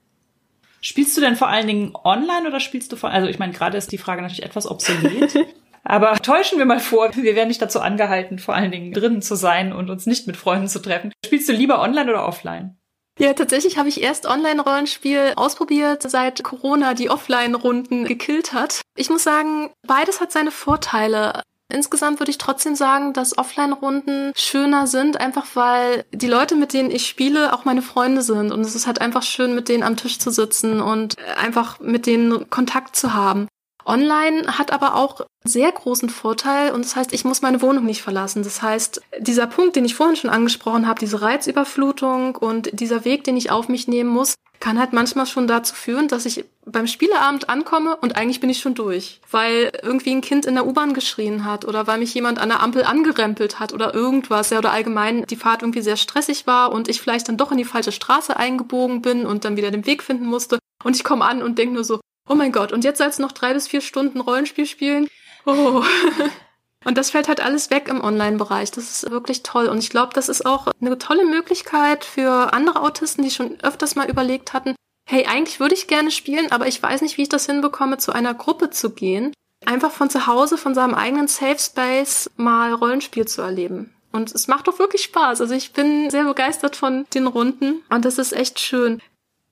Spielst 0.85 1.17
du 1.17 1.21
denn 1.21 1.35
vor 1.35 1.47
allen 1.47 1.65
Dingen 1.65 1.93
online 2.03 2.47
oder 2.47 2.59
spielst 2.59 2.91
du 2.91 2.95
vor, 2.95 3.09
also 3.09 3.27
ich 3.27 3.39
meine, 3.39 3.53
gerade 3.53 3.75
ist 3.75 3.91
die 3.91 3.97
Frage 3.97 4.21
natürlich 4.21 4.43
etwas 4.43 4.69
obsolet. 4.69 5.33
Aber 5.83 6.13
täuschen 6.17 6.59
wir 6.59 6.65
mal 6.65 6.79
vor, 6.79 7.15
wir 7.15 7.35
werden 7.35 7.47
nicht 7.47 7.61
dazu 7.61 7.79
angehalten, 7.79 8.37
vor 8.37 8.53
allen 8.53 8.71
Dingen 8.71 8.93
drinnen 8.93 9.23
zu 9.23 9.33
sein 9.35 9.73
und 9.73 9.89
uns 9.89 10.05
nicht 10.05 10.27
mit 10.27 10.37
Freunden 10.37 10.67
zu 10.67 10.79
treffen. 10.79 11.11
Spielst 11.25 11.49
du 11.49 11.53
lieber 11.53 11.81
online 11.81 12.11
oder 12.11 12.27
offline? 12.27 12.77
Ja, 13.17 13.33
tatsächlich 13.33 13.79
habe 13.79 13.89
ich 13.89 14.03
erst 14.03 14.27
Online-Rollenspiel 14.27 15.33
ausprobiert, 15.35 16.03
seit 16.03 16.43
Corona 16.43 16.93
die 16.93 17.09
Offline-Runden 17.09 18.05
gekillt 18.05 18.53
hat. 18.53 18.81
Ich 18.95 19.09
muss 19.09 19.23
sagen, 19.23 19.71
beides 19.87 20.21
hat 20.21 20.31
seine 20.31 20.51
Vorteile. 20.51 21.41
Insgesamt 21.75 22.21
würde 22.21 22.31
ich 22.31 22.37
trotzdem 22.37 22.73
sagen, 22.73 23.11
dass 23.11 23.37
Offline-Runden 23.37 24.31
schöner 24.33 24.87
sind, 24.87 25.19
einfach 25.19 25.45
weil 25.55 26.05
die 26.13 26.27
Leute, 26.27 26.55
mit 26.55 26.71
denen 26.71 26.89
ich 26.89 27.05
spiele, 27.05 27.53
auch 27.53 27.65
meine 27.65 27.81
Freunde 27.81 28.21
sind. 28.21 28.53
Und 28.53 28.61
es 28.61 28.75
ist 28.75 28.87
halt 28.87 29.01
einfach 29.01 29.23
schön, 29.23 29.53
mit 29.53 29.67
denen 29.67 29.83
am 29.83 29.97
Tisch 29.97 30.17
zu 30.17 30.31
sitzen 30.31 30.79
und 30.79 31.15
einfach 31.37 31.81
mit 31.81 32.05
denen 32.05 32.49
Kontakt 32.49 32.95
zu 32.95 33.13
haben. 33.13 33.49
Online 33.85 34.57
hat 34.57 34.71
aber 34.71 34.95
auch 34.95 35.21
sehr 35.43 35.69
großen 35.69 36.09
Vorteil 36.09 36.71
und 36.71 36.85
das 36.85 36.95
heißt, 36.95 37.13
ich 37.13 37.25
muss 37.25 37.41
meine 37.41 37.61
Wohnung 37.61 37.83
nicht 37.85 38.01
verlassen. 38.01 38.41
Das 38.41 38.61
heißt, 38.61 39.01
dieser 39.19 39.45
Punkt, 39.45 39.75
den 39.75 39.85
ich 39.85 39.95
vorhin 39.95 40.15
schon 40.15 40.31
angesprochen 40.31 40.87
habe, 40.87 40.99
diese 40.99 41.21
Reizüberflutung 41.21 42.37
und 42.37 42.79
dieser 42.79 43.03
Weg, 43.03 43.25
den 43.25 43.35
ich 43.35 43.51
auf 43.51 43.67
mich 43.67 43.87
nehmen 43.87 44.09
muss, 44.09 44.35
kann 44.59 44.79
halt 44.79 44.93
manchmal 44.93 45.25
schon 45.25 45.47
dazu 45.47 45.75
führen, 45.75 46.07
dass 46.07 46.25
ich 46.25 46.45
beim 46.65 46.87
Spieleabend 46.87 47.49
ankomme 47.49 47.95
und 47.97 48.15
eigentlich 48.15 48.39
bin 48.39 48.49
ich 48.49 48.59
schon 48.59 48.73
durch, 48.73 49.21
weil 49.29 49.71
irgendwie 49.83 50.11
ein 50.11 50.21
Kind 50.21 50.45
in 50.45 50.55
der 50.55 50.65
U-Bahn 50.65 50.93
geschrien 50.93 51.45
hat 51.45 51.65
oder 51.65 51.87
weil 51.87 51.99
mich 51.99 52.13
jemand 52.13 52.39
an 52.39 52.49
der 52.49 52.61
Ampel 52.61 52.83
angerempelt 52.83 53.59
hat 53.59 53.73
oder 53.73 53.93
irgendwas, 53.93 54.49
ja, 54.49 54.57
oder 54.57 54.71
allgemein 54.71 55.25
die 55.25 55.35
Fahrt 55.35 55.61
irgendwie 55.61 55.81
sehr 55.81 55.97
stressig 55.97 56.47
war 56.47 56.71
und 56.71 56.87
ich 56.87 57.01
vielleicht 57.01 57.27
dann 57.29 57.37
doch 57.37 57.51
in 57.51 57.57
die 57.57 57.65
falsche 57.65 57.91
Straße 57.91 58.35
eingebogen 58.35 59.01
bin 59.01 59.25
und 59.25 59.45
dann 59.45 59.57
wieder 59.57 59.71
den 59.71 59.85
Weg 59.85 60.01
finden 60.01 60.25
musste 60.25 60.59
und 60.83 60.95
ich 60.95 61.03
komme 61.03 61.25
an 61.25 61.43
und 61.43 61.57
denke 61.57 61.75
nur 61.75 61.83
so, 61.83 61.99
oh 62.27 62.35
mein 62.35 62.51
Gott, 62.51 62.71
und 62.71 62.83
jetzt 62.83 62.97
sollst 62.97 63.19
du 63.19 63.23
noch 63.23 63.31
drei 63.31 63.53
bis 63.53 63.67
vier 63.67 63.81
Stunden 63.81 64.19
Rollenspiel 64.19 64.65
spielen? 64.65 65.07
Oh. 65.45 65.83
Und 66.85 66.97
das 66.97 67.09
fällt 67.09 67.27
halt 67.27 67.41
alles 67.41 67.71
weg 67.71 67.87
im 67.89 68.01
Online-Bereich. 68.01 68.71
Das 68.71 68.89
ist 68.89 69.11
wirklich 69.11 69.43
toll. 69.43 69.67
Und 69.67 69.79
ich 69.79 69.89
glaube, 69.89 70.13
das 70.13 70.29
ist 70.29 70.45
auch 70.45 70.67
eine 70.79 70.97
tolle 70.97 71.25
Möglichkeit 71.25 72.05
für 72.05 72.53
andere 72.53 72.81
Autisten, 72.81 73.23
die 73.23 73.31
schon 73.31 73.59
öfters 73.61 73.95
mal 73.95 74.09
überlegt 74.09 74.53
hatten, 74.53 74.75
hey, 75.07 75.25
eigentlich 75.25 75.59
würde 75.59 75.75
ich 75.75 75.87
gerne 75.87 76.11
spielen, 76.11 76.51
aber 76.51 76.67
ich 76.67 76.81
weiß 76.81 77.01
nicht, 77.01 77.17
wie 77.17 77.23
ich 77.23 77.29
das 77.29 77.45
hinbekomme, 77.45 77.97
zu 77.97 78.11
einer 78.11 78.33
Gruppe 78.33 78.69
zu 78.69 78.91
gehen. 78.91 79.33
Einfach 79.65 79.91
von 79.91 80.09
zu 80.09 80.27
Hause, 80.27 80.57
von 80.57 80.75
seinem 80.75 80.93
eigenen 80.93 81.27
Safe 81.27 81.57
Space 81.57 82.29
mal 82.37 82.73
Rollenspiel 82.73 83.25
zu 83.25 83.41
erleben. 83.41 83.95
Und 84.11 84.33
es 84.33 84.47
macht 84.47 84.67
doch 84.67 84.79
wirklich 84.79 85.03
Spaß. 85.03 85.41
Also 85.41 85.53
ich 85.53 85.73
bin 85.73 86.09
sehr 86.09 86.23
begeistert 86.23 86.75
von 86.75 87.05
den 87.13 87.27
Runden 87.27 87.83
und 87.89 88.05
das 88.05 88.17
ist 88.17 88.31
echt 88.31 88.59
schön. 88.59 89.01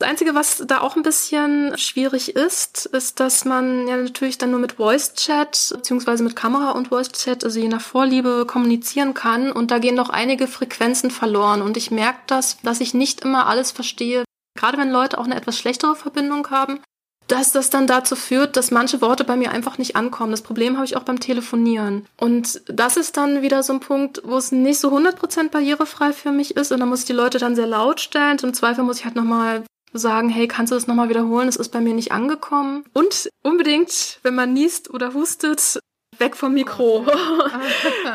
Das 0.04 0.10
Einzige, 0.10 0.36
was 0.36 0.62
da 0.68 0.82
auch 0.82 0.98
ein 0.98 1.02
bisschen 1.02 1.78
schwierig 1.78 2.36
ist, 2.36 2.88
ist, 2.88 3.22
dass 3.22 3.46
man 3.46 3.88
ja 3.88 3.96
natürlich 3.96 4.38
dann 4.38 4.52
nur 4.52 4.60
mit 4.60 4.74
Voice 4.74 5.13
Chat 5.13 5.72
beziehungsweise 5.74 6.26
mit 6.26 6.36
Kamera 6.36 6.72
und 6.72 6.89
Voice 6.89 7.13
Chat, 7.13 7.46
also 7.46 7.58
je 7.58 7.70
nach 7.70 7.80
Vorliebe, 7.80 8.46
kommunizieren 8.46 9.13
kann. 9.13 9.50
Und 9.50 9.72
da 9.72 9.80
gehen 9.80 9.96
doch 9.96 10.10
einige 10.10 10.48
Frequenzen 10.48 11.10
verloren. 11.10 11.62
Und 11.62 11.78
ich 11.78 11.89
merke 11.89 12.20
das, 12.28 12.58
dass 12.63 12.82
ich 12.82 12.94
nicht 12.94 13.22
immer 13.22 13.48
alles 13.48 13.72
verstehe. 13.72 14.26
Gerade 14.60 14.78
wenn 14.78 14.92
Leute 14.92 15.18
auch 15.18 15.24
eine 15.24 15.38
etwas 15.38 15.58
schlechtere 15.58 15.96
Verbindung 15.96 16.50
haben, 16.50 16.82
dass 17.30 17.54
das 17.54 17.70
dann 17.70 17.88
dazu 17.88 18.18
führt, 18.18 18.58
dass 18.58 18.72
manche 18.72 19.00
Worte 19.00 19.24
bei 19.24 19.38
mir 19.38 19.52
einfach 19.52 19.78
nicht 19.78 19.96
ankommen. 19.96 20.32
Das 20.32 20.42
Problem 20.42 20.76
habe 20.76 20.86
ich 20.86 20.98
auch 20.98 21.04
beim 21.04 21.22
Telefonieren. 21.22 22.08
Und 22.18 22.62
das 22.66 22.98
ist 22.98 23.16
dann 23.16 23.42
wieder 23.42 23.63
so 23.63 23.72
ein 23.72 23.80
Punkt, 23.80 24.22
wo 24.26 24.36
es 24.36 24.52
nicht 24.52 24.82
so 24.82 24.94
100% 24.94 25.50
barrierefrei 25.50 26.12
für 26.12 26.34
mich 26.34 26.58
ist. 26.58 26.74
Und 26.74 26.82
da 26.82 26.86
muss 26.86 27.00
ich 27.00 27.06
die 27.06 27.13
Leute 27.13 27.38
dann 27.38 27.56
sehr 27.56 27.68
laut 27.68 28.02
stellen. 28.02 28.38
Im 28.44 28.54
Zweifel 28.54 28.84
muss 28.84 28.98
ich 28.98 29.06
halt 29.06 29.16
nochmal 29.16 29.63
sagen, 29.94 30.30
hey, 30.30 30.48
kannst 30.48 30.72
du 30.72 30.76
das 30.76 30.88
nochmal 30.88 31.10
wiederholen? 31.10 31.48
Es 31.48 31.56
ist 31.56 31.70
bei 31.70 31.82
mir 31.82 31.94
nicht 31.94 32.12
angekommen. 32.12 32.86
Und 32.94 33.30
unbedingt, 33.44 34.20
wenn 34.24 34.36
man 34.36 34.54
niest 34.54 34.90
oder 34.90 35.14
hustet, 35.14 35.80
weg 36.18 36.36
vom 36.36 36.54
Mikro. 36.54 37.06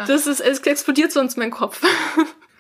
Das 0.06 0.26
ist, 0.26 0.40
es 0.40 0.60
explodiert 0.60 1.12
sonst 1.12 1.36
mein 1.36 1.50
Kopf. 1.50 1.82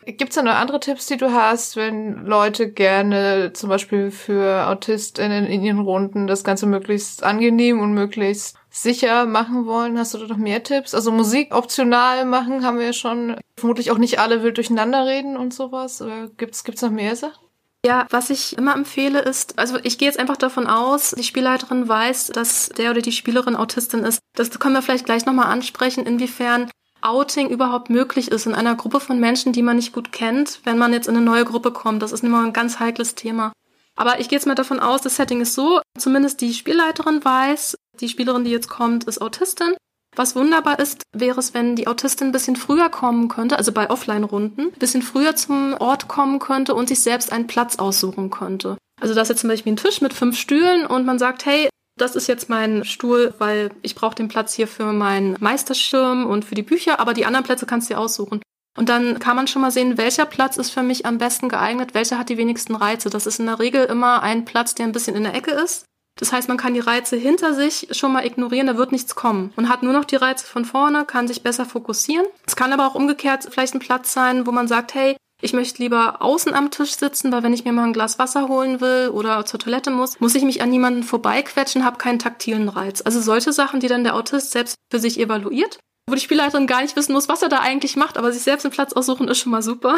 Gibt's 0.04 0.36
da 0.36 0.42
noch 0.42 0.54
andere 0.54 0.80
Tipps, 0.80 1.06
die 1.06 1.18
du 1.18 1.32
hast, 1.32 1.76
wenn 1.76 2.24
Leute 2.24 2.70
gerne 2.70 3.52
zum 3.52 3.68
Beispiel 3.68 4.10
für 4.10 4.66
AutistInnen 4.66 5.46
in 5.46 5.62
ihren 5.62 5.80
Runden 5.80 6.26
das 6.26 6.44
Ganze 6.44 6.66
möglichst 6.66 7.22
angenehm 7.22 7.80
und 7.80 7.92
möglichst 7.92 8.56
sicher 8.70 9.26
machen 9.26 9.66
wollen? 9.66 9.98
Hast 9.98 10.14
du 10.14 10.18
da 10.18 10.26
noch 10.26 10.38
mehr 10.38 10.62
Tipps? 10.62 10.94
Also 10.94 11.12
Musik 11.12 11.54
optional 11.54 12.24
machen 12.24 12.64
haben 12.64 12.78
wir 12.78 12.86
ja 12.86 12.92
schon. 12.94 13.36
Vermutlich 13.56 13.90
auch 13.90 13.98
nicht 13.98 14.18
alle 14.18 14.42
wild 14.42 14.56
durcheinander 14.56 15.04
reden 15.04 15.36
und 15.36 15.52
sowas. 15.52 16.00
Oder 16.00 16.28
gibt's, 16.36 16.64
gibt's 16.64 16.80
noch 16.80 16.90
mehr 16.90 17.14
Sachen? 17.14 17.47
Ja, 17.86 18.06
was 18.10 18.30
ich 18.30 18.58
immer 18.58 18.74
empfehle 18.74 19.20
ist, 19.20 19.58
also 19.58 19.78
ich 19.82 19.98
gehe 19.98 20.08
jetzt 20.08 20.18
einfach 20.18 20.36
davon 20.36 20.66
aus, 20.66 21.12
die 21.12 21.22
Spielleiterin 21.22 21.88
weiß, 21.88 22.28
dass 22.28 22.70
der 22.70 22.90
oder 22.90 23.02
die 23.02 23.12
Spielerin 23.12 23.54
Autistin 23.54 24.00
ist. 24.00 24.18
Das 24.34 24.50
können 24.58 24.74
wir 24.74 24.82
vielleicht 24.82 25.04
gleich 25.04 25.26
nochmal 25.26 25.46
ansprechen, 25.46 26.04
inwiefern 26.04 26.70
Outing 27.00 27.48
überhaupt 27.48 27.90
möglich 27.90 28.32
ist 28.32 28.46
in 28.46 28.54
einer 28.56 28.74
Gruppe 28.74 28.98
von 28.98 29.20
Menschen, 29.20 29.52
die 29.52 29.62
man 29.62 29.76
nicht 29.76 29.92
gut 29.92 30.10
kennt, 30.10 30.60
wenn 30.64 30.78
man 30.78 30.92
jetzt 30.92 31.06
in 31.06 31.16
eine 31.16 31.24
neue 31.24 31.44
Gruppe 31.44 31.70
kommt. 31.70 32.02
Das 32.02 32.10
ist 32.10 32.24
immer 32.24 32.42
ein 32.44 32.52
ganz 32.52 32.80
heikles 32.80 33.14
Thema. 33.14 33.52
Aber 33.94 34.20
ich 34.20 34.28
gehe 34.28 34.36
jetzt 34.36 34.46
mal 34.46 34.54
davon 34.54 34.80
aus, 34.80 35.02
das 35.02 35.16
Setting 35.16 35.40
ist 35.40 35.54
so, 35.54 35.80
zumindest 35.96 36.40
die 36.40 36.54
Spielleiterin 36.54 37.24
weiß, 37.24 37.76
die 38.00 38.08
Spielerin, 38.08 38.44
die 38.44 38.50
jetzt 38.50 38.68
kommt, 38.68 39.04
ist 39.04 39.20
Autistin. 39.20 39.74
Was 40.18 40.34
wunderbar 40.34 40.80
ist, 40.80 41.04
wäre 41.12 41.38
es, 41.38 41.54
wenn 41.54 41.76
die 41.76 41.86
Autistin 41.86 42.28
ein 42.28 42.32
bisschen 42.32 42.56
früher 42.56 42.88
kommen 42.88 43.28
könnte, 43.28 43.56
also 43.56 43.70
bei 43.70 43.88
Offline-Runden, 43.88 44.62
ein 44.62 44.78
bisschen 44.80 45.02
früher 45.02 45.36
zum 45.36 45.74
Ort 45.78 46.08
kommen 46.08 46.40
könnte 46.40 46.74
und 46.74 46.88
sich 46.88 46.98
selbst 46.98 47.30
einen 47.30 47.46
Platz 47.46 47.76
aussuchen 47.76 48.28
könnte. 48.28 48.78
Also 49.00 49.14
das 49.14 49.22
ist 49.22 49.28
jetzt 49.28 49.40
zum 49.42 49.50
Beispiel 49.50 49.74
ein 49.74 49.76
Tisch 49.76 50.00
mit 50.00 50.12
fünf 50.12 50.36
Stühlen 50.36 50.86
und 50.86 51.06
man 51.06 51.20
sagt, 51.20 51.46
hey, 51.46 51.68
das 51.96 52.16
ist 52.16 52.26
jetzt 52.26 52.48
mein 52.48 52.84
Stuhl, 52.84 53.32
weil 53.38 53.70
ich 53.82 53.94
brauche 53.94 54.16
den 54.16 54.26
Platz 54.26 54.54
hier 54.54 54.66
für 54.66 54.92
meinen 54.92 55.36
Meisterschirm 55.38 56.26
und 56.26 56.44
für 56.44 56.56
die 56.56 56.64
Bücher, 56.64 56.98
aber 56.98 57.14
die 57.14 57.24
anderen 57.24 57.44
Plätze 57.44 57.66
kannst 57.66 57.88
du 57.88 57.94
dir 57.94 58.00
aussuchen. 58.00 58.42
Und 58.76 58.88
dann 58.88 59.20
kann 59.20 59.36
man 59.36 59.46
schon 59.46 59.62
mal 59.62 59.70
sehen, 59.70 59.98
welcher 59.98 60.26
Platz 60.26 60.56
ist 60.56 60.70
für 60.70 60.82
mich 60.82 61.06
am 61.06 61.18
besten 61.18 61.48
geeignet, 61.48 61.94
welcher 61.94 62.18
hat 62.18 62.28
die 62.28 62.38
wenigsten 62.38 62.74
Reize. 62.74 63.08
Das 63.08 63.26
ist 63.28 63.38
in 63.38 63.46
der 63.46 63.60
Regel 63.60 63.84
immer 63.84 64.20
ein 64.24 64.44
Platz, 64.44 64.74
der 64.74 64.86
ein 64.86 64.92
bisschen 64.92 65.14
in 65.14 65.22
der 65.22 65.34
Ecke 65.34 65.52
ist. 65.52 65.84
Das 66.18 66.32
heißt, 66.32 66.48
man 66.48 66.56
kann 66.56 66.74
die 66.74 66.80
Reize 66.80 67.16
hinter 67.16 67.54
sich 67.54 67.88
schon 67.92 68.12
mal 68.12 68.26
ignorieren, 68.26 68.66
da 68.66 68.76
wird 68.76 68.92
nichts 68.92 69.14
kommen. 69.14 69.52
Man 69.56 69.68
hat 69.68 69.82
nur 69.82 69.92
noch 69.92 70.04
die 70.04 70.16
Reize 70.16 70.46
von 70.46 70.64
vorne, 70.64 71.04
kann 71.04 71.28
sich 71.28 71.42
besser 71.42 71.64
fokussieren. 71.64 72.26
Es 72.46 72.56
kann 72.56 72.72
aber 72.72 72.86
auch 72.86 72.94
umgekehrt 72.94 73.48
vielleicht 73.50 73.74
ein 73.74 73.80
Platz 73.80 74.12
sein, 74.12 74.46
wo 74.46 74.52
man 74.52 74.68
sagt, 74.68 74.94
hey, 74.94 75.16
ich 75.40 75.52
möchte 75.52 75.80
lieber 75.80 76.20
außen 76.20 76.52
am 76.52 76.72
Tisch 76.72 76.96
sitzen, 76.96 77.30
weil 77.30 77.44
wenn 77.44 77.52
ich 77.52 77.64
mir 77.64 77.72
mal 77.72 77.84
ein 77.84 77.92
Glas 77.92 78.18
Wasser 78.18 78.48
holen 78.48 78.80
will 78.80 79.10
oder 79.10 79.46
zur 79.46 79.60
Toilette 79.60 79.90
muss, 79.90 80.18
muss 80.18 80.34
ich 80.34 80.42
mich 80.42 80.62
an 80.62 80.70
niemanden 80.70 81.04
vorbeiquetschen, 81.04 81.84
habe 81.84 81.98
keinen 81.98 82.18
taktilen 82.18 82.68
Reiz. 82.68 83.02
Also 83.02 83.20
solche 83.20 83.52
Sachen, 83.52 83.78
die 83.78 83.86
dann 83.86 84.02
der 84.02 84.16
Autist 84.16 84.50
selbst 84.50 84.74
für 84.90 84.98
sich 84.98 85.20
evaluiert, 85.20 85.78
wo 86.08 86.14
die 86.14 86.20
Spielleiterin 86.20 86.66
gar 86.66 86.82
nicht 86.82 86.96
wissen 86.96 87.12
muss, 87.12 87.28
was 87.28 87.42
er 87.42 87.48
da 87.48 87.60
eigentlich 87.60 87.94
macht, 87.94 88.18
aber 88.18 88.32
sich 88.32 88.42
selbst 88.42 88.64
einen 88.64 88.74
Platz 88.74 88.92
aussuchen 88.94 89.28
ist 89.28 89.38
schon 89.38 89.52
mal 89.52 89.62
super. 89.62 89.96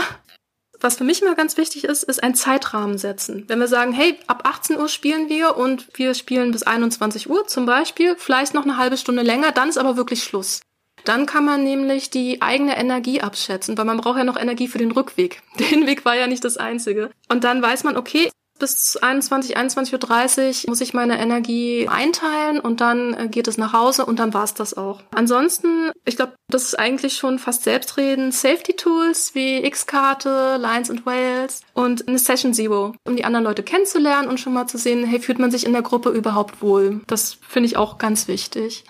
Was 0.80 0.96
für 0.96 1.04
mich 1.04 1.20
immer 1.20 1.34
ganz 1.34 1.56
wichtig 1.56 1.84
ist, 1.84 2.04
ist 2.04 2.22
ein 2.22 2.34
Zeitrahmen 2.34 2.96
setzen. 2.96 3.44
Wenn 3.48 3.58
wir 3.58 3.68
sagen, 3.68 3.92
hey, 3.92 4.18
ab 4.26 4.42
18 4.48 4.78
Uhr 4.78 4.88
spielen 4.88 5.28
wir 5.28 5.56
und 5.56 5.86
wir 5.94 6.14
spielen 6.14 6.52
bis 6.52 6.62
21 6.62 7.28
Uhr 7.28 7.46
zum 7.46 7.66
Beispiel, 7.66 8.16
vielleicht 8.16 8.54
noch 8.54 8.64
eine 8.64 8.78
halbe 8.78 8.96
Stunde 8.96 9.22
länger, 9.22 9.52
dann 9.52 9.68
ist 9.68 9.78
aber 9.78 9.96
wirklich 9.96 10.22
Schluss. 10.22 10.60
Dann 11.04 11.26
kann 11.26 11.44
man 11.44 11.64
nämlich 11.64 12.10
die 12.10 12.42
eigene 12.42 12.76
Energie 12.76 13.20
abschätzen, 13.20 13.76
weil 13.76 13.84
man 13.84 13.98
braucht 13.98 14.18
ja 14.18 14.24
noch 14.24 14.38
Energie 14.38 14.68
für 14.68 14.78
den 14.78 14.90
Rückweg. 14.90 15.42
Der 15.58 15.66
Hinweg 15.66 16.04
war 16.04 16.16
ja 16.16 16.26
nicht 16.26 16.44
das 16.44 16.56
Einzige. 16.56 17.10
Und 17.28 17.44
dann 17.44 17.62
weiß 17.62 17.84
man, 17.84 17.96
okay, 17.96 18.30
bis 18.60 18.96
21, 18.96 19.58
21.30 19.58 20.64
Uhr 20.64 20.70
muss 20.70 20.80
ich 20.80 20.94
meine 20.94 21.18
Energie 21.18 21.88
einteilen 21.88 22.60
und 22.60 22.80
dann 22.80 23.14
äh, 23.14 23.28
geht 23.28 23.48
es 23.48 23.58
nach 23.58 23.72
Hause 23.72 24.06
und 24.06 24.20
dann 24.20 24.32
war's 24.32 24.54
das 24.54 24.74
auch. 24.74 25.02
Ansonsten, 25.10 25.90
ich 26.04 26.16
glaube, 26.16 26.34
das 26.48 26.62
ist 26.64 26.78
eigentlich 26.78 27.14
schon 27.14 27.40
fast 27.40 27.64
selbstredend. 27.64 28.32
Safety 28.32 28.74
Tools 28.74 29.34
wie 29.34 29.64
X-Karte, 29.64 30.56
Lines 30.58 30.90
and 30.90 31.04
Whales 31.04 31.62
und 31.74 32.06
eine 32.06 32.18
Session 32.18 32.54
Zero, 32.54 32.94
um 33.04 33.16
die 33.16 33.24
anderen 33.24 33.44
Leute 33.44 33.64
kennenzulernen 33.64 34.28
und 34.28 34.38
schon 34.38 34.52
mal 34.52 34.68
zu 34.68 34.78
sehen, 34.78 35.04
hey, 35.04 35.18
fühlt 35.18 35.40
man 35.40 35.50
sich 35.50 35.66
in 35.66 35.72
der 35.72 35.82
Gruppe 35.82 36.10
überhaupt 36.10 36.62
wohl? 36.62 37.00
Das 37.06 37.38
finde 37.48 37.66
ich 37.66 37.76
auch 37.76 37.98
ganz 37.98 38.28
wichtig. 38.28 38.84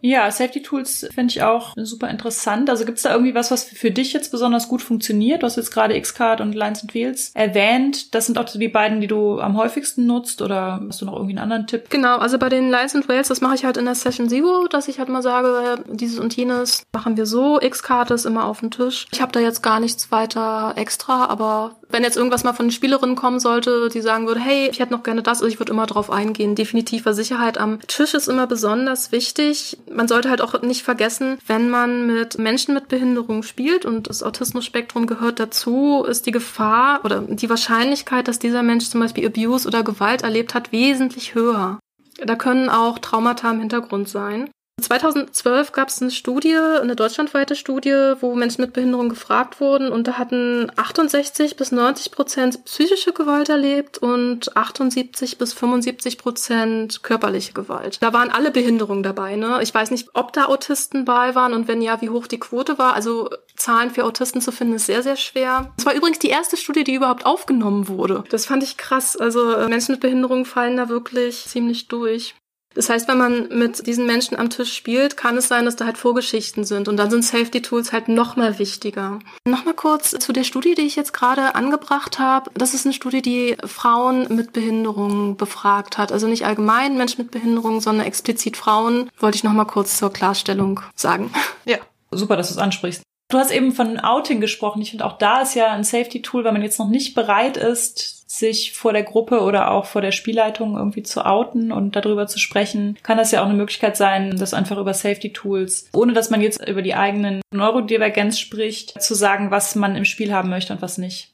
Ja, 0.00 0.30
Safety 0.30 0.62
Tools 0.62 1.08
finde 1.14 1.32
ich 1.32 1.42
auch 1.42 1.74
super 1.76 2.08
interessant. 2.08 2.70
Also 2.70 2.84
gibt 2.84 2.98
es 2.98 3.04
da 3.04 3.12
irgendwie 3.12 3.34
was, 3.34 3.50
was 3.50 3.64
für 3.64 3.90
dich 3.90 4.12
jetzt 4.12 4.30
besonders 4.30 4.68
gut 4.68 4.82
funktioniert? 4.82 5.42
Du 5.42 5.46
hast 5.46 5.56
jetzt 5.56 5.72
gerade 5.72 6.00
Xcard 6.00 6.40
und 6.40 6.54
Lines 6.54 6.82
and 6.82 6.94
Wheels 6.94 7.30
erwähnt. 7.34 8.14
Das 8.14 8.26
sind 8.26 8.38
auch 8.38 8.44
die 8.44 8.68
beiden, 8.68 9.00
die 9.00 9.06
du 9.06 9.40
am 9.40 9.56
häufigsten 9.56 10.06
nutzt 10.06 10.42
oder 10.42 10.80
hast 10.88 11.00
du 11.00 11.06
noch 11.06 11.14
irgendwie 11.14 11.32
einen 11.32 11.38
anderen 11.42 11.66
Tipp? 11.66 11.90
Genau, 11.90 12.18
also 12.18 12.38
bei 12.38 12.48
den 12.48 12.70
Lines 12.70 12.94
and 12.94 13.08
Wheels, 13.08 13.28
das 13.28 13.40
mache 13.40 13.54
ich 13.54 13.64
halt 13.64 13.76
in 13.76 13.84
der 13.84 13.94
Session 13.94 14.28
Zero, 14.28 14.68
dass 14.68 14.88
ich 14.88 14.98
halt 14.98 15.08
mal 15.08 15.22
sage, 15.22 15.82
dieses 15.88 16.18
und 16.18 16.34
jenes 16.36 16.84
machen 16.92 17.16
wir 17.16 17.26
so. 17.26 17.58
Xcard 17.58 18.10
ist 18.10 18.26
immer 18.26 18.44
auf 18.44 18.60
dem 18.60 18.70
Tisch. 18.70 19.06
Ich 19.12 19.20
habe 19.20 19.32
da 19.32 19.40
jetzt 19.40 19.62
gar 19.62 19.80
nichts 19.80 20.10
weiter 20.10 20.74
extra, 20.76 21.26
aber 21.26 21.76
wenn 21.90 22.02
jetzt 22.02 22.16
irgendwas 22.16 22.44
mal 22.44 22.52
von 22.52 22.66
den 22.66 22.72
Spielerinnen 22.72 23.16
kommen 23.16 23.40
sollte, 23.40 23.88
die 23.88 24.00
sagen 24.00 24.26
würde, 24.26 24.40
hey, 24.40 24.68
ich 24.70 24.80
hätte 24.80 24.92
noch 24.92 25.02
gerne 25.02 25.22
das, 25.22 25.38
also 25.38 25.46
ich 25.46 25.58
würde 25.58 25.72
immer 25.72 25.86
drauf 25.86 26.10
eingehen. 26.10 26.54
Definitiv, 26.54 27.06
weil 27.06 27.14
Sicherheit 27.14 27.58
am 27.58 27.80
Tisch 27.86 28.14
ist 28.14 28.28
immer 28.28 28.46
besonders 28.46 29.12
wichtig. 29.12 29.78
Man 29.90 30.08
sollte 30.08 30.30
halt 30.30 30.40
auch 30.40 30.60
nicht 30.62 30.82
vergessen, 30.82 31.38
wenn 31.46 31.70
man 31.70 32.06
mit 32.06 32.38
Menschen 32.38 32.74
mit 32.74 32.88
Behinderung 32.88 33.42
spielt 33.42 33.84
und 33.84 34.08
das 34.08 34.22
Autismus-Spektrum 34.22 35.06
gehört 35.06 35.40
dazu, 35.40 36.04
ist 36.06 36.26
die 36.26 36.32
Gefahr 36.32 37.04
oder 37.04 37.20
die 37.20 37.50
Wahrscheinlichkeit, 37.50 38.28
dass 38.28 38.38
dieser 38.38 38.62
Mensch 38.62 38.88
zum 38.88 39.00
Beispiel 39.00 39.26
Abuse 39.26 39.66
oder 39.66 39.82
Gewalt 39.82 40.22
erlebt 40.22 40.54
hat, 40.54 40.72
wesentlich 40.72 41.34
höher. 41.34 41.78
Da 42.24 42.34
können 42.34 42.68
auch 42.68 42.98
Traumata 42.98 43.50
im 43.50 43.60
Hintergrund 43.60 44.08
sein. 44.08 44.50
2012 44.80 45.72
gab 45.72 45.88
es 45.88 46.00
eine 46.00 46.10
Studie, 46.10 46.56
eine 46.56 46.96
deutschlandweite 46.96 47.56
Studie, 47.56 48.14
wo 48.20 48.34
Menschen 48.34 48.62
mit 48.62 48.72
Behinderung 48.72 49.08
gefragt 49.08 49.60
wurden 49.60 49.90
und 49.90 50.06
da 50.06 50.18
hatten 50.18 50.70
68 50.76 51.56
bis 51.56 51.72
90 51.72 52.12
Prozent 52.12 52.64
psychische 52.64 53.12
Gewalt 53.12 53.48
erlebt 53.48 53.98
und 53.98 54.56
78 54.56 55.38
bis 55.38 55.52
75 55.52 56.18
Prozent 56.18 57.02
körperliche 57.02 57.52
Gewalt. 57.52 57.98
Da 58.00 58.12
waren 58.12 58.30
alle 58.30 58.50
Behinderungen 58.50 59.02
dabei. 59.02 59.36
Ne? 59.36 59.60
Ich 59.62 59.74
weiß 59.74 59.90
nicht, 59.90 60.10
ob 60.14 60.32
da 60.32 60.46
Autisten 60.46 61.04
bei 61.04 61.34
waren 61.34 61.52
und 61.52 61.68
wenn 61.68 61.82
ja, 61.82 62.00
wie 62.00 62.10
hoch 62.10 62.26
die 62.26 62.40
Quote 62.40 62.78
war. 62.78 62.94
Also 62.94 63.30
Zahlen 63.56 63.90
für 63.90 64.04
Autisten 64.04 64.40
zu 64.40 64.52
finden 64.52 64.74
ist 64.74 64.86
sehr, 64.86 65.02
sehr 65.02 65.16
schwer. 65.16 65.72
Das 65.76 65.86
war 65.86 65.94
übrigens 65.94 66.18
die 66.20 66.28
erste 66.28 66.56
Studie, 66.56 66.84
die 66.84 66.94
überhaupt 66.94 67.26
aufgenommen 67.26 67.88
wurde. 67.88 68.24
Das 68.30 68.46
fand 68.46 68.62
ich 68.62 68.76
krass. 68.76 69.16
Also 69.16 69.68
Menschen 69.68 69.92
mit 69.92 70.00
Behinderung 70.00 70.44
fallen 70.44 70.76
da 70.76 70.88
wirklich 70.88 71.44
ziemlich 71.46 71.88
durch. 71.88 72.34
Das 72.74 72.90
heißt, 72.90 73.08
wenn 73.08 73.18
man 73.18 73.48
mit 73.48 73.86
diesen 73.86 74.06
Menschen 74.06 74.38
am 74.38 74.50
Tisch 74.50 74.72
spielt, 74.74 75.16
kann 75.16 75.36
es 75.36 75.48
sein, 75.48 75.64
dass 75.64 75.76
da 75.76 75.86
halt 75.86 75.98
Vorgeschichten 75.98 76.64
sind. 76.64 76.86
Und 76.86 76.96
dann 76.96 77.10
sind 77.10 77.24
Safety 77.24 77.62
Tools 77.62 77.92
halt 77.92 78.08
noch 78.08 78.36
mal 78.36 78.58
wichtiger. 78.58 79.18
Nochmal 79.44 79.74
kurz 79.74 80.10
zu 80.10 80.32
der 80.32 80.44
Studie, 80.44 80.74
die 80.74 80.82
ich 80.82 80.94
jetzt 80.94 81.12
gerade 81.12 81.54
angebracht 81.54 82.18
habe. 82.18 82.50
Das 82.54 82.74
ist 82.74 82.84
eine 82.84 82.94
Studie, 82.94 83.22
die 83.22 83.56
Frauen 83.64 84.34
mit 84.34 84.52
Behinderung 84.52 85.36
befragt 85.36 85.98
hat. 85.98 86.12
Also 86.12 86.28
nicht 86.28 86.44
allgemein 86.44 86.96
Menschen 86.96 87.22
mit 87.22 87.30
Behinderung, 87.30 87.80
sondern 87.80 88.06
explizit 88.06 88.56
Frauen. 88.56 89.10
Wollte 89.18 89.36
ich 89.36 89.44
nochmal 89.44 89.66
kurz 89.66 89.98
zur 89.98 90.12
Klarstellung 90.12 90.80
sagen. 90.94 91.32
Ja. 91.64 91.78
Super, 92.10 92.36
dass 92.36 92.48
du 92.48 92.54
es 92.54 92.58
ansprichst. 92.58 93.02
Du 93.30 93.36
hast 93.38 93.50
eben 93.50 93.72
von 93.72 94.00
Outing 94.00 94.40
gesprochen. 94.40 94.80
Ich 94.80 94.90
finde 94.90 95.04
auch 95.04 95.18
da 95.18 95.42
ist 95.42 95.54
ja 95.54 95.72
ein 95.72 95.84
Safety 95.84 96.22
Tool, 96.22 96.44
wenn 96.44 96.54
man 96.54 96.62
jetzt 96.62 96.78
noch 96.78 96.88
nicht 96.88 97.14
bereit 97.14 97.58
ist, 97.58 98.17
sich 98.30 98.74
vor 98.74 98.92
der 98.92 99.02
Gruppe 99.04 99.40
oder 99.40 99.70
auch 99.70 99.86
vor 99.86 100.02
der 100.02 100.12
Spielleitung 100.12 100.76
irgendwie 100.76 101.02
zu 101.02 101.24
outen 101.24 101.72
und 101.72 101.96
darüber 101.96 102.26
zu 102.26 102.38
sprechen, 102.38 102.98
kann 103.02 103.16
das 103.16 103.32
ja 103.32 103.40
auch 103.40 103.46
eine 103.46 103.54
Möglichkeit 103.54 103.96
sein, 103.96 104.36
das 104.36 104.52
einfach 104.52 104.76
über 104.76 104.92
Safety 104.92 105.32
Tools, 105.32 105.88
ohne 105.94 106.12
dass 106.12 106.28
man 106.28 106.42
jetzt 106.42 106.66
über 106.68 106.82
die 106.82 106.94
eigenen 106.94 107.40
Neurodivergenz 107.50 108.38
spricht, 108.38 109.00
zu 109.02 109.14
sagen, 109.14 109.50
was 109.50 109.74
man 109.74 109.96
im 109.96 110.04
Spiel 110.04 110.32
haben 110.32 110.50
möchte 110.50 110.74
und 110.74 110.82
was 110.82 110.98
nicht. 110.98 111.32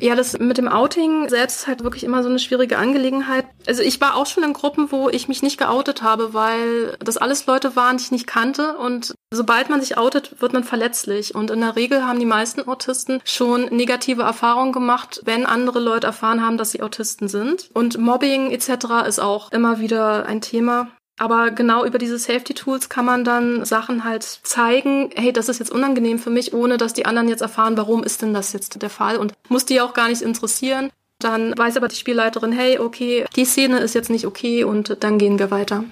Ja, 0.00 0.14
das 0.14 0.38
mit 0.38 0.58
dem 0.58 0.68
Outing 0.68 1.28
selbst 1.28 1.56
ist 1.56 1.66
halt 1.66 1.82
wirklich 1.82 2.04
immer 2.04 2.22
so 2.22 2.28
eine 2.28 2.38
schwierige 2.38 2.78
Angelegenheit. 2.78 3.46
Also 3.66 3.82
ich 3.82 4.00
war 4.00 4.16
auch 4.16 4.26
schon 4.26 4.44
in 4.44 4.52
Gruppen, 4.52 4.90
wo 4.92 5.08
ich 5.08 5.28
mich 5.28 5.42
nicht 5.42 5.58
geoutet 5.58 6.02
habe, 6.02 6.34
weil 6.34 6.96
das 7.00 7.16
alles 7.16 7.46
Leute 7.46 7.76
waren, 7.76 7.96
die 7.96 8.04
ich 8.04 8.10
nicht 8.10 8.26
kannte. 8.26 8.76
Und 8.76 9.14
sobald 9.32 9.70
man 9.70 9.80
sich 9.80 9.98
outet, 9.98 10.40
wird 10.40 10.52
man 10.52 10.64
verletzlich. 10.64 11.34
Und 11.34 11.50
in 11.50 11.60
der 11.60 11.76
Regel 11.76 12.06
haben 12.06 12.20
die 12.20 12.26
meisten 12.26 12.66
Autisten 12.68 13.20
schon 13.24 13.64
negative 13.66 14.22
Erfahrungen 14.22 14.72
gemacht, 14.72 15.20
wenn 15.24 15.46
andere 15.46 15.80
Leute 15.80 16.06
erfahren 16.06 16.44
haben, 16.44 16.58
dass 16.58 16.70
sie 16.70 16.82
Autisten 16.82 17.28
sind. 17.28 17.70
Und 17.74 17.98
Mobbing 17.98 18.50
etc. 18.50 19.06
ist 19.06 19.20
auch 19.20 19.52
immer 19.52 19.80
wieder 19.80 20.26
ein 20.26 20.40
Thema. 20.40 20.88
Aber 21.18 21.50
genau 21.50 21.84
über 21.84 21.98
diese 21.98 22.18
Safety 22.18 22.54
Tools 22.54 22.88
kann 22.88 23.04
man 23.04 23.24
dann 23.24 23.64
Sachen 23.64 24.04
halt 24.04 24.22
zeigen, 24.22 25.10
hey, 25.14 25.32
das 25.32 25.48
ist 25.48 25.58
jetzt 25.58 25.72
unangenehm 25.72 26.18
für 26.18 26.30
mich, 26.30 26.54
ohne 26.54 26.76
dass 26.76 26.94
die 26.94 27.06
anderen 27.06 27.28
jetzt 27.28 27.42
erfahren, 27.42 27.76
warum 27.76 28.04
ist 28.04 28.22
denn 28.22 28.32
das 28.32 28.52
jetzt 28.52 28.80
der 28.80 28.90
Fall 28.90 29.16
und 29.16 29.32
muss 29.48 29.64
die 29.64 29.80
auch 29.80 29.94
gar 29.94 30.08
nicht 30.08 30.22
interessieren. 30.22 30.90
Dann 31.18 31.58
weiß 31.58 31.76
aber 31.76 31.88
die 31.88 31.96
Spielleiterin, 31.96 32.52
hey, 32.52 32.78
okay, 32.78 33.24
die 33.34 33.44
Szene 33.44 33.80
ist 33.80 33.94
jetzt 33.94 34.10
nicht 34.10 34.26
okay 34.26 34.62
und 34.62 34.96
dann 35.00 35.18
gehen 35.18 35.40
wir 35.40 35.50
weiter. 35.50 35.84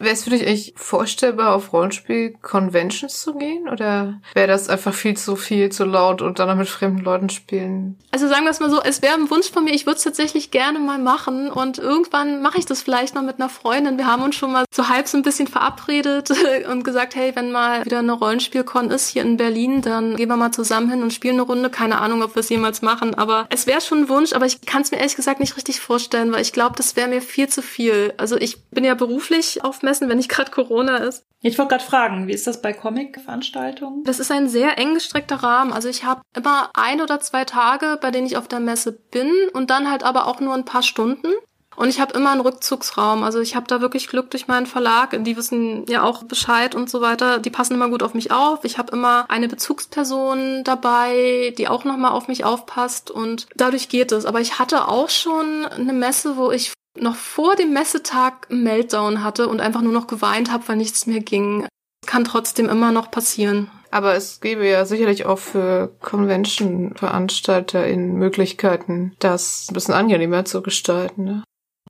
Wäre 0.00 0.14
es 0.14 0.24
für 0.24 0.30
dich 0.30 0.46
eigentlich 0.46 0.72
vorstellbar, 0.76 1.54
auf 1.54 1.74
Rollenspiel-Conventions 1.74 3.20
zu 3.20 3.34
gehen? 3.34 3.68
Oder 3.68 4.18
wäre 4.32 4.48
das 4.48 4.70
einfach 4.70 4.94
viel 4.94 5.14
zu 5.14 5.36
viel, 5.36 5.70
zu 5.70 5.84
laut 5.84 6.22
und 6.22 6.38
dann 6.38 6.56
mit 6.56 6.68
fremden 6.68 7.04
Leuten 7.04 7.28
spielen? 7.28 7.98
Also 8.10 8.26
sagen 8.26 8.44
wir 8.44 8.50
es 8.50 8.60
mal 8.60 8.70
so, 8.70 8.80
es 8.82 9.02
wäre 9.02 9.14
ein 9.14 9.30
Wunsch 9.30 9.50
von 9.50 9.62
mir, 9.62 9.74
ich 9.74 9.84
würde 9.84 9.98
es 9.98 10.04
tatsächlich 10.04 10.50
gerne 10.50 10.78
mal 10.78 10.98
machen 10.98 11.50
und 11.50 11.78
irgendwann 11.78 12.40
mache 12.40 12.58
ich 12.58 12.64
das 12.64 12.80
vielleicht 12.80 13.14
noch 13.14 13.22
mit 13.22 13.38
einer 13.38 13.50
Freundin. 13.50 13.98
Wir 13.98 14.06
haben 14.06 14.22
uns 14.22 14.36
schon 14.36 14.52
mal 14.52 14.64
so 14.72 14.88
halb 14.88 15.06
so 15.06 15.18
ein 15.18 15.22
bisschen 15.22 15.46
verabredet 15.46 16.30
und 16.70 16.82
gesagt, 16.82 17.14
hey, 17.14 17.32
wenn 17.34 17.52
mal 17.52 17.84
wieder 17.84 17.98
eine 17.98 18.12
Rollenspiel-Con 18.12 18.90
ist 18.90 19.08
hier 19.08 19.22
in 19.22 19.36
Berlin, 19.36 19.82
dann 19.82 20.16
gehen 20.16 20.28
wir 20.28 20.36
mal 20.36 20.50
zusammen 20.50 20.88
hin 20.90 21.02
und 21.02 21.12
spielen 21.12 21.34
eine 21.34 21.42
Runde. 21.42 21.68
Keine 21.68 22.00
Ahnung, 22.00 22.22
ob 22.22 22.34
wir 22.34 22.40
es 22.40 22.48
jemals 22.48 22.80
machen, 22.80 23.14
aber 23.14 23.46
es 23.50 23.66
wäre 23.66 23.82
schon 23.82 23.98
ein 23.98 24.08
Wunsch, 24.08 24.32
aber 24.32 24.46
ich 24.46 24.62
kann 24.62 24.80
es 24.80 24.90
mir 24.90 24.96
ehrlich 24.96 25.16
gesagt 25.16 25.40
nicht 25.40 25.58
richtig 25.58 25.80
vorstellen, 25.80 26.32
weil 26.32 26.40
ich 26.40 26.54
glaube, 26.54 26.76
das 26.76 26.96
wäre 26.96 27.08
mir 27.08 27.20
viel 27.20 27.48
zu 27.48 27.60
viel. 27.60 28.14
Also 28.16 28.38
ich 28.38 28.64
bin 28.70 28.84
ja 28.84 28.94
beruflich 28.94 29.62
auf 29.62 29.82
messen, 29.90 30.08
wenn 30.08 30.18
nicht 30.18 30.28
gerade 30.28 30.50
Corona 30.50 30.98
ist. 30.98 31.24
Ich 31.42 31.58
wollte 31.58 31.70
gerade 31.70 31.84
fragen, 31.84 32.28
wie 32.28 32.32
ist 32.32 32.46
das 32.46 32.62
bei 32.62 32.72
Comic-Veranstaltungen? 32.72 34.04
Das 34.04 34.20
ist 34.20 34.30
ein 34.30 34.48
sehr 34.48 34.78
eng 34.78 34.94
gestreckter 34.94 35.36
Rahmen. 35.36 35.72
Also 35.72 35.88
ich 35.88 36.04
habe 36.04 36.20
immer 36.34 36.70
ein 36.74 37.00
oder 37.00 37.18
zwei 37.20 37.44
Tage, 37.44 37.98
bei 38.00 38.10
denen 38.10 38.26
ich 38.26 38.36
auf 38.36 38.46
der 38.46 38.60
Messe 38.60 38.92
bin 38.92 39.32
und 39.52 39.70
dann 39.70 39.90
halt 39.90 40.04
aber 40.04 40.26
auch 40.26 40.40
nur 40.40 40.54
ein 40.54 40.64
paar 40.64 40.82
Stunden. 40.82 41.28
Und 41.76 41.88
ich 41.88 41.98
habe 41.98 42.12
immer 42.12 42.30
einen 42.30 42.42
Rückzugsraum. 42.42 43.24
Also 43.24 43.40
ich 43.40 43.56
habe 43.56 43.66
da 43.66 43.80
wirklich 43.80 44.08
Glück 44.08 44.30
durch 44.30 44.48
meinen 44.48 44.66
Verlag. 44.66 45.16
Die 45.24 45.36
wissen 45.36 45.86
ja 45.88 46.02
auch 46.02 46.24
Bescheid 46.24 46.74
und 46.74 46.90
so 46.90 47.00
weiter. 47.00 47.38
Die 47.38 47.48
passen 47.48 47.74
immer 47.74 47.88
gut 47.88 48.02
auf 48.02 48.12
mich 48.12 48.32
auf. 48.32 48.64
Ich 48.64 48.76
habe 48.76 48.92
immer 48.92 49.24
eine 49.30 49.48
Bezugsperson 49.48 50.62
dabei, 50.62 51.54
die 51.56 51.68
auch 51.68 51.84
nochmal 51.84 52.10
auf 52.10 52.28
mich 52.28 52.44
aufpasst. 52.44 53.10
Und 53.10 53.46
dadurch 53.56 53.88
geht 53.88 54.12
es. 54.12 54.26
Aber 54.26 54.42
ich 54.42 54.58
hatte 54.58 54.88
auch 54.88 55.08
schon 55.08 55.64
eine 55.64 55.94
Messe, 55.94 56.36
wo 56.36 56.50
ich 56.50 56.72
noch 57.00 57.16
vor 57.16 57.56
dem 57.56 57.72
Messetag 57.72 58.46
einen 58.50 58.62
Meltdown 58.62 59.22
hatte 59.22 59.48
und 59.48 59.60
einfach 59.60 59.82
nur 59.82 59.92
noch 59.92 60.06
geweint 60.06 60.50
habe, 60.50 60.66
weil 60.68 60.76
nichts 60.76 61.06
mehr 61.06 61.20
ging. 61.20 61.66
Kann 62.06 62.24
trotzdem 62.24 62.68
immer 62.68 62.92
noch 62.92 63.10
passieren. 63.10 63.70
Aber 63.90 64.14
es 64.14 64.40
gäbe 64.40 64.66
ja 64.68 64.84
sicherlich 64.84 65.26
auch 65.26 65.38
für 65.38 65.92
Convention-Veranstalter 66.00 67.86
in 67.86 68.14
Möglichkeiten, 68.14 69.14
das 69.18 69.66
ein 69.68 69.74
bisschen 69.74 69.94
angenehmer 69.94 70.44
zu 70.44 70.62
gestalten. 70.62 71.24
Ne? 71.24 71.44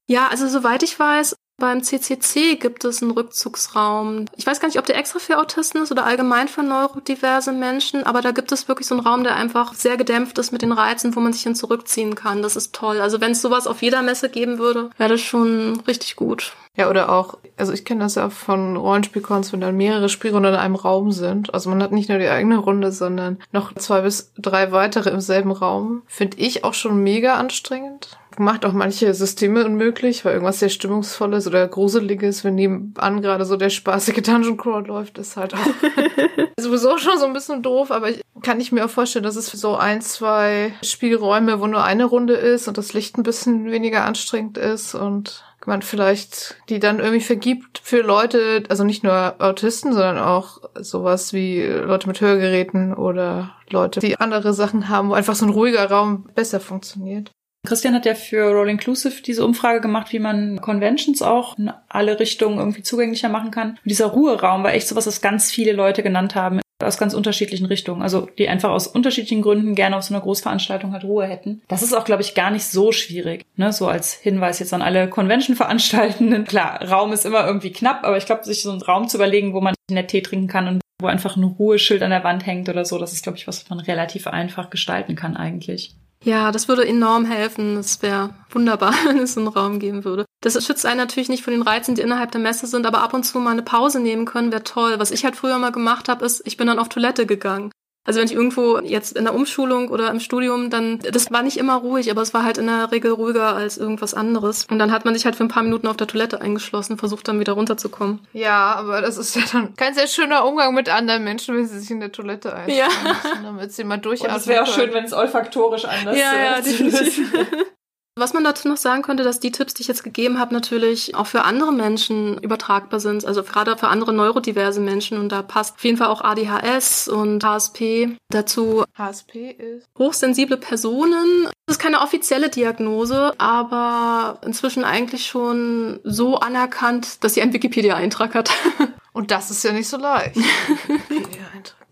Ja, 0.06 0.28
also 0.28 0.48
soweit 0.48 0.82
ich 0.82 0.98
weiß, 0.98 1.36
beim 1.61 1.84
CCC 1.84 2.56
gibt 2.56 2.84
es 2.84 3.00
einen 3.00 3.12
Rückzugsraum. 3.12 4.24
Ich 4.36 4.46
weiß 4.46 4.58
gar 4.58 4.66
nicht, 4.66 4.80
ob 4.80 4.86
der 4.86 4.98
extra 4.98 5.20
für 5.20 5.38
Autisten 5.38 5.82
ist 5.82 5.92
oder 5.92 6.04
allgemein 6.04 6.48
für 6.48 6.64
neurodiverse 6.64 7.52
Menschen, 7.52 8.02
aber 8.02 8.20
da 8.20 8.32
gibt 8.32 8.50
es 8.50 8.66
wirklich 8.66 8.88
so 8.88 8.96
einen 8.96 9.06
Raum, 9.06 9.22
der 9.22 9.36
einfach 9.36 9.74
sehr 9.74 9.96
gedämpft 9.96 10.38
ist 10.38 10.50
mit 10.50 10.62
den 10.62 10.72
Reizen, 10.72 11.14
wo 11.14 11.20
man 11.20 11.32
sich 11.32 11.42
hin 11.42 11.54
zurückziehen 11.54 12.16
kann. 12.16 12.42
Das 12.42 12.56
ist 12.56 12.74
toll. 12.74 13.00
Also 13.00 13.20
wenn 13.20 13.30
es 13.32 13.42
sowas 13.42 13.68
auf 13.68 13.82
jeder 13.82 14.02
Messe 14.02 14.28
geben 14.28 14.58
würde, 14.58 14.90
wäre 14.98 15.11
das 15.11 15.20
schon 15.20 15.80
richtig 15.86 16.16
gut. 16.16 16.54
Ja, 16.76 16.88
oder 16.88 17.11
auch, 17.11 17.36
also 17.56 17.72
ich 17.72 17.84
kenne 17.84 18.00
das 18.00 18.14
ja 18.14 18.30
von 18.30 18.76
Rollenspielcons, 18.76 19.52
wenn 19.52 19.61
dann 19.61 19.76
mehrere 19.76 20.08
Spielrunden 20.08 20.54
in 20.54 20.58
einem 20.58 20.76
Raum 20.76 21.12
sind. 21.12 21.52
Also 21.52 21.68
man 21.68 21.82
hat 21.82 21.92
nicht 21.92 22.08
nur 22.08 22.18
die 22.18 22.28
eigene 22.28 22.58
Runde, 22.58 22.92
sondern 22.92 23.38
noch 23.52 23.74
zwei 23.74 24.00
bis 24.02 24.32
drei 24.38 24.72
weitere 24.72 25.11
im 25.11 25.20
selben 25.20 25.50
Raum. 25.50 26.02
Finde 26.06 26.38
ich 26.38 26.64
auch 26.64 26.74
schon 26.74 27.02
mega 27.02 27.34
anstrengend 27.34 28.18
macht 28.39 28.64
auch 28.64 28.72
manche 28.72 29.12
Systeme 29.14 29.64
unmöglich, 29.64 30.24
weil 30.24 30.35
irgendwas 30.35 30.61
sehr 30.61 30.68
Stimmungsvolles 30.68 31.47
oder 31.47 31.66
Gruseliges, 31.66 32.45
wenn 32.45 32.55
nebenan 32.55 33.22
gerade 33.22 33.45
so 33.45 33.57
der 33.57 33.70
spaßige 33.70 34.22
Dungeon 34.22 34.57
Crawl 34.57 34.87
läuft, 34.87 35.18
ist 35.18 35.37
halt 35.37 35.55
auch 35.55 35.59
sowieso 36.61 36.99
schon 36.99 37.18
so 37.18 37.26
ein 37.26 37.33
bisschen 37.33 37.62
doof, 37.62 37.91
aber 37.91 38.11
ich 38.11 38.22
kann 38.43 38.61
ich 38.61 38.72
mir 38.72 38.85
auch 38.85 38.91
vorstellen, 38.91 39.24
dass 39.24 39.37
es 39.37 39.47
so 39.47 39.76
ein, 39.76 40.01
zwei 40.01 40.72
Spielräume, 40.83 41.61
wo 41.61 41.66
nur 41.66 41.85
eine 41.85 42.05
Runde 42.05 42.35
ist 42.35 42.68
und 42.68 42.78
das 42.78 42.93
Licht 42.93 43.18
ein 43.18 43.22
bisschen 43.22 43.70
weniger 43.70 44.05
anstrengend 44.05 44.57
ist 44.59 44.95
und 44.95 45.45
man 45.66 45.83
vielleicht 45.83 46.57
die 46.68 46.78
dann 46.78 47.01
irgendwie 47.01 47.20
vergibt 47.20 47.81
für 47.83 48.01
Leute, 48.01 48.62
also 48.68 48.85
nicht 48.85 49.05
nur 49.05 49.35
Autisten, 49.39 49.93
sondern 49.93 50.18
auch 50.18 50.61
sowas 50.74 51.33
wie 51.33 51.62
Leute 51.62 52.09
mit 52.09 52.20
Hörgeräten 52.20 52.95
oder 52.95 53.55
Leute, 53.68 54.01
die 54.01 54.18
andere 54.18 54.55
Sachen 54.55 54.89
haben, 54.89 55.11
wo 55.11 55.14
einfach 55.14 55.35
so 55.35 55.47
ein 55.47 55.53
ruhiger 55.53 55.89
Raum 55.91 56.28
besser 56.35 56.61
funktioniert. 56.61 57.31
Christian 57.66 57.94
hat 57.94 58.06
ja 58.06 58.14
für 58.14 58.50
Roll 58.50 58.70
Inclusive 58.70 59.22
diese 59.22 59.44
Umfrage 59.44 59.80
gemacht, 59.80 60.12
wie 60.12 60.18
man 60.18 60.61
Conventions 60.61 61.20
auch 61.20 61.58
in 61.58 61.70
alle 61.88 62.18
Richtungen 62.18 62.58
irgendwie 62.58 62.82
zugänglicher 62.82 63.28
machen 63.28 63.50
kann. 63.50 63.70
Und 63.70 63.80
dieser 63.84 64.06
Ruheraum 64.06 64.62
war 64.64 64.72
echt 64.72 64.88
sowas, 64.88 65.06
was 65.06 65.20
ganz 65.20 65.50
viele 65.50 65.72
Leute 65.72 66.02
genannt 66.02 66.34
haben, 66.34 66.61
aus 66.82 66.96
ganz 66.96 67.12
unterschiedlichen 67.12 67.66
Richtungen. 67.66 68.00
Also 68.00 68.28
die 68.38 68.48
einfach 68.48 68.70
aus 68.70 68.86
unterschiedlichen 68.86 69.42
Gründen 69.42 69.74
gerne 69.74 69.96
auf 69.96 70.04
so 70.04 70.14
einer 70.14 70.22
Großveranstaltung 70.22 70.92
halt 70.92 71.04
Ruhe 71.04 71.26
hätten. 71.26 71.61
Das 71.68 71.82
ist 71.82 71.92
auch, 71.92 72.04
glaube 72.04 72.22
ich, 72.22 72.34
gar 72.34 72.50
nicht 72.50 72.64
so 72.64 72.92
schwierig. 72.92 73.44
Ne? 73.56 73.72
So 73.72 73.88
als 73.88 74.14
Hinweis 74.14 74.58
jetzt 74.58 74.72
an 74.72 74.82
alle 74.82 75.08
Convention-Veranstaltenden. 75.08 76.44
Klar, 76.46 76.82
Raum 76.88 77.12
ist 77.12 77.26
immer 77.26 77.46
irgendwie 77.46 77.72
knapp, 77.72 78.04
aber 78.04 78.16
ich 78.16 78.24
glaube, 78.24 78.44
sich 78.44 78.62
so 78.62 78.70
einen 78.70 78.82
Raum 78.82 79.08
zu 79.08 79.18
überlegen, 79.18 79.52
wo 79.52 79.61
man 79.61 79.74
nett 79.90 80.08
Tee 80.08 80.22
trinken 80.22 80.48
kann 80.48 80.66
und 80.66 80.80
wo 81.00 81.08
einfach 81.08 81.36
ein 81.36 81.44
Ruheschild 81.44 82.02
an 82.02 82.11
der 82.11 82.24
Wand 82.24 82.46
hängt 82.46 82.68
oder 82.68 82.84
so, 82.84 82.98
das 82.98 83.12
ist, 83.12 83.22
glaube 83.22 83.38
ich, 83.38 83.46
was 83.46 83.68
man 83.68 83.80
relativ 83.80 84.26
einfach 84.26 84.70
gestalten 84.70 85.14
kann 85.14 85.36
eigentlich. 85.36 85.94
Ja, 86.22 86.52
das 86.52 86.68
würde 86.68 86.86
enorm 86.86 87.24
helfen. 87.24 87.78
Es 87.78 88.02
wäre 88.02 88.34
wunderbar, 88.50 88.92
wenn 89.06 89.18
es 89.18 89.38
einen 89.38 89.48
Raum 89.48 89.78
geben 89.78 90.04
würde. 90.04 90.26
Das 90.42 90.62
schützt 90.64 90.84
einen 90.86 90.98
natürlich 90.98 91.28
nicht 91.28 91.42
von 91.42 91.52
den 91.52 91.62
Reizen, 91.62 91.94
die 91.94 92.02
innerhalb 92.02 92.30
der 92.32 92.40
Messe 92.40 92.66
sind, 92.66 92.86
aber 92.86 93.02
ab 93.02 93.14
und 93.14 93.24
zu 93.24 93.38
mal 93.38 93.50
eine 93.50 93.62
Pause 93.62 94.00
nehmen 94.00 94.26
können, 94.26 94.52
wäre 94.52 94.64
toll. 94.64 94.98
Was 94.98 95.10
ich 95.10 95.24
halt 95.24 95.36
früher 95.36 95.58
mal 95.58 95.72
gemacht 95.72 96.08
habe, 96.08 96.24
ist, 96.24 96.42
ich 96.46 96.56
bin 96.56 96.66
dann 96.66 96.78
auf 96.78 96.88
Toilette 96.88 97.26
gegangen. 97.26 97.70
Also 98.05 98.18
wenn 98.18 98.26
ich 98.26 98.34
irgendwo 98.34 98.78
jetzt 98.78 99.16
in 99.16 99.24
der 99.24 99.34
Umschulung 99.34 99.88
oder 99.88 100.11
im 100.11 100.20
Studium, 100.20 100.70
dann, 100.70 101.01
das 101.01 101.30
war 101.30 101.42
nicht 101.42 101.59
immer 101.59 101.76
ruhig, 101.76 102.11
aber 102.11 102.22
es 102.22 102.32
war 102.32 102.44
halt 102.44 102.57
in 102.57 102.66
der 102.66 102.90
Regel 102.90 103.12
ruhiger 103.12 103.55
als 103.55 103.76
irgendwas 103.76 104.14
anderes. 104.14 104.66
Und 104.70 104.78
dann 104.78 104.90
hat 104.90 105.05
man 105.05 105.14
sich 105.14 105.26
halt 105.26 105.36
für 105.36 105.44
ein 105.44 105.48
paar 105.48 105.62
Minuten 105.62 105.86
auf 105.86 105.96
der 105.96 106.07
Toilette 106.07 106.40
eingeschlossen, 106.40 106.96
versucht 106.96 107.28
dann 107.28 107.40
wieder 107.40 107.53
runterzukommen. 107.53 108.20
Ja, 108.32 108.74
aber 108.74 109.03
das 109.03 109.18
ist 109.18 109.36
ja 109.36 109.42
dann 109.53 109.74
kein 109.76 109.94
sehr 109.94 110.07
schöner 110.07 110.46
Umgang 110.46 110.74
mit 110.74 110.88
anderen 110.88 111.24
Menschen, 111.24 111.57
wenn 111.57 111.66
sie 111.66 111.78
sich 111.78 111.90
in 111.90 112.01
der 112.01 112.11
Toilette 112.11 112.55
einschließen, 112.55 112.82
ja. 113.05 113.42
damit 113.42 113.72
sie 113.72 113.84
mal 113.84 113.98
durchatmen. 113.98 114.34
Und 114.34 114.40
es 114.40 114.46
wäre 114.46 114.62
auch 114.62 114.66
schön, 114.66 114.92
wenn 114.94 115.05
es 115.05 115.12
olfaktorisch 115.12 115.84
anders 115.84 116.16
ja, 116.16 116.36
ja, 116.36 116.61
definitiv. 116.61 117.32
Was 118.16 118.34
man 118.34 118.44
dazu 118.44 118.68
noch 118.68 118.76
sagen 118.76 119.02
könnte, 119.02 119.22
dass 119.22 119.40
die 119.40 119.52
Tipps, 119.52 119.72
die 119.72 119.82
ich 119.82 119.88
jetzt 119.88 120.02
gegeben 120.02 120.38
habe, 120.38 120.52
natürlich 120.52 121.14
auch 121.14 121.26
für 121.26 121.42
andere 121.42 121.72
Menschen 121.72 122.38
übertragbar 122.38 123.00
sind. 123.00 123.24
Also 123.24 123.42
gerade 123.42 123.76
für 123.76 123.88
andere 123.88 124.12
neurodiverse 124.12 124.80
Menschen. 124.80 125.18
Und 125.18 125.30
da 125.30 125.42
passt 125.42 125.76
auf 125.76 125.84
jeden 125.84 125.96
Fall 125.96 126.08
auch 126.08 126.20
ADHS 126.22 127.08
und 127.08 127.44
HSP 127.44 128.16
dazu. 128.28 128.84
HSP 128.98 129.52
ist? 129.52 129.86
Hochsensible 129.96 130.56
Personen. 130.56 131.48
Das 131.66 131.76
ist 131.76 131.78
keine 131.78 132.00
offizielle 132.00 132.50
Diagnose, 132.50 133.32
aber 133.38 134.40
inzwischen 134.44 134.84
eigentlich 134.84 135.26
schon 135.26 136.00
so 136.02 136.40
anerkannt, 136.40 137.22
dass 137.22 137.34
sie 137.34 137.42
einen 137.42 137.52
Wikipedia-Eintrag 137.52 138.34
hat. 138.34 138.50
Und 139.12 139.30
das 139.30 139.50
ist 139.50 139.64
ja 139.64 139.72
nicht 139.72 139.88
so 139.88 139.96
leicht. 139.96 140.36
Wikipedia-Eintrag. 141.08 141.86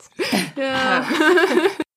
ja. 0.57 1.07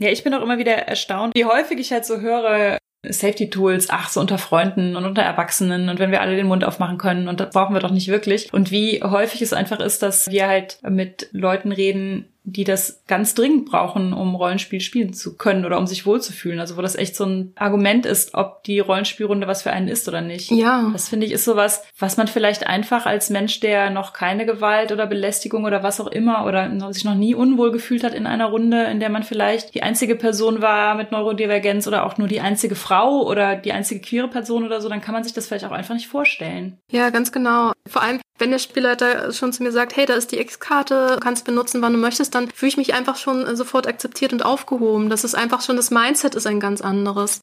Ja, 0.00 0.08
ich 0.08 0.24
bin 0.24 0.32
auch 0.32 0.42
immer 0.42 0.58
wieder 0.58 0.72
erstaunt, 0.72 1.34
wie 1.34 1.44
häufig 1.44 1.78
ich 1.78 1.92
halt 1.92 2.06
so 2.06 2.20
höre, 2.20 2.78
Safety 3.06 3.50
Tools, 3.50 3.88
ach, 3.90 4.08
so 4.08 4.20
unter 4.20 4.38
Freunden 4.38 4.96
und 4.96 5.04
unter 5.04 5.22
Erwachsenen 5.22 5.88
und 5.88 5.98
wenn 5.98 6.10
wir 6.10 6.20
alle 6.20 6.36
den 6.36 6.46
Mund 6.46 6.64
aufmachen 6.64 6.98
können 6.98 7.28
und 7.28 7.40
das 7.40 7.50
brauchen 7.50 7.74
wir 7.74 7.80
doch 7.80 7.90
nicht 7.90 8.08
wirklich. 8.08 8.52
Und 8.52 8.70
wie 8.70 9.02
häufig 9.02 9.42
es 9.42 9.52
einfach 9.52 9.80
ist, 9.80 10.02
dass 10.02 10.30
wir 10.30 10.48
halt 10.48 10.78
mit 10.88 11.28
Leuten 11.32 11.72
reden, 11.72 12.28
die 12.44 12.64
das 12.64 13.02
ganz 13.06 13.34
dringend 13.34 13.66
brauchen, 13.66 14.12
um 14.12 14.34
Rollenspiel 14.34 14.80
spielen 14.80 15.12
zu 15.12 15.36
können 15.36 15.64
oder 15.64 15.78
um 15.78 15.86
sich 15.86 16.06
wohlzufühlen. 16.06 16.58
Also 16.58 16.76
wo 16.76 16.82
das 16.82 16.96
echt 16.96 17.14
so 17.14 17.24
ein 17.24 17.52
Argument 17.56 18.06
ist, 18.06 18.34
ob 18.34 18.64
die 18.64 18.80
Rollenspielrunde 18.80 19.46
was 19.46 19.62
für 19.62 19.72
einen 19.72 19.88
ist 19.88 20.08
oder 20.08 20.20
nicht. 20.20 20.50
Ja. 20.50 20.90
Das 20.92 21.08
finde 21.08 21.26
ich 21.26 21.32
ist 21.32 21.44
sowas, 21.44 21.82
was 21.98 22.16
man 22.16 22.28
vielleicht 22.28 22.66
einfach 22.66 23.06
als 23.06 23.30
Mensch, 23.30 23.60
der 23.60 23.90
noch 23.90 24.12
keine 24.12 24.46
Gewalt 24.46 24.90
oder 24.90 25.06
Belästigung 25.06 25.64
oder 25.64 25.82
was 25.82 26.00
auch 26.00 26.06
immer 26.06 26.46
oder 26.46 26.70
sich 26.92 27.04
noch 27.04 27.14
nie 27.14 27.34
unwohl 27.34 27.72
gefühlt 27.72 28.04
hat 28.04 28.14
in 28.14 28.26
einer 28.26 28.46
Runde, 28.46 28.84
in 28.84 29.00
der 29.00 29.10
man 29.10 29.22
vielleicht 29.22 29.74
die 29.74 29.82
einzige 29.82 30.16
Person 30.16 30.62
war 30.62 30.94
mit 30.94 31.12
Neurodivergenz 31.12 31.86
oder 31.86 32.06
auch 32.06 32.16
nur 32.16 32.28
die 32.28 32.40
einzige 32.40 32.74
Frau 32.74 33.22
oder 33.26 33.56
die 33.56 33.72
einzige 33.72 34.00
queere 34.00 34.28
Person 34.28 34.64
oder 34.64 34.80
so, 34.80 34.88
dann 34.88 35.00
kann 35.00 35.14
man 35.14 35.24
sich 35.24 35.32
das 35.32 35.46
vielleicht 35.46 35.64
auch 35.64 35.72
einfach 35.72 35.94
nicht 35.94 36.08
vorstellen. 36.08 36.78
Ja, 36.90 37.10
ganz 37.10 37.32
genau. 37.32 37.72
Vor 37.86 38.02
allem, 38.02 38.20
wenn 38.38 38.50
der 38.50 38.58
Spielleiter 38.58 39.32
schon 39.32 39.52
zu 39.52 39.62
mir 39.62 39.72
sagt, 39.72 39.96
hey, 39.96 40.06
da 40.06 40.14
ist 40.14 40.32
die 40.32 40.38
X-Karte, 40.38 41.18
kannst 41.20 41.44
benutzen, 41.44 41.82
wann 41.82 41.92
du 41.92 41.98
möchtest, 41.98 42.29
dann 42.34 42.50
fühle 42.50 42.70
ich 42.70 42.76
mich 42.76 42.94
einfach 42.94 43.16
schon 43.16 43.46
äh, 43.46 43.56
sofort 43.56 43.86
akzeptiert 43.86 44.32
und 44.32 44.44
aufgehoben. 44.44 45.10
Das 45.10 45.24
ist 45.24 45.34
einfach 45.34 45.62
schon, 45.62 45.76
das 45.76 45.90
Mindset 45.90 46.34
ist 46.34 46.46
ein 46.46 46.60
ganz 46.60 46.80
anderes. 46.80 47.40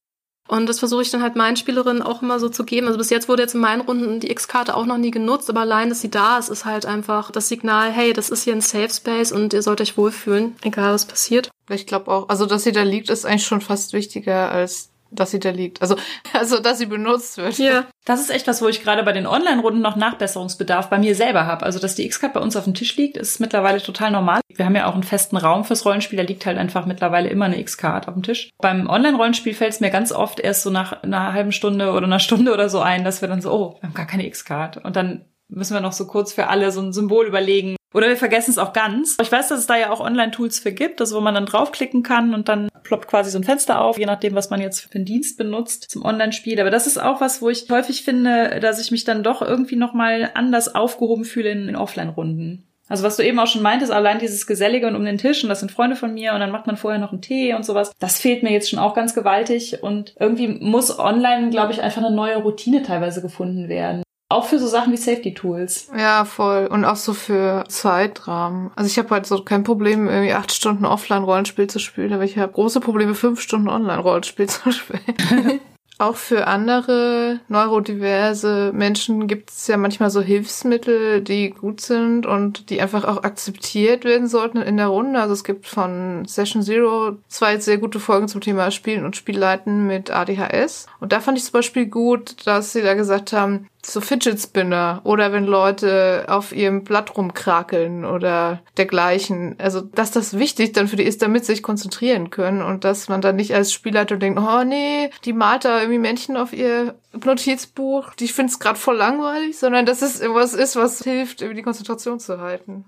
Und 0.47 0.67
das 0.67 0.79
versuche 0.79 1.01
ich 1.01 1.11
dann 1.11 1.21
halt 1.21 1.35
meinen 1.35 1.57
Spielerinnen 1.57 2.01
auch 2.01 2.21
immer 2.21 2.39
so 2.39 2.47
zu 2.47 2.63
geben. 2.63 2.87
Also 2.87 2.97
bis 2.97 3.09
jetzt 3.09 3.27
wurde 3.27 3.43
jetzt 3.43 3.53
in 3.53 3.59
meinen 3.59 3.81
Runden 3.81 4.19
die 4.19 4.31
X-Karte 4.31 4.75
auch 4.75 4.85
noch 4.85 4.97
nie 4.97 5.11
genutzt, 5.11 5.49
aber 5.49 5.61
allein, 5.61 5.89
dass 5.89 6.01
sie 6.01 6.09
da 6.09 6.37
ist, 6.37 6.49
ist 6.49 6.63
halt 6.63 6.85
einfach 6.85 7.31
das 7.31 7.49
Signal, 7.49 7.91
hey, 7.91 8.13
das 8.13 8.29
ist 8.29 8.43
hier 8.43 8.53
ein 8.53 8.61
Safe 8.61 8.89
Space 8.89 9.31
und 9.31 9.53
ihr 9.53 9.61
sollt 9.61 9.81
euch 9.81 9.97
wohlfühlen, 9.97 10.55
egal 10.61 10.93
was 10.93 11.05
passiert. 11.05 11.49
Ich 11.69 11.85
glaube 11.85 12.09
auch, 12.09 12.29
also 12.29 12.45
dass 12.45 12.63
sie 12.63 12.71
da 12.71 12.83
liegt, 12.83 13.09
ist 13.09 13.25
eigentlich 13.25 13.45
schon 13.45 13.59
fast 13.59 13.91
wichtiger 13.91 14.49
als 14.49 14.89
dass 15.11 15.31
sie 15.31 15.39
da 15.39 15.49
liegt. 15.49 15.81
Also, 15.81 15.95
also 16.33 16.59
dass 16.59 16.77
sie 16.77 16.85
benutzt 16.85 17.37
wird. 17.37 17.57
Ja. 17.57 17.85
Das 18.05 18.21
ist 18.21 18.29
echt 18.29 18.47
was, 18.47 18.61
wo 18.61 18.67
ich 18.67 18.83
gerade 18.83 19.03
bei 19.03 19.11
den 19.11 19.27
Online-Runden 19.27 19.81
noch 19.81 19.95
Nachbesserungsbedarf 19.95 20.89
bei 20.89 20.97
mir 20.97 21.15
selber 21.15 21.45
habe. 21.45 21.65
Also, 21.65 21.79
dass 21.79 21.95
die 21.95 22.05
X-Card 22.05 22.33
bei 22.33 22.39
uns 22.39 22.55
auf 22.55 22.63
dem 22.63 22.73
Tisch 22.73 22.95
liegt, 22.95 23.17
ist 23.17 23.39
mittlerweile 23.39 23.81
total 23.81 24.11
normal. 24.11 24.41
Wir 24.53 24.65
haben 24.65 24.75
ja 24.75 24.87
auch 24.87 24.93
einen 24.93 25.03
festen 25.03 25.37
Raum 25.37 25.65
fürs 25.65 25.85
Rollenspiel, 25.85 26.17
da 26.17 26.23
liegt 26.23 26.45
halt 26.45 26.57
einfach 26.57 26.85
mittlerweile 26.85 27.29
immer 27.29 27.45
eine 27.45 27.59
X-Card 27.59 28.07
auf 28.07 28.13
dem 28.13 28.23
Tisch. 28.23 28.49
Beim 28.59 28.89
Online-Rollenspiel 28.89 29.53
fällt 29.53 29.73
es 29.73 29.79
mir 29.79 29.89
ganz 29.89 30.11
oft 30.11 30.39
erst 30.39 30.63
so 30.63 30.69
nach 30.69 31.03
einer 31.03 31.33
halben 31.33 31.51
Stunde 31.51 31.91
oder 31.91 32.05
einer 32.05 32.19
Stunde 32.19 32.53
oder 32.53 32.69
so 32.69 32.79
ein, 32.79 33.03
dass 33.03 33.21
wir 33.21 33.27
dann 33.27 33.41
so, 33.41 33.51
oh, 33.51 33.77
wir 33.79 33.89
haben 33.89 33.95
gar 33.95 34.07
keine 34.07 34.25
X-Card. 34.25 34.83
Und 34.83 34.95
dann 34.95 35.25
müssen 35.49 35.73
wir 35.73 35.81
noch 35.81 35.93
so 35.93 36.07
kurz 36.07 36.33
für 36.33 36.47
alle 36.47 36.71
so 36.71 36.81
ein 36.81 36.93
Symbol 36.93 37.25
überlegen. 37.25 37.76
Oder 37.97 38.09
wir 38.09 38.17
vergessen 38.17 38.51
es 38.51 38.59
auch 38.59 38.73
ganz. 38.73 39.17
Ich 39.19 39.31
weiß, 39.31 39.47
dass 39.47 39.57
es 39.57 39.65
da 39.65 39.75
ja 39.75 39.89
auch 39.89 40.01
Online-Tools 40.01 40.59
für 40.59 40.71
gibt, 40.71 41.01
also 41.01 41.17
wo 41.17 41.19
man 41.19 41.33
dann 41.33 41.47
draufklicken 41.47 42.03
kann 42.03 42.35
und 42.35 42.47
dann 42.47 42.69
ploppt 42.83 43.07
quasi 43.07 43.31
so 43.31 43.39
ein 43.39 43.43
Fenster 43.43 43.81
auf, 43.81 43.97
je 43.97 44.05
nachdem, 44.05 44.35
was 44.35 44.51
man 44.51 44.61
jetzt 44.61 44.81
für 44.81 44.89
den 44.89 45.03
Dienst 45.03 45.35
benutzt 45.35 45.89
zum 45.89 46.05
Online-Spiel. 46.05 46.61
Aber 46.61 46.69
das 46.69 46.85
ist 46.85 47.01
auch 47.01 47.21
was, 47.21 47.41
wo 47.41 47.49
ich 47.49 47.67
häufig 47.71 48.03
finde, 48.03 48.59
dass 48.59 48.79
ich 48.79 48.91
mich 48.91 49.03
dann 49.03 49.23
doch 49.23 49.41
irgendwie 49.41 49.77
nochmal 49.77 50.29
anders 50.35 50.75
aufgehoben 50.75 51.25
fühle 51.25 51.49
in, 51.49 51.69
in 51.69 51.75
Offline-Runden. 51.75 52.67
Also 52.87 53.03
was 53.03 53.17
du 53.17 53.23
eben 53.23 53.39
auch 53.39 53.47
schon 53.47 53.63
meintest, 53.63 53.91
allein 53.91 54.19
dieses 54.19 54.45
Gesellige 54.45 54.85
und 54.85 54.95
um 54.95 55.03
den 55.03 55.17
Tisch 55.17 55.41
und 55.41 55.49
das 55.49 55.61
sind 55.61 55.71
Freunde 55.71 55.95
von 55.95 56.13
mir 56.13 56.33
und 56.33 56.39
dann 56.39 56.51
macht 56.51 56.67
man 56.67 56.77
vorher 56.77 56.99
noch 56.99 57.13
einen 57.13 57.23
Tee 57.23 57.55
und 57.55 57.65
sowas. 57.65 57.91
Das 57.97 58.19
fehlt 58.19 58.43
mir 58.43 58.51
jetzt 58.51 58.69
schon 58.69 58.77
auch 58.77 58.93
ganz 58.93 59.15
gewaltig 59.15 59.81
und 59.81 60.13
irgendwie 60.19 60.47
muss 60.47 60.99
online, 60.99 61.49
glaube 61.49 61.73
ich, 61.73 61.81
einfach 61.81 62.03
eine 62.03 62.15
neue 62.15 62.37
Routine 62.37 62.83
teilweise 62.83 63.23
gefunden 63.23 63.67
werden. 63.69 64.03
Auch 64.29 64.45
für 64.45 64.59
so 64.59 64.67
Sachen 64.67 64.91
wie 64.91 64.97
Safety 64.97 65.33
Tools. 65.33 65.89
Ja, 65.97 66.25
voll. 66.25 66.67
Und 66.67 66.83
auch 66.83 66.97
so 66.97 67.13
für 67.13 67.63
Zeitrahmen. 67.69 68.71
Also 68.75 68.89
ich 68.89 68.97
habe 68.97 69.09
halt 69.11 69.25
so 69.25 69.41
kein 69.41 69.63
Problem, 69.63 70.07
irgendwie 70.07 70.33
acht 70.33 70.51
Stunden 70.51 70.85
Offline-Rollenspiel 70.85 71.67
zu 71.67 71.79
spielen, 71.79 72.11
aber 72.11 72.25
ich 72.25 72.37
habe 72.37 72.51
große 72.51 72.81
Probleme, 72.81 73.15
fünf 73.15 73.39
Stunden 73.39 73.69
Online-Rollenspiel 73.69 74.47
zu 74.49 74.71
spielen. 74.71 75.61
Auch 75.99 76.15
für 76.15 76.45
andere 76.45 77.39
neurodiverse 77.47 78.71
Menschen 78.71 79.27
gibt 79.27 79.49
es 79.49 79.65
ja 79.65 79.77
manchmal 79.77 80.11
so 80.11 80.21
Hilfsmittel, 80.21 81.21
die 81.21 81.49
gut 81.49 81.81
sind 81.81 82.27
und 82.27 82.69
die 82.69 82.79
einfach 82.81 83.03
auch 83.03 83.23
akzeptiert 83.23 84.05
werden 84.05 84.27
sollten 84.27 84.61
in 84.61 84.77
der 84.77 84.87
Runde. 84.87 85.19
Also 85.19 85.33
es 85.33 85.43
gibt 85.43 85.65
von 85.65 86.25
Session 86.25 86.61
Zero 86.61 87.17
zwei 87.29 87.57
sehr 87.57 87.79
gute 87.79 87.99
Folgen 87.99 88.27
zum 88.27 88.41
Thema 88.41 88.69
Spielen 88.69 89.05
und 89.05 89.15
Spielleiten 89.15 89.87
mit 89.87 90.11
ADHS. 90.11 90.85
Und 90.99 91.13
da 91.13 91.19
fand 91.19 91.39
ich 91.39 91.45
zum 91.45 91.53
Beispiel 91.53 91.87
gut, 91.87 92.45
dass 92.45 92.73
sie 92.73 92.83
da 92.83 92.93
gesagt 92.93 93.33
haben, 93.33 93.67
so 93.89 94.01
Fidget 94.01 94.39
Spinner 94.39 95.01
oder 95.05 95.31
wenn 95.31 95.45
Leute 95.45 96.25
auf 96.27 96.53
ihrem 96.53 96.83
Blatt 96.83 97.15
rumkrakeln 97.15 98.03
oder 98.03 98.61
dergleichen. 98.75 99.55
Also, 99.59 99.81
dass 99.81 100.11
das 100.11 100.37
wichtig 100.37 100.73
dann 100.73 100.87
für 100.87 100.97
die 100.97 101.03
ist, 101.03 101.21
damit 101.21 101.45
sie 101.45 101.53
sich 101.53 101.63
konzentrieren 101.63 102.29
können 102.29 102.61
und 102.61 102.83
dass 102.83 103.07
man 103.07 103.21
dann 103.21 103.37
nicht 103.37 103.55
als 103.55 103.71
Spielleiter 103.71 104.17
denkt, 104.17 104.39
oh 104.39 104.63
nee, 104.63 105.09
die 105.23 105.33
malt 105.33 105.63
da 105.63 105.79
irgendwie 105.79 105.99
Männchen 105.99 106.35
auf 106.35 106.51
ihr 106.51 106.95
Notizbuch, 107.13 108.13
die 108.15 108.27
findet 108.27 108.55
es 108.55 108.59
gerade 108.59 108.77
voll 108.77 108.97
langweilig, 108.97 109.57
sondern 109.57 109.85
dass 109.85 110.01
es 110.01 110.21
was 110.21 110.53
ist, 110.53 110.75
was 110.75 111.01
hilft, 111.01 111.41
irgendwie 111.41 111.61
die 111.61 111.63
Konzentration 111.63 112.19
zu 112.19 112.39
halten. 112.39 112.85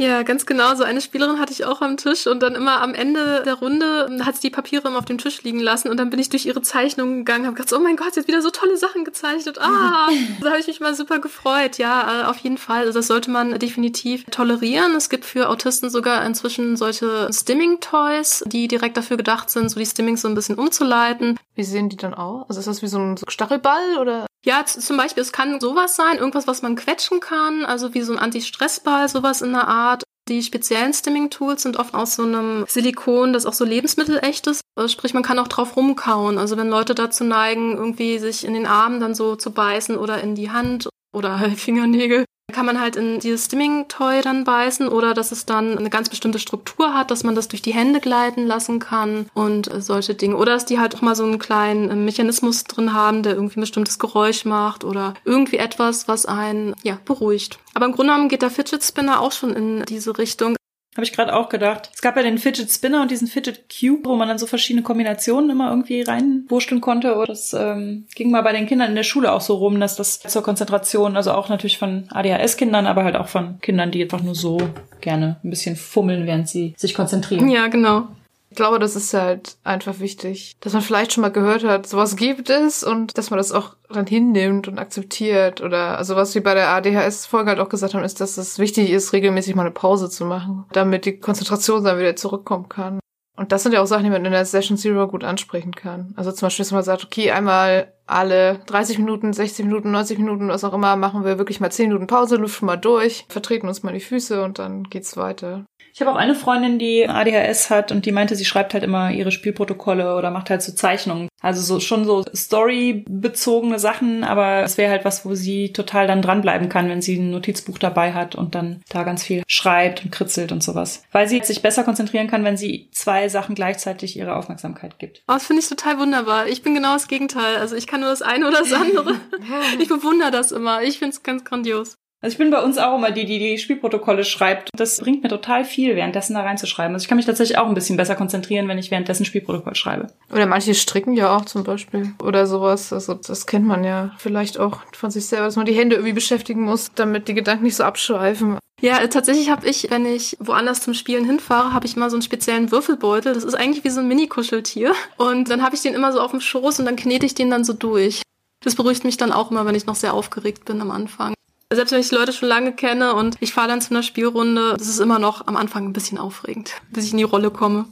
Ja, 0.00 0.22
ganz 0.22 0.46
genau. 0.46 0.74
So 0.76 0.82
eine 0.82 1.02
Spielerin 1.02 1.38
hatte 1.38 1.52
ich 1.52 1.66
auch 1.66 1.82
am 1.82 1.98
Tisch 1.98 2.26
und 2.26 2.42
dann 2.42 2.54
immer 2.54 2.80
am 2.80 2.94
Ende 2.94 3.42
der 3.44 3.52
Runde 3.52 4.08
hat 4.24 4.36
sie 4.36 4.48
die 4.48 4.50
Papiere 4.50 4.88
immer 4.88 4.96
auf 4.96 5.04
dem 5.04 5.18
Tisch 5.18 5.42
liegen 5.42 5.60
lassen 5.60 5.90
und 5.90 5.98
dann 5.98 6.08
bin 6.08 6.18
ich 6.18 6.30
durch 6.30 6.46
ihre 6.46 6.62
Zeichnungen 6.62 7.18
gegangen, 7.18 7.44
habe 7.44 7.54
gedacht, 7.54 7.74
oh 7.74 7.82
mein 7.82 7.96
Gott, 7.96 8.14
sie 8.14 8.20
hat 8.20 8.26
wieder 8.26 8.40
so 8.40 8.48
tolle 8.48 8.78
Sachen 8.78 9.04
gezeichnet. 9.04 9.58
Ah, 9.60 10.08
da 10.40 10.48
habe 10.48 10.58
ich 10.58 10.68
mich 10.68 10.80
mal 10.80 10.94
super 10.94 11.18
gefreut. 11.18 11.76
Ja, 11.76 12.22
äh, 12.22 12.24
auf 12.24 12.38
jeden 12.38 12.56
Fall. 12.56 12.86
Also 12.86 12.98
das 12.98 13.08
sollte 13.08 13.30
man 13.30 13.58
definitiv 13.58 14.24
tolerieren. 14.30 14.94
Es 14.94 15.10
gibt 15.10 15.26
für 15.26 15.50
Autisten 15.50 15.90
sogar 15.90 16.24
inzwischen 16.24 16.78
solche 16.78 17.28
Stimming-Toys, 17.30 18.44
die 18.46 18.68
direkt 18.68 18.96
dafür 18.96 19.18
gedacht 19.18 19.50
sind, 19.50 19.68
so 19.68 19.78
die 19.78 19.84
Stimmings 19.84 20.22
so 20.22 20.28
ein 20.28 20.34
bisschen 20.34 20.56
umzuleiten. 20.56 21.38
Wie 21.54 21.64
sehen 21.64 21.90
die 21.90 21.98
dann 21.98 22.14
aus? 22.14 22.46
Also 22.48 22.60
ist 22.60 22.66
das 22.68 22.80
wie 22.80 22.88
so 22.88 22.98
ein 22.98 23.20
Stachelball 23.28 23.98
oder? 23.98 24.29
Ja, 24.44 24.64
zum 24.64 24.96
Beispiel, 24.96 25.22
es 25.22 25.32
kann 25.32 25.60
sowas 25.60 25.96
sein, 25.96 26.16
irgendwas, 26.16 26.46
was 26.46 26.62
man 26.62 26.74
quetschen 26.74 27.20
kann, 27.20 27.66
also 27.66 27.92
wie 27.92 28.00
so 28.00 28.12
ein 28.12 28.18
Anti-Stress-Ball, 28.18 29.08
sowas 29.08 29.42
in 29.42 29.52
der 29.52 29.68
Art. 29.68 30.02
Die 30.28 30.42
speziellen 30.42 30.94
Stimming-Tools 30.94 31.62
sind 31.62 31.76
oft 31.76 31.92
aus 31.94 32.14
so 32.14 32.22
einem 32.22 32.64
Silikon, 32.68 33.32
das 33.32 33.46
auch 33.46 33.52
so 33.52 33.64
lebensmittelecht 33.64 34.46
ist. 34.46 34.62
Also 34.76 34.88
sprich, 34.88 35.12
man 35.12 35.22
kann 35.22 35.38
auch 35.38 35.48
drauf 35.48 35.76
rumkauen. 35.76 36.38
Also 36.38 36.56
wenn 36.56 36.68
Leute 36.68 36.94
dazu 36.94 37.24
neigen, 37.24 37.76
irgendwie 37.76 38.18
sich 38.18 38.44
in 38.44 38.54
den 38.54 38.66
Arm 38.66 39.00
dann 39.00 39.14
so 39.14 39.36
zu 39.36 39.50
beißen 39.50 39.96
oder 39.96 40.22
in 40.22 40.34
die 40.34 40.50
Hand 40.50 40.88
oder 41.12 41.38
Fingernägel, 41.56 42.24
kann 42.60 42.66
man 42.66 42.78
halt 42.82 42.96
in 42.96 43.20
dieses 43.20 43.46
Stimming-Toy 43.46 44.20
dann 44.20 44.44
beißen 44.44 44.86
oder 44.88 45.14
dass 45.14 45.32
es 45.32 45.46
dann 45.46 45.78
eine 45.78 45.88
ganz 45.88 46.10
bestimmte 46.10 46.38
Struktur 46.38 46.92
hat, 46.92 47.10
dass 47.10 47.24
man 47.24 47.34
das 47.34 47.48
durch 47.48 47.62
die 47.62 47.72
Hände 47.72 48.00
gleiten 48.00 48.46
lassen 48.46 48.80
kann 48.80 49.30
und 49.32 49.70
solche 49.82 50.14
Dinge. 50.14 50.36
Oder 50.36 50.52
dass 50.52 50.66
die 50.66 50.78
halt 50.78 50.94
auch 50.94 51.00
mal 51.00 51.16
so 51.16 51.24
einen 51.24 51.38
kleinen 51.38 51.88
äh, 51.88 51.94
Mechanismus 51.94 52.64
drin 52.64 52.92
haben, 52.92 53.22
der 53.22 53.32
irgendwie 53.32 53.60
ein 53.60 53.62
bestimmtes 53.62 53.98
Geräusch 53.98 54.44
macht 54.44 54.84
oder 54.84 55.14
irgendwie 55.24 55.56
etwas, 55.56 56.06
was 56.06 56.26
einen 56.26 56.74
ja, 56.82 56.98
beruhigt. 57.02 57.58
Aber 57.72 57.86
im 57.86 57.92
Grunde 57.92 58.12
genommen 58.12 58.28
geht 58.28 58.42
der 58.42 58.50
Fidget 58.50 58.84
Spinner 58.84 59.22
auch 59.22 59.32
schon 59.32 59.56
in 59.56 59.82
diese 59.86 60.18
Richtung. 60.18 60.54
Habe 61.00 61.06
ich 61.06 61.14
gerade 61.14 61.34
auch 61.34 61.48
gedacht. 61.48 61.88
Es 61.94 62.02
gab 62.02 62.14
ja 62.18 62.22
den 62.22 62.36
Fidget 62.36 62.70
Spinner 62.70 63.00
und 63.00 63.10
diesen 63.10 63.26
Fidget 63.26 63.64
Cube, 63.70 64.04
wo 64.04 64.16
man 64.16 64.28
dann 64.28 64.36
so 64.36 64.46
verschiedene 64.46 64.82
Kombinationen 64.82 65.48
immer 65.48 65.70
irgendwie 65.70 66.02
reinwurschteln 66.02 66.82
konnte. 66.82 67.14
Und 67.14 67.30
das 67.30 67.54
ähm, 67.54 68.04
ging 68.14 68.30
mal 68.30 68.42
bei 68.42 68.52
den 68.52 68.66
Kindern 68.66 68.90
in 68.90 68.96
der 68.96 69.02
Schule 69.02 69.32
auch 69.32 69.40
so 69.40 69.54
rum, 69.54 69.80
dass 69.80 69.96
das 69.96 70.20
zur 70.20 70.42
Konzentration, 70.42 71.16
also 71.16 71.32
auch 71.32 71.48
natürlich 71.48 71.78
von 71.78 72.04
ADHS-Kindern, 72.10 72.86
aber 72.86 73.04
halt 73.04 73.16
auch 73.16 73.28
von 73.28 73.58
Kindern, 73.62 73.90
die 73.90 74.02
einfach 74.02 74.20
nur 74.22 74.34
so 74.34 74.58
gerne 75.00 75.40
ein 75.42 75.48
bisschen 75.48 75.74
fummeln, 75.74 76.26
während 76.26 76.50
sie 76.50 76.74
sich 76.76 76.92
konzentrieren. 76.92 77.48
Ja, 77.48 77.68
genau. 77.68 78.08
Ich 78.50 78.56
glaube, 78.56 78.80
das 78.80 78.96
ist 78.96 79.14
halt 79.14 79.56
einfach 79.62 80.00
wichtig, 80.00 80.56
dass 80.60 80.72
man 80.72 80.82
vielleicht 80.82 81.12
schon 81.12 81.22
mal 81.22 81.30
gehört 81.30 81.62
hat, 81.62 81.86
sowas 81.86 82.16
gibt 82.16 82.50
es 82.50 82.82
und 82.82 83.16
dass 83.16 83.30
man 83.30 83.38
das 83.38 83.52
auch 83.52 83.76
dann 83.88 84.06
hinnimmt 84.06 84.66
und 84.66 84.78
akzeptiert 84.78 85.60
oder 85.60 85.96
also 85.98 86.16
was 86.16 86.34
wir 86.34 86.42
bei 86.42 86.54
der 86.54 86.70
ADHS-Folge 86.70 87.50
halt 87.50 87.60
auch 87.60 87.68
gesagt 87.68 87.94
haben, 87.94 88.02
ist, 88.02 88.20
dass 88.20 88.38
es 88.38 88.58
wichtig 88.58 88.90
ist, 88.90 89.12
regelmäßig 89.12 89.54
mal 89.54 89.62
eine 89.62 89.70
Pause 89.70 90.10
zu 90.10 90.24
machen, 90.24 90.64
damit 90.72 91.04
die 91.04 91.18
Konzentration 91.18 91.84
dann 91.84 91.98
wieder 91.98 92.16
zurückkommen 92.16 92.68
kann. 92.68 92.98
Und 93.36 93.52
das 93.52 93.62
sind 93.62 93.72
ja 93.72 93.80
auch 93.80 93.86
Sachen, 93.86 94.04
die 94.04 94.10
man 94.10 94.24
in 94.24 94.32
der 94.32 94.44
Session 94.44 94.76
Zero 94.76 95.08
gut 95.08 95.24
ansprechen 95.24 95.72
kann. 95.72 96.12
Also 96.14 96.30
zum 96.30 96.46
Beispiel, 96.46 96.64
dass 96.64 96.72
man 96.72 96.82
sagt, 96.82 97.04
okay, 97.04 97.30
einmal 97.30 97.94
alle 98.04 98.58
30 98.66 98.98
Minuten, 98.98 99.32
60 99.32 99.64
Minuten, 99.64 99.90
90 99.92 100.18
Minuten, 100.18 100.48
was 100.48 100.62
auch 100.62 100.74
immer, 100.74 100.94
machen 100.96 101.24
wir 101.24 101.38
wirklich 101.38 101.58
mal 101.58 101.72
10 101.72 101.88
Minuten 101.88 102.06
Pause, 102.06 102.36
lüften 102.36 102.66
mal 102.66 102.76
durch, 102.76 103.24
vertreten 103.30 103.68
uns 103.68 103.82
mal 103.82 103.94
die 103.94 104.00
Füße 104.00 104.42
und 104.42 104.58
dann 104.58 104.84
geht's 104.84 105.16
weiter. 105.16 105.64
Ich 105.92 106.00
habe 106.00 106.10
auch 106.12 106.16
eine 106.16 106.34
Freundin, 106.34 106.78
die 106.78 107.08
ADHS 107.08 107.70
hat 107.70 107.92
und 107.92 108.06
die 108.06 108.12
meinte, 108.12 108.36
sie 108.36 108.44
schreibt 108.44 108.74
halt 108.74 108.84
immer 108.84 109.10
ihre 109.10 109.32
Spielprotokolle 109.32 110.16
oder 110.16 110.30
macht 110.30 110.50
halt 110.50 110.62
so 110.62 110.72
Zeichnungen. 110.72 111.28
Also 111.42 111.62
so 111.62 111.80
schon 111.80 112.04
so 112.04 112.24
storybezogene 112.34 113.78
Sachen, 113.78 114.24
aber 114.24 114.62
es 114.62 114.76
wäre 114.76 114.90
halt 114.90 115.04
was, 115.04 115.24
wo 115.24 115.34
sie 115.34 115.72
total 115.72 116.06
dann 116.06 116.22
dranbleiben 116.22 116.68
kann, 116.68 116.88
wenn 116.88 117.00
sie 117.00 117.16
ein 117.16 117.30
Notizbuch 117.30 117.78
dabei 117.78 118.12
hat 118.12 118.34
und 118.34 118.54
dann 118.54 118.82
da 118.90 119.04
ganz 119.04 119.24
viel 119.24 119.42
schreibt 119.46 120.04
und 120.04 120.12
kritzelt 120.12 120.52
und 120.52 120.62
sowas. 120.62 121.02
Weil 121.12 121.28
sie 121.28 121.40
sich 121.42 121.62
besser 121.62 121.82
konzentrieren 121.82 122.28
kann, 122.28 122.44
wenn 122.44 122.56
sie 122.56 122.88
zwei 122.92 123.28
Sachen 123.28 123.54
gleichzeitig 123.54 124.16
ihre 124.16 124.36
Aufmerksamkeit 124.36 124.98
gibt. 124.98 125.22
Oh, 125.28 125.32
das 125.32 125.46
finde 125.46 125.62
ich 125.62 125.68
total 125.68 125.98
wunderbar. 125.98 126.46
Ich 126.46 126.62
bin 126.62 126.74
genau 126.74 126.92
das 126.92 127.08
Gegenteil. 127.08 127.56
Also 127.56 127.74
ich 127.74 127.86
kann 127.86 128.00
nur 128.00 128.10
das 128.10 128.22
eine 128.22 128.46
oder 128.46 128.58
das 128.60 128.72
andere. 128.72 129.14
ich 129.78 129.88
bewundere 129.88 130.30
das 130.30 130.52
immer. 130.52 130.82
Ich 130.82 130.98
finde 130.98 131.14
es 131.14 131.22
ganz 131.22 131.44
grandios. 131.44 131.96
Also 132.22 132.34
ich 132.34 132.38
bin 132.38 132.50
bei 132.50 132.62
uns 132.62 132.76
auch 132.76 132.96
immer 132.96 133.12
die, 133.12 133.24
die 133.24 133.38
die 133.38 133.56
Spielprotokolle 133.56 134.24
schreibt. 134.24 134.68
Das 134.74 134.98
bringt 134.98 135.22
mir 135.22 135.30
total 135.30 135.64
viel, 135.64 135.96
währenddessen 135.96 136.34
da 136.34 136.42
reinzuschreiben. 136.42 136.94
Also 136.94 137.04
ich 137.04 137.08
kann 137.08 137.16
mich 137.16 137.24
tatsächlich 137.24 137.56
auch 137.56 137.66
ein 137.66 137.74
bisschen 137.74 137.96
besser 137.96 138.14
konzentrieren, 138.14 138.68
wenn 138.68 138.76
ich 138.76 138.90
währenddessen 138.90 139.24
Spielprotokoll 139.24 139.74
schreibe. 139.74 140.08
Oder 140.30 140.44
manche 140.44 140.74
stricken 140.74 141.14
ja 141.14 141.34
auch 141.34 141.46
zum 141.46 141.64
Beispiel. 141.64 142.12
Oder 142.22 142.46
sowas. 142.46 142.92
Also 142.92 143.14
das 143.14 143.46
kennt 143.46 143.66
man 143.66 143.84
ja 143.84 144.12
vielleicht 144.18 144.58
auch 144.58 144.80
von 144.92 145.10
sich 145.10 145.26
selber, 145.26 145.46
dass 145.46 145.56
man 145.56 145.64
die 145.64 145.72
Hände 145.72 145.96
irgendwie 145.96 146.12
beschäftigen 146.12 146.62
muss, 146.62 146.90
damit 146.94 147.26
die 147.26 147.34
Gedanken 147.34 147.64
nicht 147.64 147.76
so 147.76 147.84
abschweifen. 147.84 148.58
Ja, 148.82 149.06
tatsächlich 149.06 149.50
habe 149.50 149.66
ich, 149.66 149.90
wenn 149.90 150.04
ich 150.04 150.36
woanders 150.40 150.80
zum 150.80 150.94
Spielen 150.94 151.24
hinfahre, 151.24 151.72
habe 151.72 151.86
ich 151.86 151.96
mal 151.96 152.10
so 152.10 152.16
einen 152.16 152.22
speziellen 152.22 152.70
Würfelbeutel. 152.70 153.32
Das 153.32 153.44
ist 153.44 153.54
eigentlich 153.54 153.84
wie 153.84 153.90
so 153.90 154.00
ein 154.00 154.08
Mini-Kuscheltier. 154.08 154.92
Und 155.16 155.50
dann 155.50 155.62
habe 155.62 155.74
ich 155.74 155.82
den 155.82 155.94
immer 155.94 156.12
so 156.12 156.20
auf 156.20 156.30
dem 156.30 156.40
Schoß 156.40 156.80
und 156.80 156.84
dann 156.84 156.96
knete 156.96 157.24
ich 157.24 157.34
den 157.34 157.50
dann 157.50 157.64
so 157.64 157.72
durch. 157.72 158.22
Das 158.62 158.74
beruhigt 158.74 159.04
mich 159.04 159.16
dann 159.16 159.32
auch 159.32 159.50
immer, 159.50 159.64
wenn 159.64 159.74
ich 159.74 159.86
noch 159.86 159.94
sehr 159.94 160.12
aufgeregt 160.12 160.66
bin 160.66 160.82
am 160.82 160.90
Anfang. 160.90 161.34
Selbst 161.72 161.92
wenn 161.92 162.00
ich 162.00 162.08
die 162.08 162.16
Leute 162.16 162.32
schon 162.32 162.48
lange 162.48 162.72
kenne 162.72 163.14
und 163.14 163.36
ich 163.40 163.52
fahre 163.52 163.68
dann 163.68 163.80
zu 163.80 163.90
einer 163.90 164.02
Spielrunde, 164.02 164.74
das 164.76 164.88
ist 164.88 164.98
immer 164.98 165.20
noch 165.20 165.46
am 165.46 165.56
Anfang 165.56 165.86
ein 165.86 165.92
bisschen 165.92 166.18
aufregend, 166.18 166.74
bis 166.90 167.04
ich 167.04 167.12
in 167.12 167.18
die 167.18 167.24
Rolle 167.24 167.50
komme. 167.50 167.86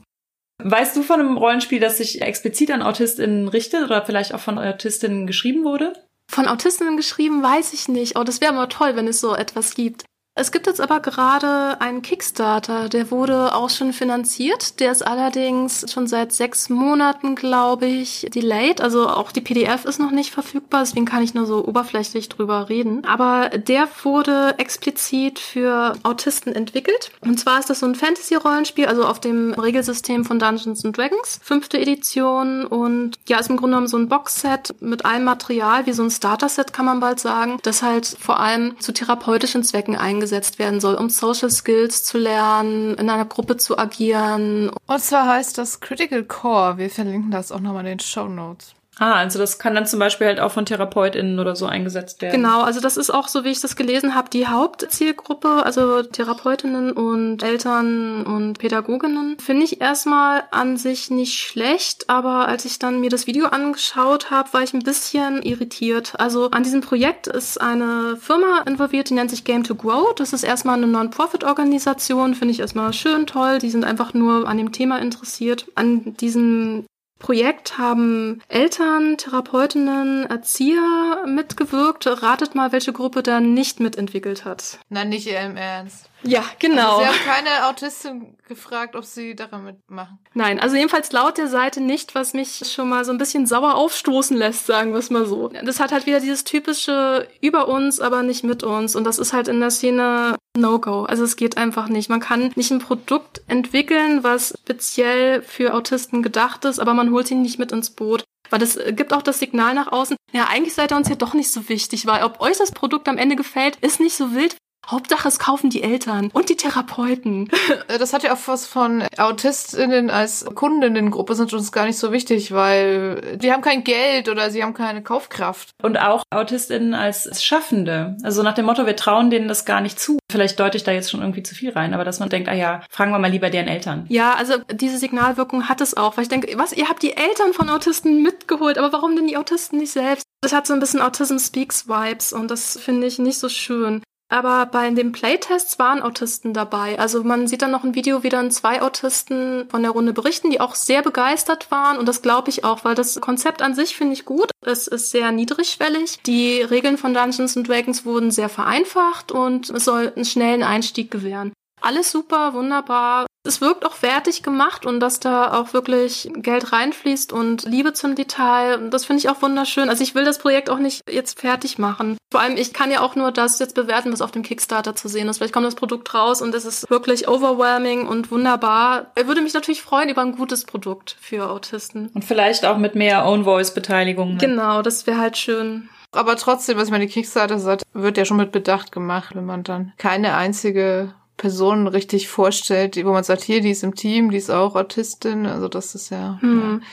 Weißt 0.62 0.96
du 0.96 1.02
von 1.02 1.20
einem 1.20 1.36
Rollenspiel, 1.36 1.78
das 1.78 1.98
sich 1.98 2.20
explizit 2.20 2.72
an 2.72 2.82
AutistInnen 2.82 3.46
richtet 3.46 3.84
oder 3.84 4.04
vielleicht 4.04 4.34
auch 4.34 4.40
von 4.40 4.58
AutistInnen 4.58 5.28
geschrieben 5.28 5.62
wurde? 5.62 5.92
Von 6.28 6.48
AutistInnen 6.48 6.96
geschrieben 6.96 7.42
weiß 7.42 7.72
ich 7.72 7.86
nicht. 7.86 8.18
Oh, 8.18 8.24
das 8.24 8.40
wäre 8.40 8.52
mal 8.52 8.66
toll, 8.66 8.96
wenn 8.96 9.06
es 9.06 9.20
so 9.20 9.36
etwas 9.36 9.74
gibt. 9.74 10.04
Es 10.40 10.52
gibt 10.52 10.68
jetzt 10.68 10.80
aber 10.80 11.00
gerade 11.00 11.80
einen 11.80 12.00
Kickstarter, 12.00 12.88
der 12.88 13.10
wurde 13.10 13.56
auch 13.56 13.70
schon 13.70 13.92
finanziert. 13.92 14.78
Der 14.78 14.92
ist 14.92 15.04
allerdings 15.04 15.84
schon 15.92 16.06
seit 16.06 16.32
sechs 16.32 16.68
Monaten, 16.68 17.34
glaube 17.34 17.86
ich, 17.86 18.28
delayed. 18.32 18.80
Also 18.80 19.08
auch 19.08 19.32
die 19.32 19.40
PDF 19.40 19.84
ist 19.84 19.98
noch 19.98 20.12
nicht 20.12 20.30
verfügbar, 20.30 20.82
deswegen 20.82 21.06
kann 21.06 21.24
ich 21.24 21.34
nur 21.34 21.44
so 21.44 21.66
oberflächlich 21.66 22.28
drüber 22.28 22.68
reden. 22.68 23.04
Aber 23.04 23.48
der 23.48 23.88
wurde 24.04 24.54
explizit 24.58 25.40
für 25.40 25.96
Autisten 26.04 26.54
entwickelt. 26.54 27.10
Und 27.20 27.40
zwar 27.40 27.58
ist 27.58 27.68
das 27.68 27.80
so 27.80 27.86
ein 27.86 27.96
Fantasy-Rollenspiel, 27.96 28.86
also 28.86 29.06
auf 29.06 29.18
dem 29.18 29.54
Regelsystem 29.54 30.24
von 30.24 30.38
Dungeons 30.38 30.84
and 30.84 30.96
Dragons, 30.96 31.40
fünfte 31.42 31.80
Edition. 31.80 32.64
Und 32.64 33.18
ja, 33.26 33.40
ist 33.40 33.50
im 33.50 33.56
Grunde 33.56 33.72
genommen 33.72 33.88
so 33.88 33.96
ein 33.96 34.08
Boxset 34.08 34.72
mit 34.78 35.04
allem 35.04 35.24
Material, 35.24 35.86
wie 35.86 35.92
so 35.92 36.04
ein 36.04 36.12
Starter-Set 36.12 36.72
kann 36.72 36.86
man 36.86 37.00
bald 37.00 37.18
sagen, 37.18 37.58
das 37.64 37.82
halt 37.82 38.06
vor 38.06 38.38
allem 38.38 38.78
zu 38.78 38.92
therapeutischen 38.92 39.64
Zwecken 39.64 39.96
eingesetzt 39.96 40.27
eingesetzt 40.28 40.58
werden 40.58 40.80
soll, 40.80 40.94
um 40.94 41.08
Social 41.10 41.50
Skills 41.50 42.04
zu 42.04 42.18
lernen, 42.18 42.94
in 42.94 43.08
einer 43.08 43.24
Gruppe 43.24 43.56
zu 43.56 43.78
agieren. 43.78 44.70
Und 44.86 45.00
zwar 45.00 45.26
heißt 45.26 45.56
das 45.58 45.80
Critical 45.80 46.24
Core. 46.24 46.78
Wir 46.78 46.90
verlinken 46.90 47.30
das 47.30 47.50
auch 47.50 47.60
nochmal 47.60 47.84
in 47.86 47.98
den 47.98 48.00
Show 48.00 48.28
Notes. 48.28 48.74
Ah, 48.98 49.14
also 49.14 49.38
das 49.38 49.58
kann 49.58 49.74
dann 49.74 49.86
zum 49.86 49.98
Beispiel 49.98 50.26
halt 50.26 50.40
auch 50.40 50.50
von 50.50 50.66
TherapeutInnen 50.66 51.38
oder 51.38 51.54
so 51.54 51.66
eingesetzt 51.66 52.20
werden. 52.20 52.34
Genau, 52.34 52.62
also 52.62 52.80
das 52.80 52.96
ist 52.96 53.10
auch 53.10 53.28
so, 53.28 53.44
wie 53.44 53.50
ich 53.50 53.60
das 53.60 53.76
gelesen 53.76 54.14
habe, 54.14 54.28
die 54.30 54.48
Hauptzielgruppe, 54.48 55.62
also 55.64 56.02
Therapeutinnen 56.02 56.92
und 56.92 57.42
Eltern 57.42 58.24
und 58.24 58.58
Pädagoginnen, 58.58 59.38
finde 59.38 59.64
ich 59.64 59.80
erstmal 59.80 60.44
an 60.50 60.76
sich 60.76 61.10
nicht 61.10 61.38
schlecht, 61.38 62.10
aber 62.10 62.48
als 62.48 62.64
ich 62.64 62.78
dann 62.78 63.00
mir 63.00 63.10
das 63.10 63.26
Video 63.26 63.46
angeschaut 63.46 64.30
habe, 64.30 64.52
war 64.52 64.62
ich 64.62 64.74
ein 64.74 64.82
bisschen 64.82 65.42
irritiert. 65.42 66.14
Also 66.18 66.50
an 66.50 66.64
diesem 66.64 66.80
Projekt 66.80 67.28
ist 67.28 67.60
eine 67.60 68.16
Firma 68.16 68.62
involviert, 68.66 69.10
die 69.10 69.14
nennt 69.14 69.30
sich 69.30 69.44
Game 69.44 69.64
to 69.64 69.74
Grow. 69.74 70.14
Das 70.14 70.32
ist 70.32 70.42
erstmal 70.42 70.76
eine 70.76 70.86
Non-Profit-Organisation, 70.86 72.34
finde 72.34 72.52
ich 72.52 72.60
erstmal 72.60 72.92
schön, 72.92 73.26
toll. 73.26 73.58
Die 73.58 73.70
sind 73.70 73.84
einfach 73.84 74.14
nur 74.14 74.48
an 74.48 74.56
dem 74.56 74.72
Thema 74.72 74.98
interessiert. 74.98 75.66
An 75.74 76.16
diesem 76.16 76.84
Projekt 77.18 77.78
haben 77.78 78.42
Eltern, 78.48 79.16
Therapeutinnen, 79.16 80.26
Erzieher 80.26 81.24
mitgewirkt. 81.26 82.06
Ratet 82.06 82.54
mal, 82.54 82.72
welche 82.72 82.92
Gruppe 82.92 83.22
da 83.22 83.40
nicht 83.40 83.80
mitentwickelt 83.80 84.44
hat. 84.44 84.78
Nein, 84.88 85.08
nicht 85.08 85.26
im 85.26 85.56
Ernst. 85.56 86.08
Ja, 86.22 86.44
genau. 86.58 86.98
Also 86.98 87.00
Sie 87.00 87.06
haben 87.06 87.26
keine 87.26 87.66
Autistin 87.66 88.36
gefragt, 88.48 88.96
ob 88.96 89.04
sie 89.04 89.36
daran 89.36 89.64
mitmachen. 89.64 90.18
Nein, 90.34 90.58
also 90.58 90.76
jedenfalls 90.76 91.12
laut 91.12 91.38
der 91.38 91.48
Seite 91.48 91.80
nicht, 91.80 92.14
was 92.14 92.34
mich 92.34 92.62
schon 92.72 92.88
mal 92.88 93.04
so 93.04 93.12
ein 93.12 93.18
bisschen 93.18 93.46
sauer 93.46 93.74
aufstoßen 93.76 94.36
lässt, 94.36 94.66
sagen 94.66 94.92
wir 94.92 94.98
es 94.98 95.10
mal 95.10 95.26
so. 95.26 95.48
Das 95.48 95.80
hat 95.80 95.92
halt 95.92 96.06
wieder 96.06 96.20
dieses 96.20 96.44
typische 96.44 97.28
über 97.40 97.68
uns, 97.68 98.00
aber 98.00 98.22
nicht 98.22 98.44
mit 98.44 98.62
uns. 98.62 98.96
Und 98.96 99.04
das 99.04 99.18
ist 99.18 99.32
halt 99.32 99.48
in 99.48 99.60
der 99.60 99.70
Szene 99.70 100.36
No-Go. 100.56 101.04
Also 101.04 101.24
es 101.24 101.36
geht 101.36 101.56
einfach 101.56 101.88
nicht. 101.88 102.08
Man 102.08 102.20
kann 102.20 102.52
nicht 102.56 102.70
ein 102.70 102.80
Produkt 102.80 103.42
entwickeln, 103.46 104.24
was 104.24 104.54
speziell 104.60 105.42
für 105.42 105.74
Autisten 105.74 106.22
gedacht 106.22 106.64
ist, 106.64 106.80
aber 106.80 106.94
man 106.94 107.12
holt 107.12 107.30
ihn 107.30 107.42
nicht 107.42 107.58
mit 107.58 107.72
ins 107.72 107.90
Boot. 107.90 108.24
Weil 108.50 108.60
das 108.60 108.78
gibt 108.92 109.12
auch 109.12 109.22
das 109.22 109.40
Signal 109.40 109.74
nach 109.74 109.92
außen, 109.92 110.16
ja, 110.32 110.46
eigentlich 110.48 110.74
seid 110.74 110.90
ihr 110.92 110.96
uns 110.96 111.08
ja 111.08 111.16
doch 111.16 111.34
nicht 111.34 111.50
so 111.50 111.68
wichtig, 111.68 112.06
weil 112.06 112.24
ob 112.24 112.40
euch 112.40 112.56
das 112.56 112.72
Produkt 112.72 113.06
am 113.08 113.18
Ende 113.18 113.36
gefällt, 113.36 113.76
ist 113.76 114.00
nicht 114.00 114.16
so 114.16 114.34
wild, 114.34 114.56
Hauptsache, 114.88 115.28
es 115.28 115.38
kaufen 115.38 115.70
die 115.70 115.82
Eltern 115.82 116.30
und 116.32 116.48
die 116.48 116.56
Therapeuten. 116.56 117.48
Das 117.88 118.12
hat 118.12 118.22
ja 118.22 118.32
auch 118.32 118.38
was 118.46 118.66
von 118.66 119.04
AutistInnen 119.16 120.10
als 120.10 120.44
Kundinnengruppe 120.54 121.34
sind 121.34 121.52
uns 121.52 121.72
gar 121.72 121.86
nicht 121.86 121.98
so 121.98 122.12
wichtig, 122.12 122.52
weil 122.52 123.36
die 123.36 123.52
haben 123.52 123.62
kein 123.62 123.84
Geld 123.84 124.28
oder 124.28 124.50
sie 124.50 124.62
haben 124.62 124.74
keine 124.74 125.02
Kaufkraft. 125.02 125.70
Und 125.82 125.98
auch 125.98 126.22
AutistInnen 126.30 126.94
als 126.94 127.42
Schaffende. 127.42 128.16
Also 128.22 128.42
nach 128.42 128.54
dem 128.54 128.66
Motto, 128.66 128.86
wir 128.86 128.96
trauen 128.96 129.30
denen 129.30 129.48
das 129.48 129.64
gar 129.64 129.80
nicht 129.80 129.98
zu. 130.00 130.18
Vielleicht 130.30 130.58
deute 130.60 130.76
ich 130.76 130.84
da 130.84 130.92
jetzt 130.92 131.10
schon 131.10 131.20
irgendwie 131.20 131.42
zu 131.42 131.54
viel 131.54 131.70
rein, 131.70 131.94
aber 131.94 132.04
dass 132.04 132.20
man 132.20 132.28
denkt, 132.28 132.48
ah 132.48 132.54
ja, 132.54 132.82
fragen 132.90 133.10
wir 133.12 133.18
mal 133.18 133.30
lieber 133.30 133.50
deren 133.50 133.68
Eltern. 133.68 134.06
Ja, 134.08 134.34
also 134.34 134.54
diese 134.72 134.98
Signalwirkung 134.98 135.68
hat 135.68 135.80
es 135.80 135.96
auch, 135.96 136.16
weil 136.16 136.22
ich 136.22 136.28
denke, 136.28 136.56
was, 136.58 136.72
ihr 136.72 136.88
habt 136.88 137.02
die 137.02 137.16
Eltern 137.16 137.52
von 137.52 137.68
Autisten 137.68 138.22
mitgeholt, 138.22 138.78
aber 138.78 138.92
warum 138.92 139.16
denn 139.16 139.26
die 139.26 139.36
Autisten 139.36 139.78
nicht 139.78 139.92
selbst? 139.92 140.24
Das 140.40 140.52
hat 140.52 140.66
so 140.66 140.74
ein 140.74 140.80
bisschen 140.80 141.00
Autism 141.00 141.38
Speaks 141.38 141.88
Vibes 141.88 142.32
und 142.32 142.50
das 142.50 142.78
finde 142.78 143.06
ich 143.06 143.18
nicht 143.18 143.38
so 143.38 143.48
schön. 143.48 144.02
Aber 144.30 144.66
bei 144.66 144.90
den 144.90 145.12
Playtests 145.12 145.78
waren 145.78 146.02
Autisten 146.02 146.52
dabei. 146.52 146.98
Also 146.98 147.24
man 147.24 147.46
sieht 147.46 147.62
dann 147.62 147.70
noch 147.70 147.82
ein 147.82 147.94
Video, 147.94 148.22
wie 148.22 148.28
dann 148.28 148.50
zwei 148.50 148.82
Autisten 148.82 149.68
von 149.70 149.82
der 149.82 149.92
Runde 149.92 150.12
berichten, 150.12 150.50
die 150.50 150.60
auch 150.60 150.74
sehr 150.74 151.02
begeistert 151.02 151.70
waren. 151.70 151.96
Und 151.96 152.06
das 152.06 152.20
glaube 152.20 152.50
ich 152.50 152.62
auch, 152.62 152.84
weil 152.84 152.94
das 152.94 153.18
Konzept 153.20 153.62
an 153.62 153.74
sich 153.74 153.96
finde 153.96 154.12
ich 154.12 154.26
gut. 154.26 154.50
Es 154.60 154.86
ist 154.86 155.10
sehr 155.10 155.32
niedrigschwellig. 155.32 156.20
Die 156.26 156.60
Regeln 156.60 156.98
von 156.98 157.14
Dungeons 157.14 157.54
Dragons 157.54 158.04
wurden 158.04 158.30
sehr 158.30 158.50
vereinfacht 158.50 159.32
und 159.32 159.70
es 159.70 159.86
soll 159.86 160.12
einen 160.14 160.26
schnellen 160.26 160.62
Einstieg 160.62 161.10
gewähren. 161.10 161.52
Alles 161.80 162.10
super, 162.10 162.54
wunderbar. 162.54 163.26
Es 163.44 163.60
wirkt 163.62 163.86
auch 163.86 163.94
fertig 163.94 164.42
gemacht 164.42 164.84
und 164.84 165.00
dass 165.00 165.20
da 165.20 165.58
auch 165.58 165.72
wirklich 165.72 166.30
Geld 166.34 166.72
reinfließt 166.72 167.32
und 167.32 167.64
Liebe 167.64 167.94
zum 167.94 168.14
Detail. 168.14 168.90
Das 168.90 169.06
finde 169.06 169.20
ich 169.20 169.30
auch 169.30 169.40
wunderschön. 169.40 169.88
Also 169.88 170.02
ich 170.02 170.14
will 170.14 170.24
das 170.24 170.38
Projekt 170.38 170.68
auch 170.68 170.78
nicht 170.78 171.00
jetzt 171.10 171.40
fertig 171.40 171.78
machen. 171.78 172.18
Vor 172.30 172.42
allem, 172.42 172.58
ich 172.58 172.74
kann 172.74 172.90
ja 172.90 173.00
auch 173.00 173.14
nur 173.14 173.32
das 173.32 173.58
jetzt 173.58 173.74
bewerten, 173.74 174.12
was 174.12 174.20
auf 174.20 174.32
dem 174.32 174.42
Kickstarter 174.42 174.94
zu 174.94 175.08
sehen 175.08 175.28
ist. 175.28 175.38
Vielleicht 175.38 175.54
kommt 175.54 175.66
das 175.66 175.76
Produkt 175.76 176.12
raus 176.12 176.42
und 176.42 176.54
es 176.54 176.66
ist 176.66 176.90
wirklich 176.90 177.26
overwhelming 177.26 178.06
und 178.06 178.30
wunderbar. 178.30 179.12
Er 179.14 179.26
würde 179.28 179.40
mich 179.40 179.54
natürlich 179.54 179.80
freuen 179.80 180.10
über 180.10 180.20
ein 180.20 180.36
gutes 180.36 180.64
Produkt 180.64 181.16
für 181.18 181.48
Autisten. 181.48 182.10
Und 182.12 182.26
vielleicht 182.26 182.66
auch 182.66 182.76
mit 182.76 182.96
mehr 182.96 183.24
Own-Voice-Beteiligung. 183.24 184.32
Ne? 184.32 184.38
Genau, 184.38 184.82
das 184.82 185.06
wäre 185.06 185.18
halt 185.18 185.38
schön. 185.38 185.88
Aber 186.12 186.36
trotzdem, 186.36 186.76
was 186.76 186.86
ich 186.86 186.90
meine, 186.90 187.06
die 187.06 187.12
Kickstarter 187.12 187.58
sagt, 187.58 187.82
wird 187.92 188.18
ja 188.18 188.24
schon 188.24 188.38
mit 188.38 188.52
Bedacht 188.52 188.92
gemacht, 188.92 189.34
wenn 189.34 189.46
man 189.46 189.62
dann 189.62 189.92
keine 189.96 190.34
einzige 190.34 191.14
Person 191.38 191.86
richtig 191.86 192.28
vorstellt, 192.28 193.02
wo 193.02 193.12
man 193.12 193.24
sagt, 193.24 193.42
hier, 193.42 193.62
die 193.62 193.70
ist 193.70 193.82
im 193.82 193.94
Team, 193.94 194.30
die 194.30 194.36
ist 194.36 194.50
auch 194.50 194.76
Autistin. 194.76 195.46
Also 195.46 195.68
das 195.68 195.94
ist 195.94 196.10
ja. 196.10 196.36
Hm. 196.42 196.82
ja. 196.82 196.86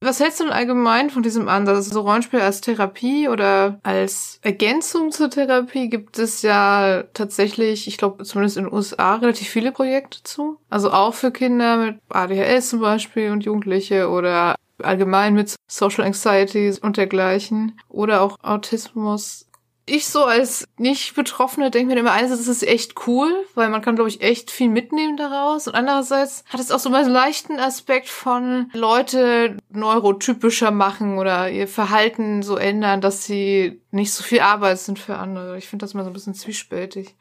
Was 0.00 0.20
hältst 0.20 0.38
du 0.38 0.44
denn 0.44 0.52
allgemein 0.52 1.10
von 1.10 1.24
diesem 1.24 1.48
Ansatz? 1.48 1.86
So 1.86 2.02
Rollenspiel 2.02 2.40
als 2.40 2.60
Therapie 2.60 3.28
oder 3.28 3.80
als 3.82 4.38
Ergänzung 4.42 5.10
zur 5.10 5.28
Therapie 5.28 5.88
gibt 5.88 6.20
es 6.20 6.42
ja 6.42 7.02
tatsächlich, 7.14 7.88
ich 7.88 7.98
glaube 7.98 8.22
zumindest 8.22 8.58
in 8.58 8.64
den 8.64 8.72
USA, 8.72 9.16
relativ 9.16 9.48
viele 9.48 9.72
Projekte 9.72 10.22
zu. 10.22 10.60
Also 10.70 10.92
auch 10.92 11.14
für 11.14 11.32
Kinder 11.32 11.78
mit 11.78 11.98
ADHS 12.10 12.68
zum 12.68 12.80
Beispiel 12.80 13.32
und 13.32 13.44
Jugendliche 13.44 14.08
oder 14.08 14.54
allgemein 14.80 15.34
mit 15.34 15.56
Social 15.68 16.04
Anxiety 16.04 16.72
und 16.80 16.96
dergleichen 16.96 17.80
oder 17.88 18.22
auch 18.22 18.36
Autismus 18.40 19.47
ich 19.88 20.08
so 20.08 20.24
als 20.24 20.66
Nicht-Betroffene 20.76 21.70
denke 21.70 21.94
mir 21.94 22.00
immer, 22.00 22.12
einerseits 22.12 22.42
ist 22.42 22.48
es 22.48 22.62
echt 22.62 23.06
cool, 23.06 23.32
weil 23.54 23.68
man 23.68 23.82
kann, 23.82 23.94
glaube 23.94 24.10
ich, 24.10 24.20
echt 24.20 24.50
viel 24.50 24.68
mitnehmen 24.68 25.16
daraus. 25.16 25.66
Und 25.66 25.74
andererseits 25.74 26.44
hat 26.48 26.60
es 26.60 26.70
auch 26.70 26.78
so 26.78 26.90
mal 26.90 27.02
einen 27.02 27.12
leichten 27.12 27.58
Aspekt 27.58 28.08
von 28.08 28.70
Leute 28.72 29.56
neurotypischer 29.70 30.70
machen 30.70 31.18
oder 31.18 31.50
ihr 31.50 31.68
Verhalten 31.68 32.42
so 32.42 32.56
ändern, 32.56 33.00
dass 33.00 33.24
sie 33.24 33.80
nicht 33.90 34.12
so 34.12 34.22
viel 34.22 34.40
Arbeit 34.40 34.78
sind 34.78 34.98
für 34.98 35.16
andere. 35.16 35.58
Ich 35.58 35.68
finde 35.68 35.84
das 35.84 35.94
mal 35.94 36.04
so 36.04 36.10
ein 36.10 36.14
bisschen 36.14 36.34
zwiespältig. 36.34 37.16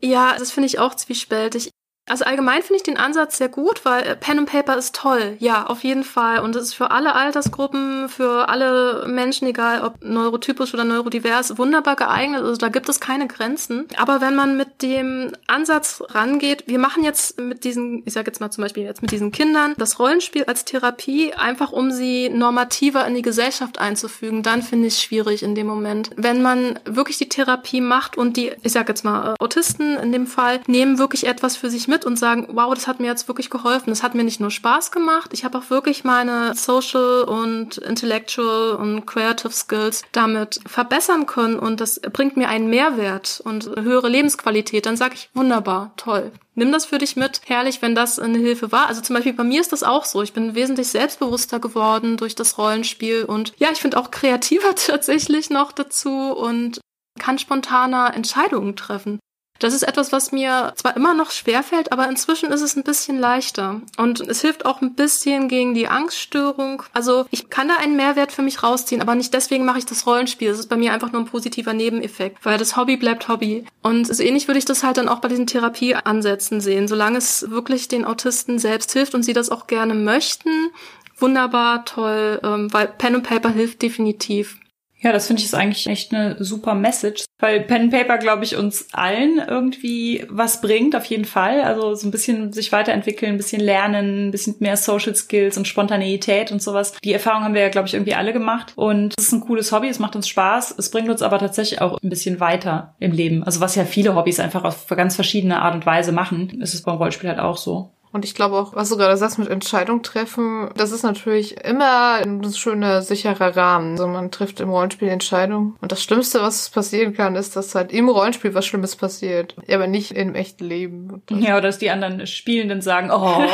Ja, 0.00 0.36
das 0.38 0.50
finde 0.50 0.66
ich 0.66 0.78
auch 0.78 0.94
zwiespältig. 0.94 1.70
Also 2.10 2.24
allgemein 2.24 2.62
finde 2.62 2.78
ich 2.78 2.82
den 2.82 2.96
Ansatz 2.96 3.38
sehr 3.38 3.48
gut, 3.48 3.84
weil 3.84 4.02
äh, 4.02 4.16
Pen 4.16 4.40
and 4.40 4.50
Paper 4.50 4.76
ist 4.76 4.96
toll. 4.96 5.36
Ja, 5.38 5.66
auf 5.66 5.84
jeden 5.84 6.02
Fall. 6.02 6.40
Und 6.40 6.56
es 6.56 6.64
ist 6.64 6.74
für 6.74 6.90
alle 6.90 7.14
Altersgruppen, 7.14 8.08
für 8.08 8.48
alle 8.48 9.06
Menschen, 9.06 9.46
egal 9.46 9.82
ob 9.82 10.02
neurotypisch 10.02 10.74
oder 10.74 10.82
neurodivers, 10.82 11.56
wunderbar 11.56 11.94
geeignet. 11.94 12.42
Also 12.42 12.56
da 12.56 12.68
gibt 12.68 12.88
es 12.88 12.98
keine 12.98 13.28
Grenzen. 13.28 13.86
Aber 13.96 14.20
wenn 14.20 14.34
man 14.34 14.56
mit 14.56 14.82
dem 14.82 15.30
Ansatz 15.46 16.02
rangeht, 16.08 16.64
wir 16.66 16.80
machen 16.80 17.04
jetzt 17.04 17.38
mit 17.38 17.62
diesen, 17.62 18.02
ich 18.04 18.12
sage 18.12 18.26
jetzt 18.26 18.40
mal 18.40 18.50
zum 18.50 18.62
Beispiel 18.62 18.82
jetzt 18.82 19.02
mit 19.02 19.12
diesen 19.12 19.30
Kindern, 19.30 19.74
das 19.78 20.00
Rollenspiel 20.00 20.44
als 20.44 20.64
Therapie, 20.64 21.34
einfach 21.34 21.70
um 21.70 21.92
sie 21.92 22.28
normativer 22.28 23.06
in 23.06 23.14
die 23.14 23.22
Gesellschaft 23.22 23.78
einzufügen, 23.78 24.42
dann 24.42 24.62
finde 24.62 24.88
ich 24.88 24.94
es 24.94 25.02
schwierig 25.02 25.44
in 25.44 25.54
dem 25.54 25.68
Moment. 25.68 26.10
Wenn 26.16 26.42
man 26.42 26.76
wirklich 26.86 27.18
die 27.18 27.28
Therapie 27.28 27.80
macht 27.80 28.18
und 28.18 28.36
die, 28.36 28.50
ich 28.64 28.72
sage 28.72 28.88
jetzt 28.88 29.04
mal 29.04 29.36
Autisten 29.38 29.96
in 29.96 30.10
dem 30.10 30.26
Fall, 30.26 30.60
nehmen 30.66 30.98
wirklich 30.98 31.28
etwas 31.28 31.56
für 31.56 31.70
sich 31.70 31.86
mit, 31.86 31.99
mit 32.00 32.06
und 32.06 32.18
sagen, 32.18 32.46
wow, 32.52 32.72
das 32.74 32.86
hat 32.86 33.00
mir 33.00 33.06
jetzt 33.06 33.28
wirklich 33.28 33.50
geholfen. 33.50 33.90
Das 33.90 34.02
hat 34.02 34.14
mir 34.14 34.24
nicht 34.24 34.40
nur 34.40 34.50
Spaß 34.50 34.90
gemacht, 34.90 35.30
ich 35.32 35.44
habe 35.44 35.58
auch 35.58 35.70
wirklich 35.70 36.04
meine 36.04 36.54
Social 36.54 37.24
und 37.24 37.78
Intellectual 37.78 38.72
und 38.76 39.06
Creative 39.06 39.52
Skills 39.52 40.02
damit 40.12 40.60
verbessern 40.66 41.26
können 41.26 41.58
und 41.58 41.80
das 41.80 42.00
bringt 42.00 42.36
mir 42.36 42.48
einen 42.48 42.70
Mehrwert 42.70 43.42
und 43.44 43.66
höhere 43.66 44.08
Lebensqualität. 44.08 44.86
Dann 44.86 44.96
sage 44.96 45.14
ich, 45.14 45.28
wunderbar, 45.34 45.92
toll. 45.96 46.32
Nimm 46.54 46.72
das 46.72 46.86
für 46.86 46.98
dich 46.98 47.16
mit. 47.16 47.42
Herrlich, 47.46 47.80
wenn 47.80 47.94
das 47.94 48.18
eine 48.18 48.38
Hilfe 48.38 48.72
war. 48.72 48.88
Also 48.88 49.00
zum 49.00 49.14
Beispiel 49.14 49.32
bei 49.32 49.44
mir 49.44 49.60
ist 49.60 49.72
das 49.72 49.82
auch 49.82 50.04
so. 50.04 50.22
Ich 50.22 50.32
bin 50.32 50.54
wesentlich 50.54 50.88
selbstbewusster 50.88 51.58
geworden 51.58 52.16
durch 52.16 52.34
das 52.34 52.58
Rollenspiel 52.58 53.24
und 53.24 53.52
ja, 53.58 53.68
ich 53.72 53.80
finde 53.80 53.98
auch 53.98 54.10
kreativer 54.10 54.74
tatsächlich 54.74 55.50
noch 55.50 55.72
dazu 55.72 56.32
und 56.32 56.80
kann 57.18 57.38
spontaner 57.38 58.14
Entscheidungen 58.14 58.76
treffen. 58.76 59.20
Das 59.60 59.74
ist 59.74 59.82
etwas, 59.82 60.10
was 60.10 60.32
mir 60.32 60.72
zwar 60.74 60.96
immer 60.96 61.14
noch 61.14 61.30
schwerfällt, 61.30 61.92
aber 61.92 62.08
inzwischen 62.08 62.50
ist 62.50 62.62
es 62.62 62.76
ein 62.76 62.82
bisschen 62.82 63.18
leichter. 63.18 63.80
Und 63.98 64.20
es 64.20 64.40
hilft 64.40 64.64
auch 64.64 64.80
ein 64.80 64.94
bisschen 64.94 65.48
gegen 65.48 65.74
die 65.74 65.86
Angststörung. 65.86 66.82
Also 66.94 67.26
ich 67.30 67.50
kann 67.50 67.68
da 67.68 67.76
einen 67.76 67.94
Mehrwert 67.94 68.32
für 68.32 68.42
mich 68.42 68.62
rausziehen, 68.62 69.02
aber 69.02 69.14
nicht 69.14 69.34
deswegen 69.34 69.66
mache 69.66 69.78
ich 69.78 69.86
das 69.86 70.06
Rollenspiel. 70.06 70.48
Das 70.48 70.58
ist 70.58 70.68
bei 70.68 70.78
mir 70.78 70.92
einfach 70.92 71.12
nur 71.12 71.20
ein 71.20 71.28
positiver 71.28 71.74
Nebeneffekt, 71.74 72.44
weil 72.44 72.58
das 72.58 72.76
Hobby 72.76 72.96
bleibt 72.96 73.28
Hobby. 73.28 73.66
Und 73.82 74.06
so 74.06 74.22
ähnlich 74.22 74.48
würde 74.48 74.58
ich 74.58 74.64
das 74.64 74.82
halt 74.82 74.96
dann 74.96 75.08
auch 75.08 75.20
bei 75.20 75.28
diesen 75.28 75.46
Therapieansätzen 75.46 76.62
sehen. 76.62 76.88
Solange 76.88 77.18
es 77.18 77.50
wirklich 77.50 77.86
den 77.88 78.06
Autisten 78.06 78.58
selbst 78.58 78.92
hilft 78.92 79.14
und 79.14 79.22
sie 79.22 79.34
das 79.34 79.50
auch 79.50 79.66
gerne 79.66 79.94
möchten, 79.94 80.70
wunderbar, 81.18 81.84
toll, 81.84 82.40
ähm, 82.42 82.72
weil 82.72 82.88
Pen 82.88 83.14
und 83.14 83.24
Paper 83.24 83.50
hilft 83.50 83.82
definitiv. 83.82 84.56
Ja, 85.02 85.12
das 85.12 85.26
finde 85.26 85.40
ich 85.40 85.46
ist 85.46 85.54
eigentlich 85.54 85.86
echt 85.86 86.12
eine 86.12 86.36
super 86.44 86.74
Message, 86.74 87.24
weil 87.38 87.62
Pen 87.62 87.82
and 87.82 87.90
Paper, 87.90 88.18
glaube 88.18 88.44
ich, 88.44 88.56
uns 88.56 88.88
allen 88.92 89.38
irgendwie 89.38 90.26
was 90.28 90.60
bringt, 90.60 90.94
auf 90.94 91.06
jeden 91.06 91.24
Fall. 91.24 91.62
Also 91.62 91.94
so 91.94 92.06
ein 92.06 92.10
bisschen 92.10 92.52
sich 92.52 92.70
weiterentwickeln, 92.70 93.32
ein 93.32 93.38
bisschen 93.38 93.62
lernen, 93.62 94.28
ein 94.28 94.30
bisschen 94.30 94.56
mehr 94.58 94.76
Social 94.76 95.14
Skills 95.14 95.56
und 95.56 95.66
Spontaneität 95.66 96.52
und 96.52 96.62
sowas. 96.62 96.92
Die 97.02 97.14
Erfahrung 97.14 97.44
haben 97.44 97.54
wir 97.54 97.62
ja, 97.62 97.70
glaube 97.70 97.88
ich, 97.88 97.94
irgendwie 97.94 98.14
alle 98.14 98.34
gemacht. 98.34 98.74
Und 98.76 99.14
es 99.16 99.28
ist 99.28 99.32
ein 99.32 99.40
cooles 99.40 99.72
Hobby, 99.72 99.88
es 99.88 100.00
macht 100.00 100.16
uns 100.16 100.28
Spaß. 100.28 100.74
Es 100.76 100.90
bringt 100.90 101.08
uns 101.08 101.22
aber 101.22 101.38
tatsächlich 101.38 101.80
auch 101.80 101.98
ein 102.02 102.10
bisschen 102.10 102.38
weiter 102.38 102.94
im 103.00 103.12
Leben. 103.12 103.42
Also 103.42 103.60
was 103.60 103.76
ja 103.76 103.86
viele 103.86 104.14
Hobbys 104.14 104.38
einfach 104.38 104.64
auf 104.64 104.86
ganz 104.88 105.14
verschiedene 105.14 105.62
Art 105.62 105.74
und 105.74 105.86
Weise 105.86 106.12
machen, 106.12 106.60
ist 106.60 106.74
es 106.74 106.82
beim 106.82 106.96
Rollspiel 106.96 107.30
halt 107.30 107.40
auch 107.40 107.56
so. 107.56 107.90
Und 108.12 108.24
ich 108.24 108.34
glaube 108.34 108.56
auch, 108.56 108.74
was 108.74 108.88
du 108.88 108.96
gerade 108.96 109.16
sagst 109.16 109.38
mit 109.38 109.48
Entscheidung 109.48 110.02
treffen, 110.02 110.70
das 110.76 110.90
ist 110.90 111.04
natürlich 111.04 111.64
immer 111.64 112.14
ein 112.14 112.42
schöner, 112.52 113.02
sicherer 113.02 113.56
Rahmen. 113.56 113.92
Also 113.92 114.08
man 114.08 114.30
trifft 114.30 114.60
im 114.60 114.70
Rollenspiel 114.70 115.08
Entscheidungen. 115.08 115.76
Und 115.80 115.92
das 115.92 116.02
Schlimmste, 116.02 116.40
was 116.40 116.70
passieren 116.70 117.14
kann, 117.14 117.36
ist, 117.36 117.54
dass 117.54 117.74
halt 117.74 117.92
im 117.92 118.08
Rollenspiel 118.08 118.54
was 118.54 118.66
Schlimmes 118.66 118.96
passiert. 118.96 119.54
Ja, 119.66 119.76
aber 119.76 119.86
nicht 119.86 120.12
im 120.12 120.34
echten 120.34 120.64
Leben. 120.64 121.22
Ja, 121.30 121.52
oder 121.52 121.68
dass 121.68 121.78
die 121.78 121.90
anderen 121.90 122.26
Spielenden 122.26 122.82
sagen, 122.82 123.10
oh, 123.12 123.44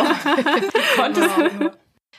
konntest 0.96 1.36
genau. 1.36 1.70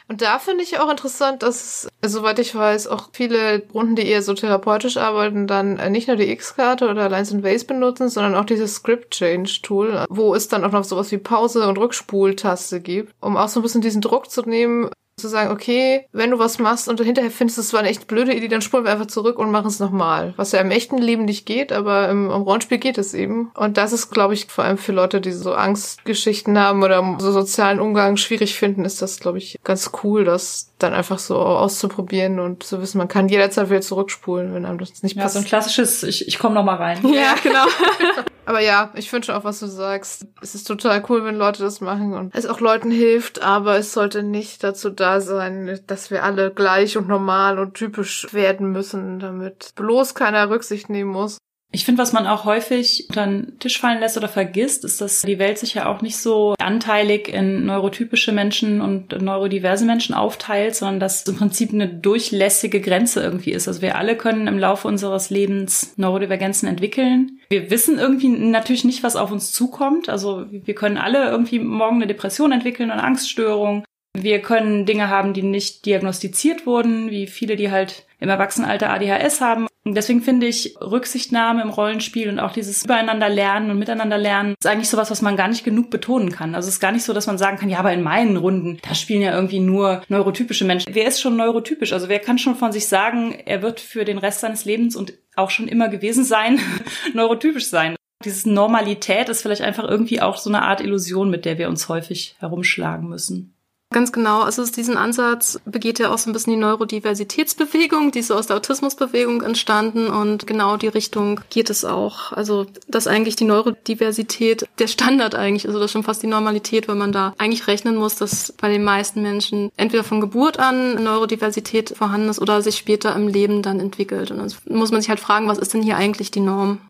Und 0.09 0.21
da 0.21 0.39
finde 0.39 0.63
ich 0.63 0.79
auch 0.79 0.89
interessant, 0.89 1.43
dass, 1.43 1.89
soweit 2.01 2.39
ich 2.39 2.55
weiß, 2.55 2.87
auch 2.87 3.09
viele 3.11 3.63
Runden, 3.73 3.97
die 3.97 4.07
eher 4.07 4.21
so 4.21 4.33
therapeutisch 4.33 4.95
arbeiten, 4.95 5.47
dann 5.47 5.75
nicht 5.91 6.07
nur 6.07 6.15
die 6.15 6.29
X-Karte 6.31 6.89
oder 6.89 7.09
Lines 7.09 7.33
and 7.33 7.43
Ways 7.43 7.65
benutzen, 7.65 8.07
sondern 8.07 8.35
auch 8.35 8.45
dieses 8.45 8.75
Script 8.75 9.11
Change 9.11 9.59
Tool, 9.63 10.05
wo 10.09 10.33
es 10.33 10.47
dann 10.47 10.63
auch 10.63 10.71
noch 10.71 10.85
sowas 10.85 11.11
wie 11.11 11.17
Pause 11.17 11.67
und 11.67 11.77
Rückspultaste 11.77 12.79
gibt, 12.79 13.13
um 13.19 13.35
auch 13.35 13.49
so 13.49 13.59
ein 13.59 13.63
bisschen 13.63 13.81
diesen 13.81 14.01
Druck 14.01 14.31
zu 14.31 14.43
nehmen, 14.43 14.89
zu 15.19 15.29
sagen, 15.29 15.49
okay, 15.49 16.05
wenn 16.11 16.29
du 16.29 16.37
was 16.37 16.59
machst 16.59 16.87
und 16.87 16.99
du 16.99 17.03
hinterher 17.03 17.31
findest, 17.31 17.57
es 17.57 17.73
war 17.73 17.79
eine 17.79 17.89
echt 17.89 18.05
blöde 18.05 18.35
Idee, 18.35 18.47
dann 18.47 18.61
spulen 18.61 18.83
wir 18.83 18.91
einfach 18.91 19.07
zurück 19.07 19.39
und 19.39 19.49
machen 19.49 19.65
es 19.65 19.79
nochmal. 19.79 20.35
Was 20.37 20.51
ja 20.51 20.61
im 20.61 20.69
echten 20.69 20.99
Leben 20.99 21.25
nicht 21.25 21.47
geht, 21.47 21.71
aber 21.71 22.07
im, 22.09 22.29
im 22.29 22.41
Rollenspiel 22.43 22.77
geht 22.77 22.99
es 22.99 23.15
eben. 23.15 23.51
Und 23.55 23.77
das 23.77 23.93
ist, 23.93 24.11
glaube 24.11 24.35
ich, 24.35 24.45
vor 24.45 24.63
allem 24.63 24.77
für 24.77 24.91
Leute, 24.91 25.19
die 25.19 25.31
so 25.31 25.55
Angstgeschichten 25.55 26.59
haben 26.59 26.83
oder 26.83 27.17
so 27.17 27.31
sozialen 27.31 27.79
Umgang 27.79 28.17
schwierig 28.17 28.53
finden, 28.53 28.85
ist 28.85 29.01
das, 29.01 29.19
glaube 29.19 29.39
ich, 29.39 29.57
ganz 29.63 29.89
cool, 30.03 30.23
das 30.23 30.71
dann 30.77 30.93
einfach 30.93 31.17
so 31.17 31.37
auszuprobieren 31.37 32.39
und 32.39 32.61
zu 32.61 32.79
wissen, 32.79 32.99
man 32.99 33.07
kann 33.07 33.27
jederzeit 33.27 33.71
wieder 33.71 33.81
zurückspulen, 33.81 34.53
wenn 34.53 34.65
einem 34.65 34.77
das 34.77 35.01
nicht 35.01 35.17
passt. 35.17 35.33
Ja, 35.33 35.41
so 35.41 35.45
ein 35.45 35.45
klassisches, 35.45 36.03
ich, 36.03 36.27
ich 36.27 36.37
komme 36.37 36.53
noch 36.53 36.63
mal 36.63 36.75
rein. 36.75 36.99
Ja, 37.17 37.33
genau. 37.41 37.65
Aber 38.47 38.61
ja, 38.61 38.91
ich 38.95 39.09
schon 39.09 39.35
auch, 39.35 39.43
was 39.43 39.59
du 39.59 39.67
sagst. 39.67 40.25
Es 40.41 40.55
ist 40.55 40.63
total 40.63 41.03
cool, 41.09 41.25
wenn 41.25 41.35
Leute 41.35 41.61
das 41.63 41.81
machen 41.81 42.13
und 42.13 42.33
es 42.33 42.45
auch 42.45 42.61
Leuten 42.61 42.91
hilft, 42.91 43.41
aber 43.41 43.75
es 43.75 43.91
sollte 43.91 44.23
nicht 44.23 44.63
dazu 44.63 44.89
da 44.89 45.19
sein, 45.19 45.81
dass 45.85 46.11
wir 46.11 46.23
alle 46.23 46.49
gleich 46.51 46.95
und 46.95 47.09
normal 47.09 47.59
und 47.59 47.73
typisch 47.73 48.25
werden 48.31 48.71
müssen, 48.71 49.19
damit 49.19 49.73
bloß 49.75 50.15
keiner 50.15 50.49
Rücksicht 50.49 50.89
nehmen 50.89 51.11
muss. 51.11 51.39
Ich 51.71 51.83
finde, 51.83 52.01
was 52.01 52.13
man 52.13 52.27
auch 52.27 52.45
häufig 52.45 53.05
unter 53.09 53.25
den 53.25 53.59
Tisch 53.59 53.79
fallen 53.79 53.99
lässt 53.99 54.15
oder 54.15 54.29
vergisst, 54.29 54.85
ist, 54.85 55.01
dass 55.01 55.23
die 55.23 55.37
Welt 55.37 55.57
sich 55.57 55.73
ja 55.73 55.87
auch 55.87 56.01
nicht 56.01 56.17
so 56.17 56.55
anteilig 56.59 57.27
in 57.27 57.65
neurotypische 57.65 58.31
Menschen 58.31 58.79
und 58.79 59.21
neurodiverse 59.21 59.85
Menschen 59.85 60.15
aufteilt, 60.15 60.75
sondern 60.75 61.01
dass 61.01 61.23
im 61.23 61.35
Prinzip 61.35 61.73
eine 61.73 61.89
durchlässige 61.89 62.79
Grenze 62.79 63.21
irgendwie 63.21 63.51
ist. 63.51 63.67
Also 63.67 63.81
wir 63.81 63.97
alle 63.97 64.15
können 64.15 64.47
im 64.47 64.57
Laufe 64.57 64.87
unseres 64.87 65.29
Lebens 65.29 65.93
Neurodivergenzen 65.97 66.69
entwickeln. 66.69 67.39
Wir 67.49 67.69
wissen 67.69 67.99
irgendwie 67.99 68.29
natürlich 68.29 68.85
nicht, 68.85 69.03
was 69.03 69.17
auf 69.17 69.31
uns 69.31 69.51
zukommt. 69.51 70.07
Also 70.07 70.45
wir 70.49 70.73
können 70.73 70.97
alle 70.97 71.29
irgendwie 71.29 71.59
morgen 71.59 71.97
eine 71.97 72.07
Depression 72.07 72.53
entwickeln, 72.53 72.91
eine 72.91 73.03
Angststörung. 73.03 73.83
Wir 74.13 74.41
können 74.41 74.85
Dinge 74.85 75.09
haben, 75.09 75.33
die 75.33 75.43
nicht 75.43 75.85
diagnostiziert 75.85 76.65
wurden, 76.65 77.11
wie 77.11 77.27
viele, 77.27 77.55
die 77.55 77.71
halt 77.71 78.05
im 78.19 78.29
Erwachsenenalter 78.29 78.89
ADHS 78.89 79.41
haben. 79.41 79.67
Deswegen 79.93 80.21
finde 80.21 80.47
ich 80.47 80.75
Rücksichtnahme 80.81 81.61
im 81.61 81.69
Rollenspiel 81.69 82.29
und 82.29 82.39
auch 82.39 82.51
dieses 82.51 82.83
Übereinander 82.83 83.29
lernen 83.29 83.71
und 83.71 83.79
Miteinander 83.79 84.17
lernen 84.17 84.55
ist 84.59 84.67
eigentlich 84.67 84.89
sowas, 84.89 85.11
was 85.11 85.21
man 85.21 85.35
gar 85.35 85.47
nicht 85.47 85.63
genug 85.63 85.89
betonen 85.89 86.31
kann. 86.31 86.55
Also 86.55 86.67
es 86.67 86.75
ist 86.75 86.79
gar 86.79 86.91
nicht 86.91 87.03
so, 87.03 87.13
dass 87.13 87.27
man 87.27 87.37
sagen 87.37 87.57
kann, 87.57 87.69
ja, 87.69 87.79
aber 87.79 87.93
in 87.93 88.03
meinen 88.03 88.37
Runden, 88.37 88.79
da 88.87 88.95
spielen 88.95 89.21
ja 89.21 89.33
irgendwie 89.33 89.59
nur 89.59 90.01
neurotypische 90.07 90.65
Menschen. 90.65 90.93
Wer 90.93 91.07
ist 91.07 91.21
schon 91.21 91.35
neurotypisch? 91.35 91.93
Also 91.93 92.09
wer 92.09 92.19
kann 92.19 92.37
schon 92.37 92.55
von 92.55 92.71
sich 92.71 92.87
sagen, 92.87 93.33
er 93.45 93.61
wird 93.61 93.79
für 93.79 94.05
den 94.05 94.17
Rest 94.17 94.41
seines 94.41 94.65
Lebens 94.65 94.95
und 94.95 95.13
auch 95.35 95.49
schon 95.49 95.67
immer 95.67 95.89
gewesen 95.89 96.23
sein, 96.23 96.59
neurotypisch 97.13 97.67
sein? 97.67 97.95
Dieses 98.25 98.45
Normalität 98.45 99.29
ist 99.29 99.43
vielleicht 99.43 99.61
einfach 99.61 99.83
irgendwie 99.83 100.21
auch 100.21 100.37
so 100.37 100.49
eine 100.49 100.63
Art 100.63 100.81
Illusion, 100.81 101.29
mit 101.29 101.45
der 101.45 101.59
wir 101.59 101.69
uns 101.69 101.87
häufig 101.87 102.35
herumschlagen 102.39 103.07
müssen. 103.07 103.53
Ganz 103.89 104.11
genau. 104.11 104.41
Also 104.41 104.65
diesen 104.65 104.97
Ansatz 104.97 105.59
begeht 105.63 105.97
ja 105.99 106.11
auch 106.11 106.17
so 106.17 106.29
ein 106.29 106.33
bisschen 106.33 106.53
die 106.53 106.59
Neurodiversitätsbewegung, 106.59 108.11
die 108.11 108.19
ist 108.19 108.27
so 108.27 108.35
aus 108.35 108.47
der 108.47 108.57
Autismusbewegung 108.57 109.41
entstanden 109.41 110.07
und 110.07 110.45
genau 110.45 110.75
die 110.75 110.89
Richtung 110.89 111.39
geht 111.49 111.69
es 111.69 111.85
auch. 111.85 112.33
Also 112.33 112.65
dass 112.89 113.07
eigentlich 113.07 113.37
die 113.37 113.45
Neurodiversität 113.45 114.67
der 114.79 114.87
Standard 114.87 115.35
eigentlich 115.35 115.63
ist 115.63 115.73
oder 115.73 115.87
schon 115.87 116.03
fast 116.03 116.21
die 116.21 116.27
Normalität, 116.27 116.89
weil 116.89 116.95
man 116.95 117.13
da 117.13 117.33
eigentlich 117.37 117.67
rechnen 117.67 117.95
muss, 117.95 118.15
dass 118.15 118.53
bei 118.59 118.69
den 118.69 118.83
meisten 118.83 119.21
Menschen 119.21 119.71
entweder 119.77 120.03
von 120.03 120.19
Geburt 120.19 120.59
an 120.59 121.01
Neurodiversität 121.01 121.95
vorhanden 121.97 122.27
ist 122.27 122.41
oder 122.41 122.61
sich 122.61 122.75
später 122.75 123.15
im 123.15 123.29
Leben 123.29 123.61
dann 123.61 123.79
entwickelt. 123.79 124.31
Und 124.31 124.39
dann 124.39 124.51
muss 124.77 124.91
man 124.91 124.99
sich 124.99 125.09
halt 125.09 125.21
fragen, 125.21 125.47
was 125.47 125.59
ist 125.59 125.73
denn 125.73 125.81
hier 125.81 125.95
eigentlich 125.95 126.29
die 126.29 126.41
Norm? 126.41 126.81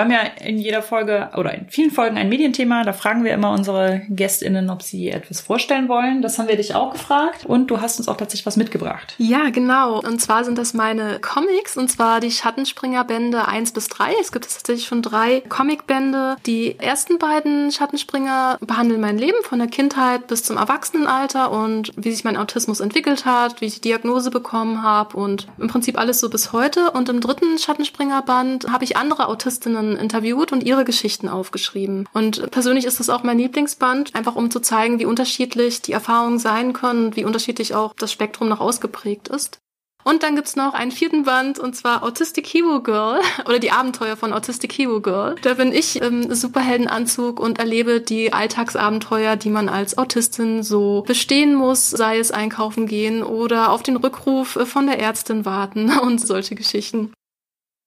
Wir 0.00 0.04
haben 0.04 0.12
ja 0.12 0.46
in 0.46 0.56
jeder 0.56 0.80
Folge 0.80 1.28
oder 1.36 1.52
in 1.52 1.68
vielen 1.68 1.90
Folgen 1.90 2.16
ein 2.16 2.30
Medienthema. 2.30 2.84
Da 2.84 2.94
fragen 2.94 3.22
wir 3.22 3.34
immer 3.34 3.50
unsere 3.50 4.00
GästInnen, 4.08 4.70
ob 4.70 4.80
sie 4.80 5.10
etwas 5.10 5.42
vorstellen 5.42 5.90
wollen. 5.90 6.22
Das 6.22 6.38
haben 6.38 6.48
wir 6.48 6.56
dich 6.56 6.74
auch 6.74 6.92
gefragt 6.92 7.44
und 7.44 7.66
du 7.66 7.82
hast 7.82 7.98
uns 7.98 8.08
auch 8.08 8.16
tatsächlich 8.16 8.46
was 8.46 8.56
mitgebracht. 8.56 9.14
Ja, 9.18 9.50
genau. 9.50 10.00
Und 10.00 10.18
zwar 10.22 10.44
sind 10.44 10.56
das 10.56 10.72
meine 10.72 11.18
Comics 11.20 11.76
und 11.76 11.90
zwar 11.90 12.20
die 12.20 12.30
Schattenspringer-Bände 12.30 13.46
1 13.46 13.72
bis 13.72 13.88
3. 13.88 14.14
Es 14.22 14.32
gibt 14.32 14.50
tatsächlich 14.50 14.86
schon 14.86 15.02
drei 15.02 15.42
Comic-Bände. 15.46 16.36
Die 16.46 16.78
ersten 16.78 17.18
beiden 17.18 17.70
Schattenspringer 17.70 18.56
behandeln 18.62 19.02
mein 19.02 19.18
Leben 19.18 19.42
von 19.42 19.58
der 19.58 19.68
Kindheit 19.68 20.28
bis 20.28 20.44
zum 20.44 20.56
Erwachsenenalter 20.56 21.50
und 21.50 21.92
wie 21.96 22.10
sich 22.10 22.24
mein 22.24 22.38
Autismus 22.38 22.80
entwickelt 22.80 23.26
hat, 23.26 23.60
wie 23.60 23.66
ich 23.66 23.74
die 23.74 23.90
Diagnose 23.90 24.30
bekommen 24.30 24.82
habe 24.82 25.18
und 25.18 25.46
im 25.58 25.68
Prinzip 25.68 25.98
alles 25.98 26.20
so 26.20 26.30
bis 26.30 26.54
heute. 26.54 26.90
Und 26.92 27.10
im 27.10 27.20
dritten 27.20 27.58
Schattenspringer-Band 27.58 28.72
habe 28.72 28.84
ich 28.84 28.96
andere 28.96 29.28
Autistinnen 29.28 29.89
Interviewt 29.96 30.52
und 30.52 30.62
ihre 30.62 30.84
Geschichten 30.84 31.28
aufgeschrieben. 31.28 32.08
Und 32.12 32.50
persönlich 32.50 32.84
ist 32.84 33.00
das 33.00 33.10
auch 33.10 33.22
mein 33.22 33.38
Lieblingsband, 33.38 34.14
einfach 34.14 34.36
um 34.36 34.50
zu 34.50 34.60
zeigen, 34.60 34.98
wie 34.98 35.06
unterschiedlich 35.06 35.82
die 35.82 35.92
Erfahrungen 35.92 36.38
sein 36.38 36.72
können 36.72 37.06
und 37.06 37.16
wie 37.16 37.24
unterschiedlich 37.24 37.74
auch 37.74 37.94
das 37.94 38.12
Spektrum 38.12 38.48
noch 38.48 38.60
ausgeprägt 38.60 39.28
ist. 39.28 39.60
Und 40.02 40.22
dann 40.22 40.34
gibt's 40.34 40.56
noch 40.56 40.74
einen 40.74 40.92
vierten 40.92 41.24
Band, 41.24 41.58
und 41.58 41.76
zwar 41.76 42.02
Autistic 42.02 42.46
Hero 42.46 42.80
Girl 42.80 43.20
oder 43.46 43.58
die 43.58 43.70
Abenteuer 43.70 44.16
von 44.16 44.32
Autistic 44.32 44.72
Hero 44.72 45.00
Girl. 45.00 45.34
Da 45.42 45.54
bin 45.54 45.72
ich 45.72 46.00
im 46.00 46.34
Superheldenanzug 46.34 47.38
und 47.38 47.58
erlebe 47.58 48.00
die 48.00 48.32
Alltagsabenteuer, 48.32 49.36
die 49.36 49.50
man 49.50 49.68
als 49.68 49.98
Autistin 49.98 50.62
so 50.62 51.04
bestehen 51.06 51.54
muss, 51.54 51.90
sei 51.90 52.18
es 52.18 52.30
einkaufen 52.30 52.86
gehen 52.86 53.22
oder 53.22 53.70
auf 53.70 53.82
den 53.82 53.96
Rückruf 53.96 54.58
von 54.64 54.86
der 54.86 54.98
Ärztin 54.98 55.44
warten 55.44 55.98
und 56.02 56.20
solche 56.20 56.54
Geschichten. 56.54 57.12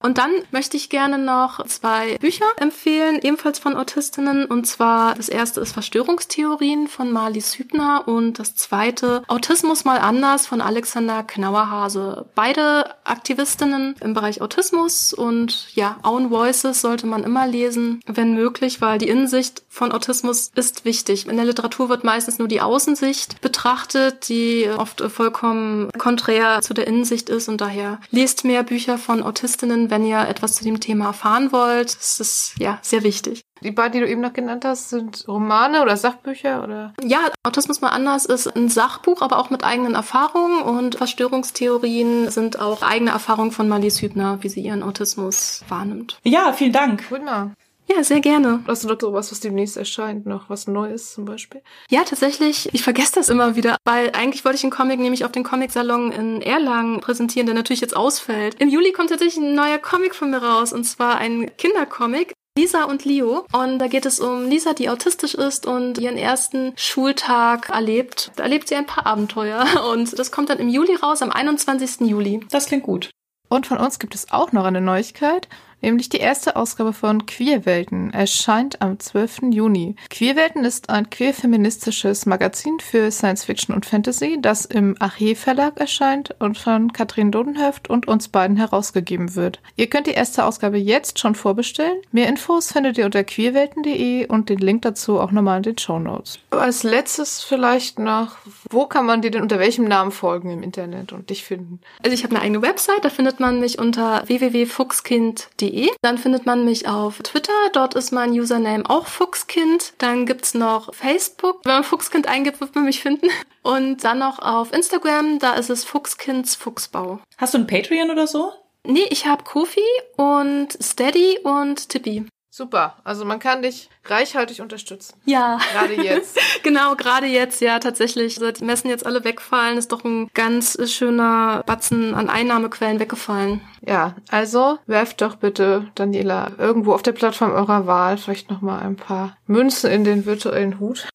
Und 0.04 0.18
dann 0.18 0.32
möchte 0.52 0.76
ich 0.76 0.90
gerne 0.90 1.18
noch 1.18 1.66
zwei 1.66 2.18
Bücher 2.18 2.46
empfehlen, 2.58 3.20
ebenfalls 3.22 3.58
von 3.58 3.78
Autistinnen. 3.78 4.46
Und 4.46 4.68
zwar 4.68 5.16
das 5.16 5.30
erste 5.30 5.62
ist 5.62 5.72
Verstörungstheorien 5.72 6.90
von 6.90 7.10
Marlies 7.10 7.58
Hübner 7.58 8.04
und 8.06 8.38
das 8.38 8.54
zweite 8.56 9.24
Autismus 9.30 9.86
mal 9.86 10.00
anders 10.00 10.46
von 10.46 10.60
Alexander 10.60 11.24
Knauerhase. 11.24 12.26
Beide 12.36 12.94
Aktivistinnen 13.06 13.96
im 14.02 14.14
Bereich 14.14 14.42
Autismus 14.42 15.14
und 15.14 15.74
ja, 15.74 15.98
Own 16.04 16.32
Voices 16.32 16.82
sollte 16.82 17.08
man 17.08 17.24
immer 17.24 17.48
lesen, 17.48 18.02
wenn 18.06 18.36
möglich, 18.36 18.82
weil 18.82 18.98
die 18.98 19.08
Innensicht 19.08 19.63
von 19.74 19.92
Autismus 19.92 20.52
ist 20.54 20.86
wichtig. 20.86 21.28
In 21.28 21.36
der 21.36 21.46
Literatur 21.46 21.90
wird 21.90 22.04
meistens 22.04 22.38
nur 22.38 22.48
die 22.48 22.62
Außensicht 22.62 23.42
betrachtet, 23.42 24.30
die 24.30 24.70
oft 24.78 25.02
vollkommen 25.02 25.90
konträr 25.98 26.62
zu 26.62 26.76
der 26.76 26.86
Innensicht 26.86 27.30
ist 27.30 27.50
und 27.50 27.60
daher 27.60 28.00
lest 28.12 28.46
mehr 28.46 28.62
Bücher 28.64 29.00
von 29.00 29.24
Autistinnen, 29.24 29.90
wenn 29.90 30.06
ihr 30.06 30.28
etwas 30.28 30.54
zu 30.54 30.64
dem 30.64 30.80
Thema 30.80 31.08
erfahren 31.08 31.52
wollt. 31.52 31.96
Das 31.96 32.20
ist 32.20 32.54
ja 32.60 32.78
sehr 32.84 33.04
wichtig. 33.04 33.42
Die 33.62 33.72
beiden, 33.72 33.94
die 33.94 34.00
du 34.02 34.10
eben 34.10 34.22
noch 34.22 34.34
genannt 34.34 34.66
hast, 34.66 34.90
sind 34.90 35.26
Romane 35.28 35.82
oder 35.82 35.96
Sachbücher 35.96 36.64
oder? 36.64 36.94
Ja, 37.02 37.20
Autismus 37.44 37.82
mal 37.82 37.90
anders 37.90 38.26
ist 38.26 38.48
ein 38.48 38.70
Sachbuch, 38.70 39.22
aber 39.22 39.40
auch 39.40 39.50
mit 39.50 39.64
eigenen 39.64 39.96
Erfahrungen 39.96 40.62
und 40.62 40.96
Verstörungstheorien 40.96 42.30
sind 42.30 42.60
auch 42.60 42.82
eigene 42.82 43.12
Erfahrungen 43.12 43.52
von 43.52 43.70
Marlies 43.70 44.02
Hübner, 44.02 44.40
wie 44.42 44.50
sie 44.50 44.62
ihren 44.62 44.84
Autismus 44.84 45.64
wahrnimmt. 45.70 46.20
Ja, 46.24 46.52
vielen 46.52 46.74
Dank. 46.74 47.10
Mal. 47.10 47.52
Ja, 47.90 48.04
sehr 48.04 48.22
gerne. 48.22 48.64
Hast 48.68 48.84
du 48.84 48.88
noch 48.88 49.00
sowas, 49.00 49.32
was 49.32 49.40
demnächst 49.40 49.78
erscheint, 49.78 50.26
noch 50.26 50.50
was 50.50 50.68
Neues 50.68 51.14
zum 51.14 51.26
Beispiel? 51.26 51.62
Ja, 51.90 52.04
tatsächlich. 52.04 52.74
Ich 52.74 52.82
vergesse 52.82 53.16
das 53.16 53.30
immer 53.30 53.56
wieder, 53.56 53.78
weil 53.86 54.12
eigentlich 54.14 54.46
wollte 54.46 54.58
ich 54.58 54.64
einen 54.64 54.72
Comic 54.72 55.00
nämlich 55.00 55.26
auf 55.26 55.32
den 55.32 55.44
Comic-Salon 55.44 56.12
in 56.12 56.42
Erlangen 56.42 57.02
präsentieren, 57.02 57.46
der 57.46 57.56
natürlich 57.56 57.82
jetzt 57.82 57.96
ausfällt. 57.96 58.56
Im 58.60 58.70
Juli 58.70 58.94
kommt 58.94 59.10
tatsächlich 59.10 59.44
ein 59.44 59.56
neuer 59.56 59.80
Comic 59.80 60.16
von 60.16 60.32
mir 60.32 60.42
raus, 60.42 60.72
und 60.72 60.86
zwar 60.86 61.18
ein 61.18 61.52
Kindercomic. 61.58 62.34
Lisa 62.56 62.84
und 62.84 63.04
Leo. 63.04 63.46
Und 63.52 63.80
da 63.80 63.88
geht 63.88 64.06
es 64.06 64.20
um 64.20 64.48
Lisa, 64.48 64.74
die 64.74 64.88
autistisch 64.88 65.34
ist 65.34 65.66
und 65.66 65.98
ihren 65.98 66.18
ersten 66.18 66.74
Schultag 66.76 67.70
erlebt. 67.70 68.32
Da 68.36 68.44
erlebt 68.44 68.68
sie 68.68 68.76
ein 68.76 68.86
paar 68.86 69.08
Abenteuer. 69.08 69.66
Und 69.92 70.18
das 70.20 70.32
kommt 70.32 70.50
dann 70.52 70.60
im 70.60 70.70
Juli 70.70 70.94
raus, 70.94 71.24
am 71.24 71.32
21. 71.32 72.02
Juli. 72.02 72.42
Das 72.52 72.68
klingt 72.68 72.84
gut. 72.84 73.10
Und 73.50 73.66
von 73.66 73.80
uns 73.80 73.98
gibt 73.98 74.14
es 74.14 74.32
auch 74.32 74.52
noch 74.52 74.66
eine 74.66 74.82
Neuigkeit. 74.82 75.48
Nämlich 75.84 76.08
die 76.08 76.18
erste 76.18 76.56
Ausgabe 76.56 76.94
von 76.94 77.26
Queerwelten 77.26 78.14
erscheint 78.14 78.82
am 78.82 79.00
12. 79.00 79.52
Juni. 79.52 79.98
Queerwelten 80.10 80.64
ist 80.64 80.90
ein 80.90 81.10
queer-feministisches 81.10 82.26
Magazin 82.26 82.80
für 82.80 83.12
Science 83.12 83.44
Fiction 83.44 83.76
und 83.76 83.86
Fantasy, 83.86 84.38
das 84.42 84.64
im 84.64 84.96
Arche 85.00 85.36
Verlag 85.36 85.78
erscheint 85.82 86.36
und 86.40 86.58
von 86.58 86.94
Katrin 86.94 87.34
Dodenhöft 87.34 87.90
und 87.90 88.08
uns 88.08 88.30
beiden 88.30 88.56
herausgegeben 88.56 89.36
wird. 89.36 89.60
Ihr 89.76 89.88
könnt 89.88 90.08
die 90.08 90.12
erste 90.12 90.46
Ausgabe 90.46 90.78
jetzt 90.78 91.20
schon 91.20 91.36
vorbestellen. 91.36 91.98
Mehr 92.14 92.30
Infos 92.30 92.72
findet 92.72 92.98
ihr 92.98 93.04
unter 93.04 93.26
queerwelten.de 93.26 94.28
und 94.28 94.48
den 94.48 94.60
Link 94.60 94.84
dazu 94.84 95.20
auch 95.20 95.32
nochmal 95.32 95.58
in 95.58 95.64
den 95.64 95.78
Show 95.78 96.00
Notes. 96.00 96.40
Als 96.52 96.84
letztes 96.84 97.44
vielleicht 97.44 98.00
noch, 98.00 98.38
wo 98.70 98.86
kann 98.86 99.06
man 99.06 99.22
dir 99.22 99.32
denn 99.32 99.42
unter 99.42 99.60
welchem 99.60 99.84
Namen 99.84 100.12
folgen 100.12 100.50
im 100.50 100.64
Internet 100.64 101.12
und 101.12 101.30
dich 101.30 101.44
finden? 101.44 101.82
Also 102.06 102.14
ich 102.14 102.24
habe 102.24 102.34
eine 102.38 102.46
eigene 102.46 102.62
Website, 102.62 103.04
da 103.04 103.10
findet 103.10 103.42
man 103.42 103.60
mich 103.60 103.80
unter 103.80 104.24
www.fuchskind.de 104.26 105.73
fuchskind.de. 105.74 105.90
Dann 106.02 106.18
findet 106.18 106.46
man 106.46 106.66
mich 106.66 106.88
auf 106.88 107.20
Twitter, 107.20 107.54
dort 107.74 107.96
ist 107.96 108.12
mein 108.12 108.32
Username 108.32 108.84
auch 108.90 109.08
Fuchskind. 109.08 109.94
Dann 109.98 110.26
gibt's 110.26 110.54
noch 110.54 110.94
Facebook, 110.94 111.62
wenn 111.64 111.74
man 111.74 111.84
Fuchskind 111.84 112.28
eingibt, 112.28 112.62
wird 112.62 112.76
man 112.76 112.86
mich 112.86 113.02
finden. 113.02 113.28
Und 113.64 114.04
dann 114.04 114.20
noch 114.20 114.40
auf 114.40 114.74
Instagram, 114.74 115.40
da 115.40 115.54
ist 115.54 115.70
es 115.70 115.86
Fuchskinds 115.86 116.56
Fuchsbau. 116.56 117.20
Hast 117.38 117.54
du 117.54 117.60
ein 117.60 117.68
Patreon 117.68 118.12
oder 118.12 118.28
so? 118.28 118.52
Nee, 118.86 119.08
ich 119.10 119.26
habe 119.26 119.46
Kofi 119.46 119.80
und 120.18 120.78
Steady 120.84 121.40
und 121.44 121.88
Tippy. 121.88 122.26
Super. 122.56 122.98
Also 123.04 123.26
man 123.26 123.40
kann 123.40 123.64
dich 123.64 123.90
reichhaltig 124.06 124.62
unterstützen. 124.62 125.16
Ja. 125.26 125.58
Gerade 125.72 126.00
jetzt. 126.04 126.38
genau, 126.64 126.94
gerade 126.94 127.26
jetzt, 127.26 127.62
ja, 127.62 127.80
tatsächlich. 127.80 128.36
Seit 128.36 128.60
die 128.60 128.64
Messen 128.64 128.92
jetzt 128.92 129.08
alle 129.08 129.24
wegfallen, 129.24 129.80
ist 129.80 129.92
doch 129.92 130.04
ein 130.04 130.30
ganz 130.36 130.78
schöner 130.92 131.64
Batzen 131.66 132.14
an 132.14 132.30
Einnahmequellen 132.30 133.00
weggefallen. 133.00 133.62
Ja, 133.82 134.14
also 134.30 134.78
werft 134.86 135.24
doch 135.24 135.38
bitte, 135.38 135.90
Daniela, 135.96 136.52
irgendwo 136.60 136.94
auf 136.94 137.02
der 137.02 137.14
Plattform 137.14 137.54
eurer 137.54 137.88
Wahl 137.88 138.20
vielleicht 138.20 138.52
nochmal 138.52 138.82
ein 138.82 138.98
paar 138.98 139.36
Münzen 139.48 139.90
in 139.90 140.04
den 140.04 140.28
virtuellen 140.28 140.80
Hut. 140.80 141.08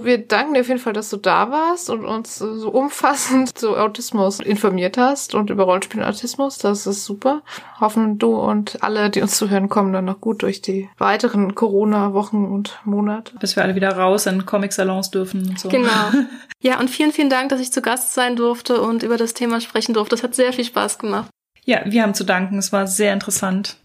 Wir 0.00 0.18
danken 0.18 0.54
dir 0.54 0.60
auf 0.60 0.68
jeden 0.68 0.80
Fall, 0.80 0.92
dass 0.92 1.08
du 1.10 1.16
da 1.16 1.50
warst 1.52 1.88
und 1.88 2.04
uns 2.04 2.36
so 2.36 2.68
umfassend 2.68 3.56
zu 3.58 3.76
Autismus 3.76 4.40
informiert 4.40 4.98
hast 4.98 5.34
und 5.34 5.50
über 5.50 5.64
Rollenspiel 5.64 6.00
und 6.00 6.06
Autismus. 6.06 6.58
Das 6.58 6.86
ist 6.86 7.04
super. 7.04 7.42
Hoffen 7.80 8.18
du 8.18 8.34
und 8.34 8.82
alle, 8.82 9.08
die 9.08 9.22
uns 9.22 9.36
zuhören, 9.36 9.68
kommen 9.68 9.92
dann 9.92 10.04
noch 10.04 10.20
gut 10.20 10.42
durch 10.42 10.60
die 10.60 10.88
weiteren 10.98 11.54
Corona-Wochen 11.54 12.44
und 12.44 12.80
Monate. 12.84 13.36
Bis 13.38 13.54
wir 13.54 13.62
alle 13.62 13.76
wieder 13.76 13.96
raus 13.96 14.26
in 14.26 14.44
Comic-Salons 14.44 15.10
dürfen 15.10 15.48
und 15.48 15.60
so. 15.60 15.68
Genau. 15.68 15.90
Ja, 16.60 16.80
und 16.80 16.88
vielen, 16.88 17.12
vielen 17.12 17.28
Dank, 17.28 17.50
dass 17.50 17.60
ich 17.60 17.72
zu 17.72 17.82
Gast 17.82 18.14
sein 18.14 18.36
durfte 18.36 18.80
und 18.80 19.02
über 19.02 19.18
das 19.18 19.34
Thema 19.34 19.60
sprechen 19.60 19.92
durfte. 19.92 20.16
Das 20.16 20.22
hat 20.22 20.34
sehr 20.34 20.50
viel 20.54 20.64
Spaß 20.64 20.98
gemacht. 20.98 21.28
Ja, 21.66 21.82
wir 21.84 22.02
haben 22.02 22.14
zu 22.14 22.24
danken. 22.24 22.56
Es 22.56 22.72
war 22.72 22.86
sehr 22.86 23.12
interessant. 23.12 23.76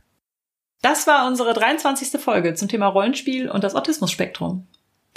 Das 0.82 1.06
war 1.06 1.28
unsere 1.28 1.54
23. 1.54 2.22
Folge 2.22 2.54
zum 2.54 2.70
Thema 2.70 2.88
Rollenspiel 2.88 3.50
und 3.50 3.66
das 3.66 3.76
Autismus-Spektrum. 3.76 4.66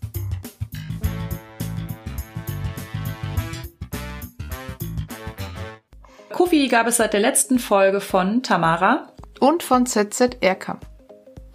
Kofi 6.37 6.67
gab 6.67 6.85
es 6.85 6.97
seit 6.97 7.13
der 7.13 7.19
letzten 7.19 7.57
Folge 7.57 7.99
von 7.99 8.43
Tamara 8.43 9.07
und 9.39 9.63
von 9.63 9.87
ZZRK. 9.87 10.77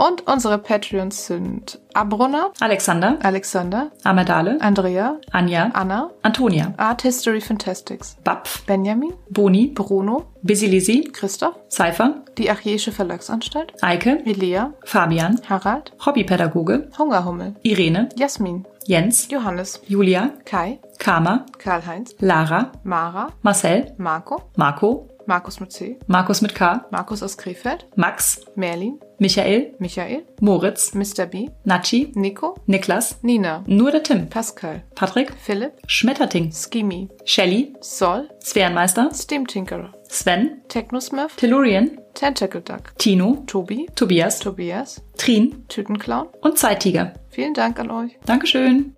Und 0.02 0.26
unsere 0.26 0.58
Patreons 0.58 1.26
sind 1.28 1.78
Abrunner, 1.94 2.50
Alexander, 2.58 3.18
Alexander, 3.22 3.92
Amedale, 4.02 4.60
Andrea, 4.60 5.20
Anja, 5.30 5.70
Anna, 5.74 6.10
Antonia, 6.22 6.74
Art 6.76 7.02
History 7.02 7.40
Fantastics, 7.40 8.16
Bapf, 8.24 8.66
Benjamin, 8.66 9.12
Boni, 9.30 9.68
Bruno, 9.68 10.24
Bisilisi, 10.42 11.08
Christoph, 11.12 11.54
Cypher, 11.70 12.24
die 12.36 12.50
Archäische 12.50 12.90
Verlagsanstalt, 12.90 13.74
Eike, 13.80 14.24
Elea, 14.24 14.72
Fabian, 14.84 15.40
Harald, 15.48 15.92
Hobbypädagoge, 16.04 16.90
Hungerhummel, 16.98 17.54
Irene, 17.62 18.08
Jasmin, 18.16 18.66
Jens, 18.86 19.28
Johannes, 19.30 19.80
Julia, 19.86 20.32
Kai, 20.44 20.80
Karma, 20.98 21.46
Karl-Heinz, 21.58 22.16
Lara, 22.18 22.72
Mara, 22.82 23.28
Marcel, 23.42 23.94
Marco, 23.98 24.50
Marco, 24.56 25.08
Markus 25.26 25.60
mit 25.60 25.72
C, 25.72 25.98
Markus 26.06 26.42
mit 26.42 26.54
K, 26.54 26.86
Markus 26.90 27.22
aus 27.22 27.36
Krefeld, 27.36 27.86
Max, 27.96 28.40
Merlin, 28.54 29.00
Michael, 29.18 29.74
Michael, 29.78 30.24
Moritz, 30.40 30.94
Mr. 30.94 31.26
B, 31.26 31.48
Nachi, 31.64 32.12
Nico, 32.14 32.56
Niklas, 32.66 33.22
Nina, 33.22 33.62
nur 33.66 33.92
der 33.92 34.02
Tim, 34.02 34.28
Pascal, 34.28 34.82
Patrick, 34.94 35.32
Philipp, 35.34 35.74
Schmetterting, 35.86 36.50
Skimi, 36.50 37.08
Shelly, 37.24 37.74
Sol, 37.80 38.28
Sphärenmeister, 38.42 39.10
Steam 39.14 39.46
Tinkerer, 39.46 39.92
Sven, 40.08 40.62
Technosmurf, 40.68 41.36
Tellurian, 41.36 41.98
Tentacle 42.14 42.60
Duck, 42.60 42.92
Tino, 42.98 43.44
Tobi, 43.46 43.86
Tobias, 43.94 44.40
Tobias, 44.40 45.02
Trin. 45.16 45.64
Tütenclown. 45.68 46.28
und 46.40 46.58
Zeittiger. 46.58 47.14
Vielen 47.30 47.54
Dank 47.54 47.78
an 47.78 47.90
euch. 47.90 48.18
Dankeschön. 48.26 48.90